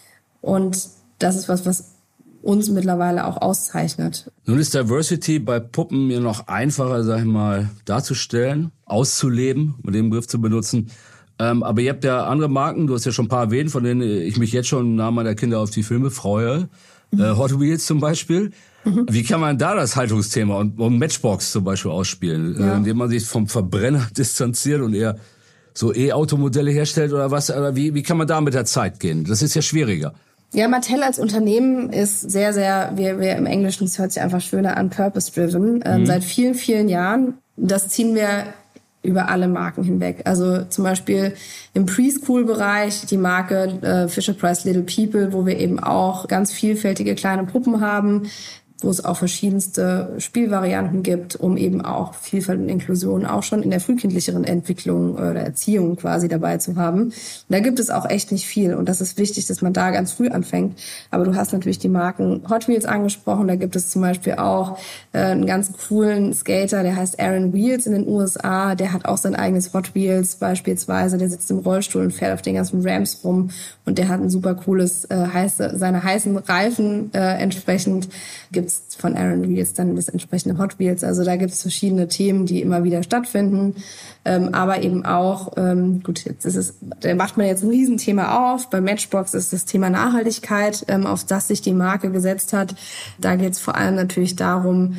Und 0.42 0.90
das 1.20 1.36
ist 1.36 1.50
was, 1.50 1.66
was 1.66 1.96
uns 2.42 2.70
mittlerweile 2.70 3.26
auch 3.28 3.42
auszeichnet. 3.42 4.32
Nun 4.46 4.60
ist 4.60 4.74
Diversity 4.74 5.40
bei 5.40 5.60
Puppen 5.60 6.08
mir 6.08 6.20
noch 6.20 6.48
einfacher, 6.48 7.04
sag 7.04 7.20
ich 7.20 7.26
mal, 7.26 7.70
darzustellen, 7.86 8.72
auszuleben, 8.86 9.76
um 9.84 9.92
den 9.92 10.10
Begriff 10.10 10.28
zu 10.28 10.40
benutzen. 10.40 10.90
Ähm, 11.38 11.64
aber 11.64 11.82
ihr 11.82 11.92
habt 11.92 12.04
ja 12.04 12.26
andere 12.26 12.50
Marken, 12.50 12.88
du 12.88 12.96
hast 12.96 13.06
ja 13.06 13.12
schon 13.12 13.26
ein 13.26 13.30
paar 13.30 13.46
erwähnt, 13.46 13.72
von 13.72 13.84
denen 13.84 14.02
ich 14.02 14.38
mich 14.38 14.52
jetzt 14.52 14.68
schon 14.68 14.86
im 14.86 14.96
Namen 14.96 15.16
meiner 15.16 15.36
Kinder 15.36 15.60
auf 15.60 15.70
die 15.70 15.84
Filme 15.84 16.12
freue. 16.12 16.70
Mhm. 17.12 17.20
Äh, 17.20 17.36
Hot 17.36 17.60
Wheels 17.60 17.86
zum 17.86 18.00
Beispiel. 18.00 18.52
Mhm. 18.86 19.06
Wie 19.10 19.24
kann 19.24 19.42
man 19.42 19.58
da 19.58 19.76
das 19.76 19.96
Haltungsthema 19.96 20.58
und, 20.58 20.80
und 20.80 20.98
Matchbox 20.98 21.52
zum 21.52 21.63
Beispiel 21.63 21.92
ausspielen, 21.92 22.56
ja. 22.60 22.74
äh, 22.74 22.78
indem 22.78 22.98
man 22.98 23.10
sich 23.10 23.26
vom 23.26 23.48
Verbrenner 23.48 24.08
distanziert 24.18 24.82
und 24.82 24.94
eher 24.94 25.18
so 25.74 25.94
E-Automodelle 25.94 26.72
herstellt 26.72 27.13
oder 27.13 27.32
was? 27.32 27.50
Oder 27.50 27.76
wie, 27.76 27.94
wie 27.94 28.04
kann 28.04 28.18
man 28.18 28.28
da 28.28 28.42
mit 28.42 28.54
der 28.54 28.65
Zeit 28.65 29.00
gehen? 29.00 29.26
Das 29.26 29.42
ist 29.42 29.56
ja 29.56 29.62
schwieriger. 29.62 30.13
Ja, 30.52 30.68
Mattel 30.68 31.04
als 31.04 31.20
Unternehmen 31.20 31.92
ist 31.92 32.32
sehr, 32.32 32.54
sehr, 32.54 32.94
wir, 32.96 33.20
wir 33.20 33.36
im 33.36 33.46
Englischen, 33.46 33.84
es 33.84 34.00
hört 34.00 34.12
sich 34.12 34.22
einfach 34.22 34.42
schöner 34.42 34.78
an, 34.78 34.89
purpose-driven, 34.89 35.84
ähm, 35.86 36.02
mhm. 36.02 36.06
seit 36.08 36.24
vielen, 36.24 36.56
vielen 36.56 36.89
Jahren. 36.89 37.36
Das 37.56 37.89
ziehen 37.89 38.15
wir 38.15 38.46
über 39.02 39.30
alle 39.30 39.48
Marken 39.48 39.84
hinweg. 39.84 40.22
Also 40.26 40.63
zum 40.65 40.84
Beispiel 40.84 41.34
im 41.74 41.86
Preschool-Bereich 41.86 43.06
die 43.06 43.18
Marke 43.18 43.80
äh, 43.82 44.08
Fisher 44.10 44.34
Price 44.34 44.65
Little 44.65 44.84
People, 44.84 45.32
wo 45.32 45.46
wir 45.46 45.58
eben 45.58 45.80
auch 45.80 46.28
ganz 46.28 46.52
vielfältige 46.52 47.15
kleine 47.15 47.46
Puppen 47.46 47.80
haben, 47.80 48.30
wo 48.84 48.89
es 48.89 49.04
auch 49.04 49.18
verschiedenste 49.18 50.13
Spielvarianten 50.18 51.04
gibt, 51.04 51.36
um 51.36 51.58
eben 51.58 51.82
auch 51.82 52.13
Vielfalt 52.13 52.60
und 52.60 52.70
Inklusion 52.70 53.26
auch 53.26 53.44
schon 53.44 53.62
in 53.63 53.70
der 53.70 53.80
frühkindlicheren 53.80 54.44
Entwicklung 54.44 55.15
oder 55.15 55.42
Erziehung 55.42 55.96
quasi 55.98 56.28
dabei 56.28 56.58
zu 56.58 56.76
haben. 56.76 57.04
Und 57.04 57.13
da 57.50 57.60
gibt 57.60 57.80
es 57.80 57.89
auch 57.89 58.10
echt 58.10 58.32
nicht 58.32 58.46
viel 58.46 58.74
und 58.74 58.88
das 58.88 59.02
ist 59.02 59.18
wichtig, 59.18 59.48
dass 59.48 59.62
man 59.62 59.74
da 59.74 59.92
ganz 59.92 60.12
früh 60.12 60.30
anfängt. 60.30 60.80
Aber 61.12 61.26
du 61.26 61.36
hast 61.36 61.52
natürlich 61.52 61.80
die 61.80 61.89
Marken 61.89 62.42
Hot 62.50 62.68
Wheels 62.68 62.86
angesprochen, 62.86 63.48
da 63.48 63.56
gibt 63.56 63.76
es 63.76 63.89
zum 63.89 64.02
Beispiel 64.02 64.34
auch 64.34 64.78
äh, 65.13 65.20
einen 65.20 65.46
ganz 65.46 65.72
coolen 65.88 66.34
Skater, 66.34 66.84
der 66.84 66.96
heißt 66.96 67.20
Aaron 67.20 67.54
Wheels 67.54 67.86
in 67.86 67.94
den 67.94 68.08
USA, 68.08 68.76
der 68.76 68.94
hat 68.94 69.06
auch 69.06 69.18
sein 69.18 69.36
eigenes 69.36 69.74
Hot 69.74 69.94
Wheels 69.96 70.36
beispielsweise, 70.36 71.18
der 71.18 71.30
sitzt 71.30 71.52
im 71.52 71.60
Rollstuhl 71.60 72.04
und 72.04 72.12
fährt 72.12 72.34
auf 72.34 72.42
den 72.42 72.56
ganzen 72.56 72.88
Rams 72.88 73.20
rum 73.24 73.50
und 73.86 73.98
der 73.98 74.08
hat 74.08 74.22
ein 74.22 74.30
super 74.30 74.56
cooles, 74.56 75.06
äh, 75.06 75.28
heiße, 75.34 75.74
seine 75.76 76.04
heißen 76.04 76.38
Reifen 76.38 77.13
äh, 77.13 77.42
entsprechend 77.42 78.10
gibt 78.52 78.68
gibt's 78.69 78.95
von 78.95 79.15
Aaron 79.15 79.47
Wheels 79.47 79.73
dann 79.73 79.95
das 79.95 80.10
entsprechende 80.10 80.58
Hot 80.58 80.79
Wheels. 80.79 81.03
Also 81.03 81.23
da 81.23 81.36
gibt's 81.36 81.62
verschiedene 81.62 82.08
Themen, 82.08 82.45
die 82.45 82.62
immer 82.62 82.84
wieder 82.84 83.03
stattfinden. 83.03 83.75
Ähm, 84.25 84.53
aber 84.53 84.84
eben 84.84 85.05
auch, 85.05 85.53
ähm, 85.58 86.03
gut, 86.03 86.25
jetzt 86.25 86.45
ist 86.45 86.55
es, 86.55 86.75
da 86.99 87.13
macht 87.15 87.38
man 87.38 87.47
jetzt 87.47 87.63
ein 87.63 87.69
Riesenthema 87.69 88.53
auf. 88.53 88.69
Bei 88.69 88.82
Matchbox 88.82 89.34
ist 89.34 89.53
das 89.53 89.65
Thema 89.65 89.89
Nachhaltigkeit, 89.89 90.86
ähm, 90.88 91.05
auf 91.05 91.23
das 91.23 91.47
sich 91.47 91.62
die 91.62 91.73
Marke 91.73 92.12
gesetzt 92.12 92.53
hat. 92.53 92.75
Da 93.19 93.36
geht 93.36 93.53
es 93.53 93.60
vor 93.60 93.75
allem 93.75 93.95
natürlich 93.95 94.36
darum, 94.36 94.97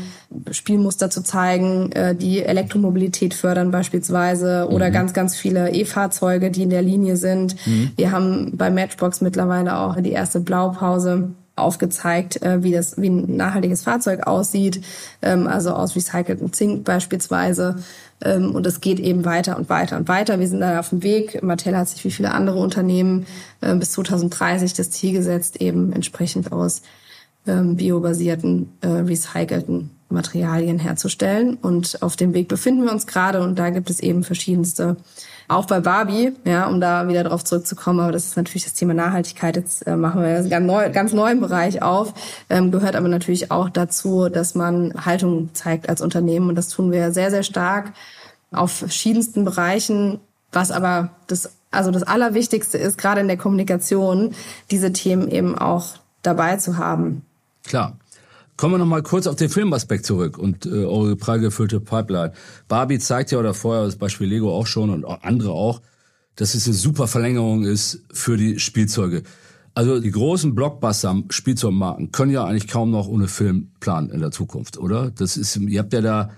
Spielmuster 0.50 1.10
zu 1.10 1.22
zeigen, 1.22 1.92
äh, 1.92 2.14
die 2.14 2.42
Elektromobilität 2.42 3.34
fördern 3.34 3.70
beispielsweise 3.70 4.68
oder 4.70 4.88
mhm. 4.88 4.92
ganz, 4.92 5.12
ganz 5.12 5.36
viele 5.36 5.70
E-Fahrzeuge, 5.72 6.50
die 6.50 6.62
in 6.62 6.70
der 6.70 6.82
Linie 6.82 7.16
sind. 7.16 7.54
Mhm. 7.66 7.90
Wir 7.96 8.12
haben 8.12 8.56
bei 8.56 8.70
Matchbox 8.70 9.20
mittlerweile 9.20 9.78
auch 9.78 10.00
die 10.00 10.12
erste 10.12 10.40
Blaupause 10.40 11.30
aufgezeigt, 11.60 12.42
äh, 12.42 12.62
wie 12.62 12.72
das 12.72 13.00
wie 13.00 13.10
ein 13.10 13.36
nachhaltiges 13.36 13.82
Fahrzeug 13.82 14.26
aussieht, 14.26 14.82
ähm, 15.22 15.46
also 15.46 15.70
aus 15.70 15.94
recyceltem 15.96 16.52
Zink 16.52 16.84
beispielsweise. 16.84 17.76
Ähm, 18.22 18.54
und 18.54 18.66
es 18.66 18.80
geht 18.80 19.00
eben 19.00 19.24
weiter 19.24 19.56
und 19.56 19.68
weiter 19.68 19.96
und 19.96 20.08
weiter. 20.08 20.38
Wir 20.38 20.48
sind 20.48 20.60
da 20.60 20.80
auf 20.80 20.90
dem 20.90 21.02
Weg. 21.02 21.42
Mattel 21.42 21.76
hat 21.76 21.88
sich 21.88 22.04
wie 22.04 22.10
viele 22.10 22.32
andere 22.32 22.58
Unternehmen 22.58 23.26
äh, 23.60 23.74
bis 23.74 23.92
2030 23.92 24.74
das 24.74 24.90
Ziel 24.90 25.12
gesetzt, 25.12 25.60
eben 25.60 25.92
entsprechend 25.92 26.52
aus 26.52 26.82
ähm, 27.46 27.76
biobasierten, 27.76 28.72
äh, 28.80 28.88
recycelten 28.88 29.90
Materialien 30.10 30.78
herzustellen. 30.78 31.56
Und 31.60 32.02
auf 32.02 32.16
dem 32.16 32.34
Weg 32.34 32.48
befinden 32.48 32.84
wir 32.84 32.92
uns 32.92 33.06
gerade 33.06 33.42
und 33.42 33.58
da 33.58 33.70
gibt 33.70 33.90
es 33.90 34.00
eben 34.00 34.24
verschiedenste 34.24 34.96
auch 35.50 35.66
bei 35.66 35.80
Barbie, 35.80 36.32
ja, 36.44 36.68
um 36.68 36.80
da 36.80 37.08
wieder 37.08 37.24
drauf 37.24 37.42
zurückzukommen, 37.42 37.98
aber 37.98 38.12
das 38.12 38.24
ist 38.24 38.36
natürlich 38.36 38.64
das 38.64 38.74
Thema 38.74 38.94
Nachhaltigkeit. 38.94 39.56
Jetzt 39.56 39.84
äh, 39.86 39.96
machen 39.96 40.22
wir 40.22 40.28
einen 40.28 40.48
ganz, 40.48 40.66
neu, 40.66 40.90
ganz 40.90 41.12
neuen 41.12 41.40
Bereich 41.40 41.82
auf, 41.82 42.14
ähm, 42.48 42.70
gehört 42.70 42.94
aber 42.94 43.08
natürlich 43.08 43.50
auch 43.50 43.68
dazu, 43.68 44.28
dass 44.28 44.54
man 44.54 44.94
Haltung 45.04 45.52
zeigt 45.52 45.88
als 45.88 46.02
Unternehmen 46.02 46.48
und 46.48 46.54
das 46.54 46.68
tun 46.68 46.92
wir 46.92 47.12
sehr, 47.12 47.30
sehr 47.30 47.42
stark 47.42 47.92
auf 48.52 48.70
verschiedensten 48.70 49.44
Bereichen, 49.44 50.20
was 50.52 50.70
aber 50.70 51.10
das, 51.26 51.50
also 51.72 51.90
das 51.90 52.04
Allerwichtigste 52.04 52.78
ist, 52.78 52.96
gerade 52.96 53.20
in 53.20 53.28
der 53.28 53.36
Kommunikation, 53.36 54.34
diese 54.70 54.92
Themen 54.92 55.28
eben 55.28 55.58
auch 55.58 55.94
dabei 56.22 56.56
zu 56.56 56.76
haben. 56.76 57.22
Klar. 57.64 57.96
Kommen 58.60 58.74
wir 58.74 58.78
noch 58.78 58.84
mal 58.84 59.02
kurz 59.02 59.26
auf 59.26 59.36
den 59.36 59.48
Filmaspekt 59.48 60.04
zurück 60.04 60.36
und 60.36 60.66
äh, 60.66 60.84
eure 60.84 61.16
prall 61.16 61.40
gefüllte 61.40 61.80
Pipeline. 61.80 62.34
Barbie 62.68 62.98
zeigt 62.98 63.30
ja 63.30 63.38
oder 63.38 63.54
vorher 63.54 63.86
das 63.86 63.96
Beispiel 63.96 64.26
Lego 64.28 64.54
auch 64.54 64.66
schon 64.66 64.90
und 64.90 65.06
andere 65.06 65.52
auch, 65.52 65.80
dass 66.36 66.54
es 66.54 66.66
eine 66.66 66.74
super 66.74 67.06
Verlängerung 67.06 67.64
ist 67.64 68.04
für 68.12 68.36
die 68.36 68.58
Spielzeuge. 68.58 69.22
Also 69.72 69.98
die 69.98 70.10
großen 70.10 70.54
Blockbuster 70.54 71.22
Spielzeugmarken 71.30 72.12
können 72.12 72.32
ja 72.32 72.44
eigentlich 72.44 72.68
kaum 72.68 72.90
noch 72.90 73.08
ohne 73.08 73.28
Film 73.28 73.70
planen 73.80 74.10
in 74.10 74.20
der 74.20 74.30
Zukunft, 74.30 74.76
oder? 74.76 75.10
Das 75.10 75.38
ist, 75.38 75.56
ihr 75.56 75.80
habt 75.80 75.94
ja 75.94 76.02
da 76.02 76.30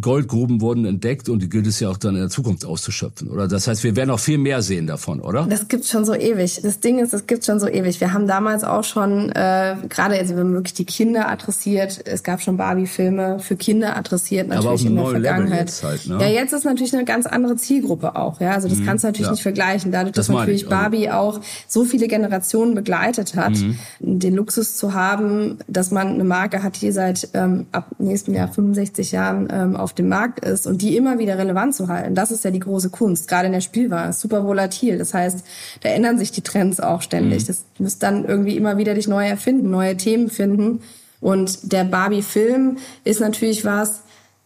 Goldgruben 0.00 0.60
wurden 0.60 0.84
entdeckt 0.84 1.30
und 1.30 1.40
die 1.40 1.48
gilt 1.48 1.66
es 1.66 1.80
ja 1.80 1.88
auch 1.88 1.96
dann 1.96 2.14
in 2.14 2.20
der 2.20 2.28
Zukunft 2.28 2.66
auszuschöpfen, 2.66 3.30
oder? 3.30 3.48
Das 3.48 3.66
heißt, 3.66 3.82
wir 3.84 3.96
werden 3.96 4.10
noch 4.10 4.20
viel 4.20 4.36
mehr 4.36 4.60
sehen 4.60 4.86
davon, 4.86 5.20
oder? 5.20 5.46
Das 5.48 5.66
gibt's 5.66 5.88
schon 5.88 6.04
so 6.04 6.14
ewig. 6.14 6.60
Das 6.62 6.80
Ding 6.80 6.98
ist, 6.98 7.14
das 7.14 7.26
gibt's 7.26 7.46
schon 7.46 7.58
so 7.58 7.68
ewig. 7.68 7.98
Wir 7.98 8.12
haben 8.12 8.26
damals 8.26 8.64
auch 8.64 8.84
schon, 8.84 9.30
äh, 9.30 9.76
gerade 9.88 10.18
also 10.18 10.34
wir 10.34 10.40
haben 10.40 10.52
wirklich 10.52 10.74
die 10.74 10.84
Kinder 10.84 11.26
adressiert. 11.26 12.00
Es 12.04 12.22
gab 12.22 12.42
schon 12.42 12.58
Barbie-Filme 12.58 13.38
für 13.38 13.56
Kinder 13.56 13.96
adressiert, 13.96 14.48
natürlich 14.48 14.84
in 14.84 14.94
der 14.94 15.06
Vergangenheit. 15.06 15.60
Jetzt 15.60 15.82
halt, 15.82 16.06
ne? 16.06 16.18
Ja, 16.20 16.28
jetzt 16.28 16.52
ist 16.52 16.64
natürlich 16.64 16.92
eine 16.92 17.06
ganz 17.06 17.24
andere 17.24 17.56
Zielgruppe 17.56 18.14
auch, 18.14 18.42
ja. 18.42 18.52
Also 18.52 18.68
das 18.68 18.78
mhm, 18.78 18.84
kannst 18.84 19.04
du 19.04 19.08
natürlich 19.08 19.28
ja. 19.28 19.32
nicht 19.32 19.42
vergleichen. 19.42 19.90
Dadurch, 19.90 20.12
das 20.12 20.26
dass 20.26 20.36
natürlich 20.36 20.64
also. 20.64 20.76
Barbie 20.76 21.10
auch 21.10 21.40
so 21.66 21.84
viele 21.84 22.08
Generationen 22.08 22.74
begleitet 22.74 23.36
hat, 23.36 23.52
mhm. 23.52 23.78
den 24.00 24.34
Luxus 24.34 24.76
zu 24.76 24.92
haben, 24.92 25.56
dass 25.66 25.90
man 25.90 26.08
eine 26.08 26.24
Marke 26.24 26.62
hat, 26.62 26.82
die 26.82 26.92
seit 26.92 27.30
ähm, 27.32 27.64
ab 27.72 27.86
nächsten 27.98 28.34
Jahr 28.34 28.48
65 28.48 29.12
Jahren 29.12 29.48
ähm, 29.50 29.61
ähm, 29.62 29.76
auf 29.76 29.92
dem 29.92 30.08
Markt 30.08 30.44
ist 30.44 30.66
und 30.66 30.82
die 30.82 30.96
immer 30.96 31.18
wieder 31.18 31.38
relevant 31.38 31.74
zu 31.74 31.88
halten. 31.88 32.14
Das 32.14 32.30
ist 32.30 32.44
ja 32.44 32.50
die 32.50 32.60
große 32.60 32.90
Kunst, 32.90 33.28
gerade 33.28 33.46
in 33.46 33.52
der 33.52 33.60
Spielware. 33.60 34.12
Super 34.12 34.44
volatil. 34.44 34.98
Das 34.98 35.14
heißt, 35.14 35.44
da 35.82 35.88
ändern 35.88 36.18
sich 36.18 36.32
die 36.32 36.42
Trends 36.42 36.80
auch 36.80 37.02
ständig. 37.02 37.42
Mhm. 37.42 37.46
Das 37.46 37.64
muss 37.78 37.98
dann 37.98 38.24
irgendwie 38.24 38.56
immer 38.56 38.76
wieder 38.76 38.94
dich 38.94 39.08
neu 39.08 39.26
erfinden, 39.26 39.70
neue 39.70 39.96
Themen 39.96 40.30
finden. 40.30 40.80
Und 41.20 41.72
der 41.72 41.84
Barbie-Film 41.84 42.78
ist 43.04 43.20
natürlich 43.20 43.64
was, 43.64 44.00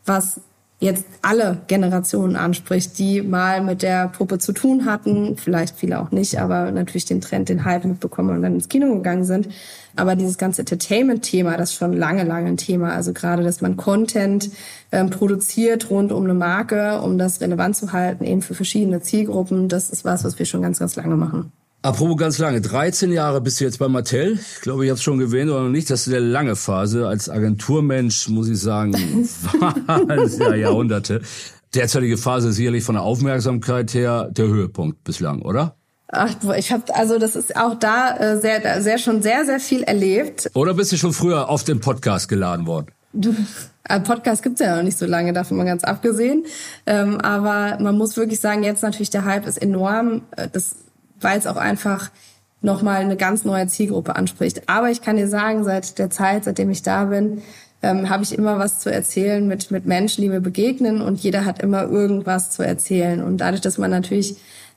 was 0.05 0.40
jetzt 0.78 1.06
alle 1.22 1.58
Generationen 1.68 2.36
anspricht, 2.36 2.98
die 2.98 3.22
mal 3.22 3.62
mit 3.62 3.82
der 3.82 4.08
Puppe 4.08 4.38
zu 4.38 4.52
tun 4.52 4.84
hatten, 4.84 5.36
vielleicht 5.38 5.76
viele 5.78 6.00
auch 6.00 6.10
nicht, 6.10 6.38
aber 6.38 6.70
natürlich 6.70 7.06
den 7.06 7.22
Trend, 7.22 7.48
den 7.48 7.64
Hype 7.64 7.86
mitbekommen 7.86 8.36
und 8.36 8.42
dann 8.42 8.54
ins 8.54 8.68
Kino 8.68 8.94
gegangen 8.94 9.24
sind. 9.24 9.48
Aber 9.96 10.16
dieses 10.16 10.36
ganze 10.36 10.60
Entertainment-Thema, 10.60 11.56
das 11.56 11.70
ist 11.70 11.76
schon 11.76 11.94
lange, 11.94 12.24
lange 12.24 12.48
ein 12.48 12.58
Thema. 12.58 12.92
Also 12.92 13.14
gerade, 13.14 13.42
dass 13.42 13.62
man 13.62 13.78
Content 13.78 14.50
ähm, 14.92 15.08
produziert 15.08 15.88
rund 15.88 16.12
um 16.12 16.24
eine 16.24 16.34
Marke, 16.34 17.00
um 17.00 17.16
das 17.16 17.40
relevant 17.40 17.76
zu 17.76 17.92
halten, 17.92 18.24
eben 18.24 18.42
für 18.42 18.54
verschiedene 18.54 19.00
Zielgruppen, 19.00 19.70
das 19.70 19.88
ist 19.88 20.04
was, 20.04 20.24
was 20.24 20.38
wir 20.38 20.44
schon 20.44 20.60
ganz, 20.60 20.78
ganz 20.78 20.94
lange 20.96 21.16
machen. 21.16 21.52
Apropos 21.82 22.16
ganz 22.16 22.38
lange, 22.38 22.60
13 22.60 23.12
Jahre 23.12 23.40
bist 23.40 23.60
du 23.60 23.64
jetzt 23.64 23.78
bei 23.78 23.86
Mattel. 23.86 24.38
Ich 24.56 24.60
glaube, 24.60 24.84
ich 24.84 24.90
habe 24.90 24.96
es 24.96 25.02
schon 25.02 25.18
gewähnt 25.18 25.50
oder 25.50 25.62
noch 25.62 25.70
nicht. 25.70 25.88
Das 25.88 26.06
ist 26.06 26.12
eine 26.12 26.24
lange 26.24 26.56
Phase. 26.56 27.06
Als 27.06 27.28
Agenturmensch 27.30 28.28
muss 28.28 28.48
ich 28.48 28.58
sagen, 28.58 28.92
war 29.60 30.48
ja 30.50 30.54
Jahrhunderte. 30.54 31.20
Derzeitige 31.74 32.16
Phase 32.16 32.48
ist 32.48 32.56
sicherlich 32.56 32.82
von 32.82 32.94
der 32.96 33.02
Aufmerksamkeit 33.02 33.94
her 33.94 34.28
der 34.32 34.46
Höhepunkt 34.46 35.04
bislang, 35.04 35.42
oder? 35.42 35.76
Ach, 36.08 36.34
ich 36.56 36.72
habe 36.72 36.94
also 36.94 37.18
das 37.18 37.36
ist 37.36 37.56
auch 37.56 37.74
da 37.78 38.16
äh, 38.16 38.40
sehr 38.40 38.80
sehr 38.80 38.98
schon 38.98 39.22
sehr 39.22 39.44
sehr 39.44 39.60
viel 39.60 39.82
erlebt. 39.82 40.50
Oder 40.54 40.74
bist 40.74 40.92
du 40.92 40.96
schon 40.96 41.12
früher 41.12 41.48
auf 41.48 41.64
den 41.64 41.80
Podcast 41.80 42.28
geladen 42.28 42.66
worden? 42.66 42.86
Du, 43.12 43.34
ein 43.84 44.02
Podcast 44.02 44.42
gibt's 44.42 44.60
ja 44.60 44.76
noch 44.76 44.82
nicht 44.82 44.98
so 44.98 45.06
lange, 45.06 45.32
davon 45.32 45.56
mal 45.56 45.64
ganz 45.64 45.84
abgesehen. 45.84 46.44
Ähm, 46.86 47.20
aber 47.20 47.78
man 47.80 47.96
muss 47.96 48.16
wirklich 48.16 48.40
sagen, 48.40 48.62
jetzt 48.62 48.82
natürlich 48.82 49.10
der 49.10 49.24
Hype 49.24 49.46
ist 49.46 49.58
enorm. 49.58 50.22
Äh, 50.36 50.48
das 50.52 50.76
weil 51.20 51.38
es 51.38 51.46
auch 51.46 51.57
einfach 51.57 52.11
nochmal 52.62 53.00
eine 53.00 53.16
ganz 53.16 53.44
neue 53.44 53.66
Zielgruppe 53.66 54.16
anspricht. 54.16 54.68
Aber 54.68 54.90
ich 54.90 55.02
kann 55.02 55.16
dir 55.16 55.29
sagen, 55.29 55.64
seit 55.64 55.98
der 55.98 56.11
Zeit, 56.11 56.44
seitdem 56.44 56.70
ich 56.70 56.83
da 56.83 57.05
bin, 57.05 57.42
ähm, 57.83 58.09
habe 58.09 58.22
ich 58.22 58.37
immer 58.37 58.59
was 58.59 58.81
zu 58.81 58.92
erzählen 58.92 59.46
mit, 59.46 59.70
mit 59.70 59.87
Menschen, 59.87 60.22
die 60.22 60.29
mir 60.29 60.40
begegnen 60.40 61.00
und 61.00 61.20
jeder 61.20 61.44
hat 61.44 61.62
immer 61.62 61.85
irgendwas 61.85 62.50
zu 62.50 62.62
erzählen. 62.62 63.22
Und 63.22 63.38
dadurch, 63.38 63.61
dass 63.61 63.79
man 63.79 63.90
natürlich 63.90 64.37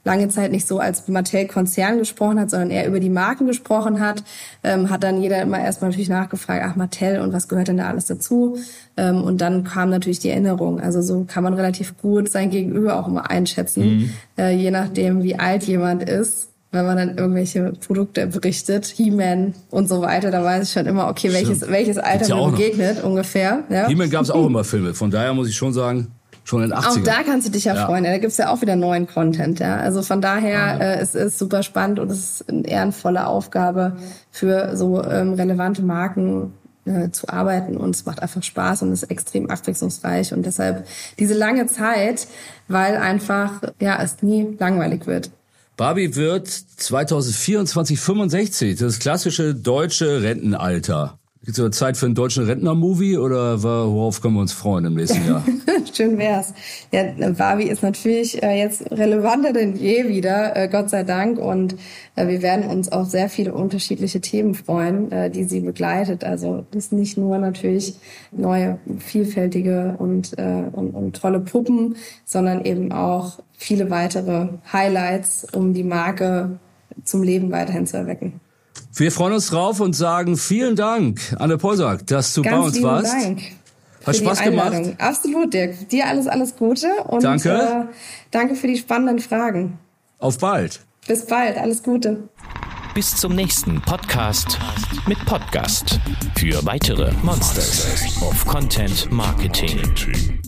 lange 0.09 0.27
Zeit 0.29 0.51
nicht 0.51 0.67
so 0.67 0.79
als 0.79 1.07
Mattel-Konzern 1.07 1.99
gesprochen 1.99 2.39
hat, 2.39 2.49
sondern 2.49 2.71
eher 2.71 2.87
über 2.87 2.99
die 2.99 3.09
Marken 3.09 3.45
gesprochen 3.45 3.99
hat, 3.99 4.23
ähm, 4.63 4.89
hat 4.89 5.03
dann 5.03 5.21
jeder 5.21 5.41
immer 5.41 5.59
erstmal 5.59 5.91
natürlich 5.91 6.09
nachgefragt, 6.09 6.63
ach 6.65 6.75
Mattel 6.75 7.21
und 7.21 7.31
was 7.31 7.47
gehört 7.47 7.67
denn 7.67 7.77
da 7.77 7.87
alles 7.87 8.05
dazu? 8.05 8.57
Ähm, 8.97 9.23
und 9.23 9.39
dann 9.39 9.63
kam 9.63 9.89
natürlich 9.89 10.19
die 10.19 10.29
Erinnerung. 10.29 10.81
Also 10.81 11.01
so 11.01 11.25
kann 11.27 11.43
man 11.43 11.53
relativ 11.53 11.97
gut 11.97 12.29
sein 12.29 12.49
Gegenüber 12.49 12.99
auch 12.99 13.07
immer 13.07 13.29
einschätzen, 13.29 13.83
mhm. 13.83 14.09
äh, 14.37 14.55
je 14.55 14.71
nachdem, 14.71 15.23
wie 15.23 15.37
alt 15.37 15.63
jemand 15.63 16.03
ist 16.03 16.49
wenn 16.71 16.85
man 16.85 16.97
dann 16.97 17.17
irgendwelche 17.17 17.73
Produkte 17.85 18.27
berichtet, 18.27 18.85
He-Man 18.85 19.55
und 19.71 19.89
so 19.89 20.01
weiter, 20.01 20.29
da 20.29 20.43
weiß 20.43 20.67
ich 20.67 20.71
schon 20.71 20.85
immer, 20.85 21.07
okay, 21.07 21.33
welches, 21.33 21.67
welches 21.67 21.97
Alter 21.97 22.35
mir 22.35 22.51
begegnet 22.51 22.97
noch. 22.97 23.05
ungefähr. 23.05 23.63
Ja? 23.69 23.87
He-Man 23.87 24.09
gab 24.11 24.21
es 24.21 24.29
auch 24.29 24.45
immer 24.45 24.63
Filme, 24.63 24.93
von 24.93 25.09
daher 25.09 25.33
muss 25.33 25.49
ich 25.49 25.55
schon 25.55 25.73
sagen, 25.73 26.09
schon 26.49 26.63
in 26.63 26.69
den 26.69 26.77
80ern. 26.77 26.99
Auch 26.99 27.03
da 27.03 27.23
kannst 27.23 27.47
du 27.47 27.51
dich 27.51 27.65
ja, 27.65 27.75
ja. 27.75 27.85
freuen. 27.85 28.03
Da 28.03 28.17
gibt's 28.17 28.37
ja 28.37 28.49
auch 28.49 28.61
wieder 28.61 28.75
neuen 28.75 29.07
Content. 29.07 29.59
Ja, 29.59 29.77
also 29.77 30.01
von 30.01 30.21
daher 30.21 30.51
ja. 30.51 30.77
äh, 30.77 30.99
es 30.99 31.15
ist 31.15 31.37
super 31.37 31.63
spannend 31.63 31.99
und 31.99 32.09
es 32.09 32.41
ist 32.41 32.49
eine 32.49 32.67
ehrenvolle 32.67 33.27
Aufgabe 33.27 33.97
für 34.31 34.75
so 34.75 35.03
ähm, 35.03 35.33
relevante 35.33 35.81
Marken 35.81 36.53
äh, 36.85 37.11
zu 37.11 37.29
arbeiten 37.29 37.77
und 37.77 37.95
es 37.95 38.05
macht 38.05 38.21
einfach 38.21 38.41
Spaß 38.41 38.81
und 38.81 38.91
ist 38.91 39.03
extrem 39.03 39.49
abwechslungsreich 39.49 40.33
und 40.33 40.45
deshalb 40.45 40.87
diese 41.19 41.35
lange 41.35 41.67
Zeit, 41.67 42.27
weil 42.67 42.97
einfach 42.97 43.61
ja 43.79 44.01
es 44.01 44.21
nie 44.23 44.57
langweilig 44.59 45.05
wird. 45.05 45.29
Barbie 45.77 46.15
wird 46.15 46.47
2024 46.47 47.99
65, 47.99 48.79
das 48.79 48.99
klassische 48.99 49.55
deutsche 49.55 50.21
Rentenalter. 50.23 51.18
Gibt 51.45 51.57
es 51.57 51.77
Zeit 51.77 51.95
für 51.95 52.05
einen 52.05 52.15
deutschen 52.15 52.43
Rentner-Movie 52.43 53.17
oder 53.17 53.63
worauf 53.63 54.21
können 54.21 54.33
wir 54.33 54.41
uns 54.41 54.51
freuen 54.51 54.83
im 54.83 54.95
nächsten 54.95 55.25
Jahr? 55.25 55.41
Schön 55.93 56.17
wär's. 56.17 56.53
Ja, 56.91 57.03
Barbie 57.31 57.69
ist 57.69 57.81
natürlich 57.81 58.43
äh, 58.43 58.59
jetzt 58.59 58.91
relevanter 58.91 59.53
denn 59.53 59.77
je 59.77 60.09
wieder, 60.09 60.57
äh, 60.57 60.67
Gott 60.67 60.89
sei 60.89 61.03
Dank. 61.03 61.39
Und 61.39 61.77
äh, 62.17 62.27
wir 62.27 62.41
werden 62.41 62.67
uns 62.67 62.91
auf 62.91 63.07
sehr 63.07 63.29
viele 63.29 63.53
unterschiedliche 63.53 64.19
Themen 64.19 64.53
freuen, 64.53 65.31
die 65.31 65.45
sie 65.45 65.61
begleitet. 65.61 66.25
Also 66.25 66.65
das 66.71 66.85
ist 66.85 66.93
nicht 66.93 67.17
nur 67.17 67.37
natürlich 67.37 67.95
neue, 68.31 68.77
vielfältige 68.97 69.95
und, 69.97 70.33
und, 70.37 70.91
und 70.91 71.15
tolle 71.15 71.39
Puppen, 71.39 71.95
sondern 72.25 72.65
eben 72.65 72.91
auch 72.91 73.39
viele 73.57 73.89
weitere 73.89 74.49
Highlights, 74.71 75.47
um 75.53 75.73
die 75.73 75.83
Marke 75.83 76.59
zum 77.03 77.23
Leben 77.23 77.51
weiterhin 77.51 77.87
zu 77.87 77.97
erwecken. 77.97 78.41
Wir 78.95 79.11
freuen 79.11 79.33
uns 79.33 79.49
drauf 79.49 79.79
und 79.79 79.95
sagen 79.95 80.37
vielen 80.37 80.75
Dank, 80.75 81.19
Anne 81.39 81.57
Polsack, 81.57 82.05
dass 82.07 82.33
du 82.33 82.41
Ganz 82.41 82.55
bei 82.55 82.61
uns 82.61 82.83
warst. 82.83 83.13
Dank. 83.13 83.41
Hat 84.05 84.15
Spaß 84.15 84.43
gemacht. 84.43 84.73
Absolut, 84.97 85.53
Dirk. 85.53 85.89
Dir 85.89 86.07
alles, 86.07 86.27
alles 86.27 86.55
Gute 86.55 86.87
und 87.07 87.21
danke. 87.23 87.49
Äh, 87.49 87.85
danke 88.31 88.55
für 88.55 88.67
die 88.67 88.77
spannenden 88.77 89.19
Fragen. 89.19 89.77
Auf 90.19 90.37
bald. 90.37 90.79
Bis 91.07 91.25
bald, 91.25 91.57
alles 91.57 91.83
Gute. 91.83 92.29
Bis 92.93 93.15
zum 93.15 93.35
nächsten 93.35 93.81
Podcast 93.81 94.57
mit 95.07 95.23
Podcast 95.25 95.99
für 96.37 96.65
weitere 96.65 97.11
Monsters 97.23 98.03
of 98.21 98.45
Content 98.45 99.11
Marketing. 99.11 99.79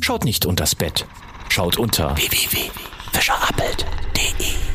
Schaut 0.02 0.26
nicht 0.26 0.46
unters 0.46 0.76
Bett, 0.76 1.06
schaut 1.50 1.78
unter 1.78 2.16
www.fischerappelt.de. 2.18 4.71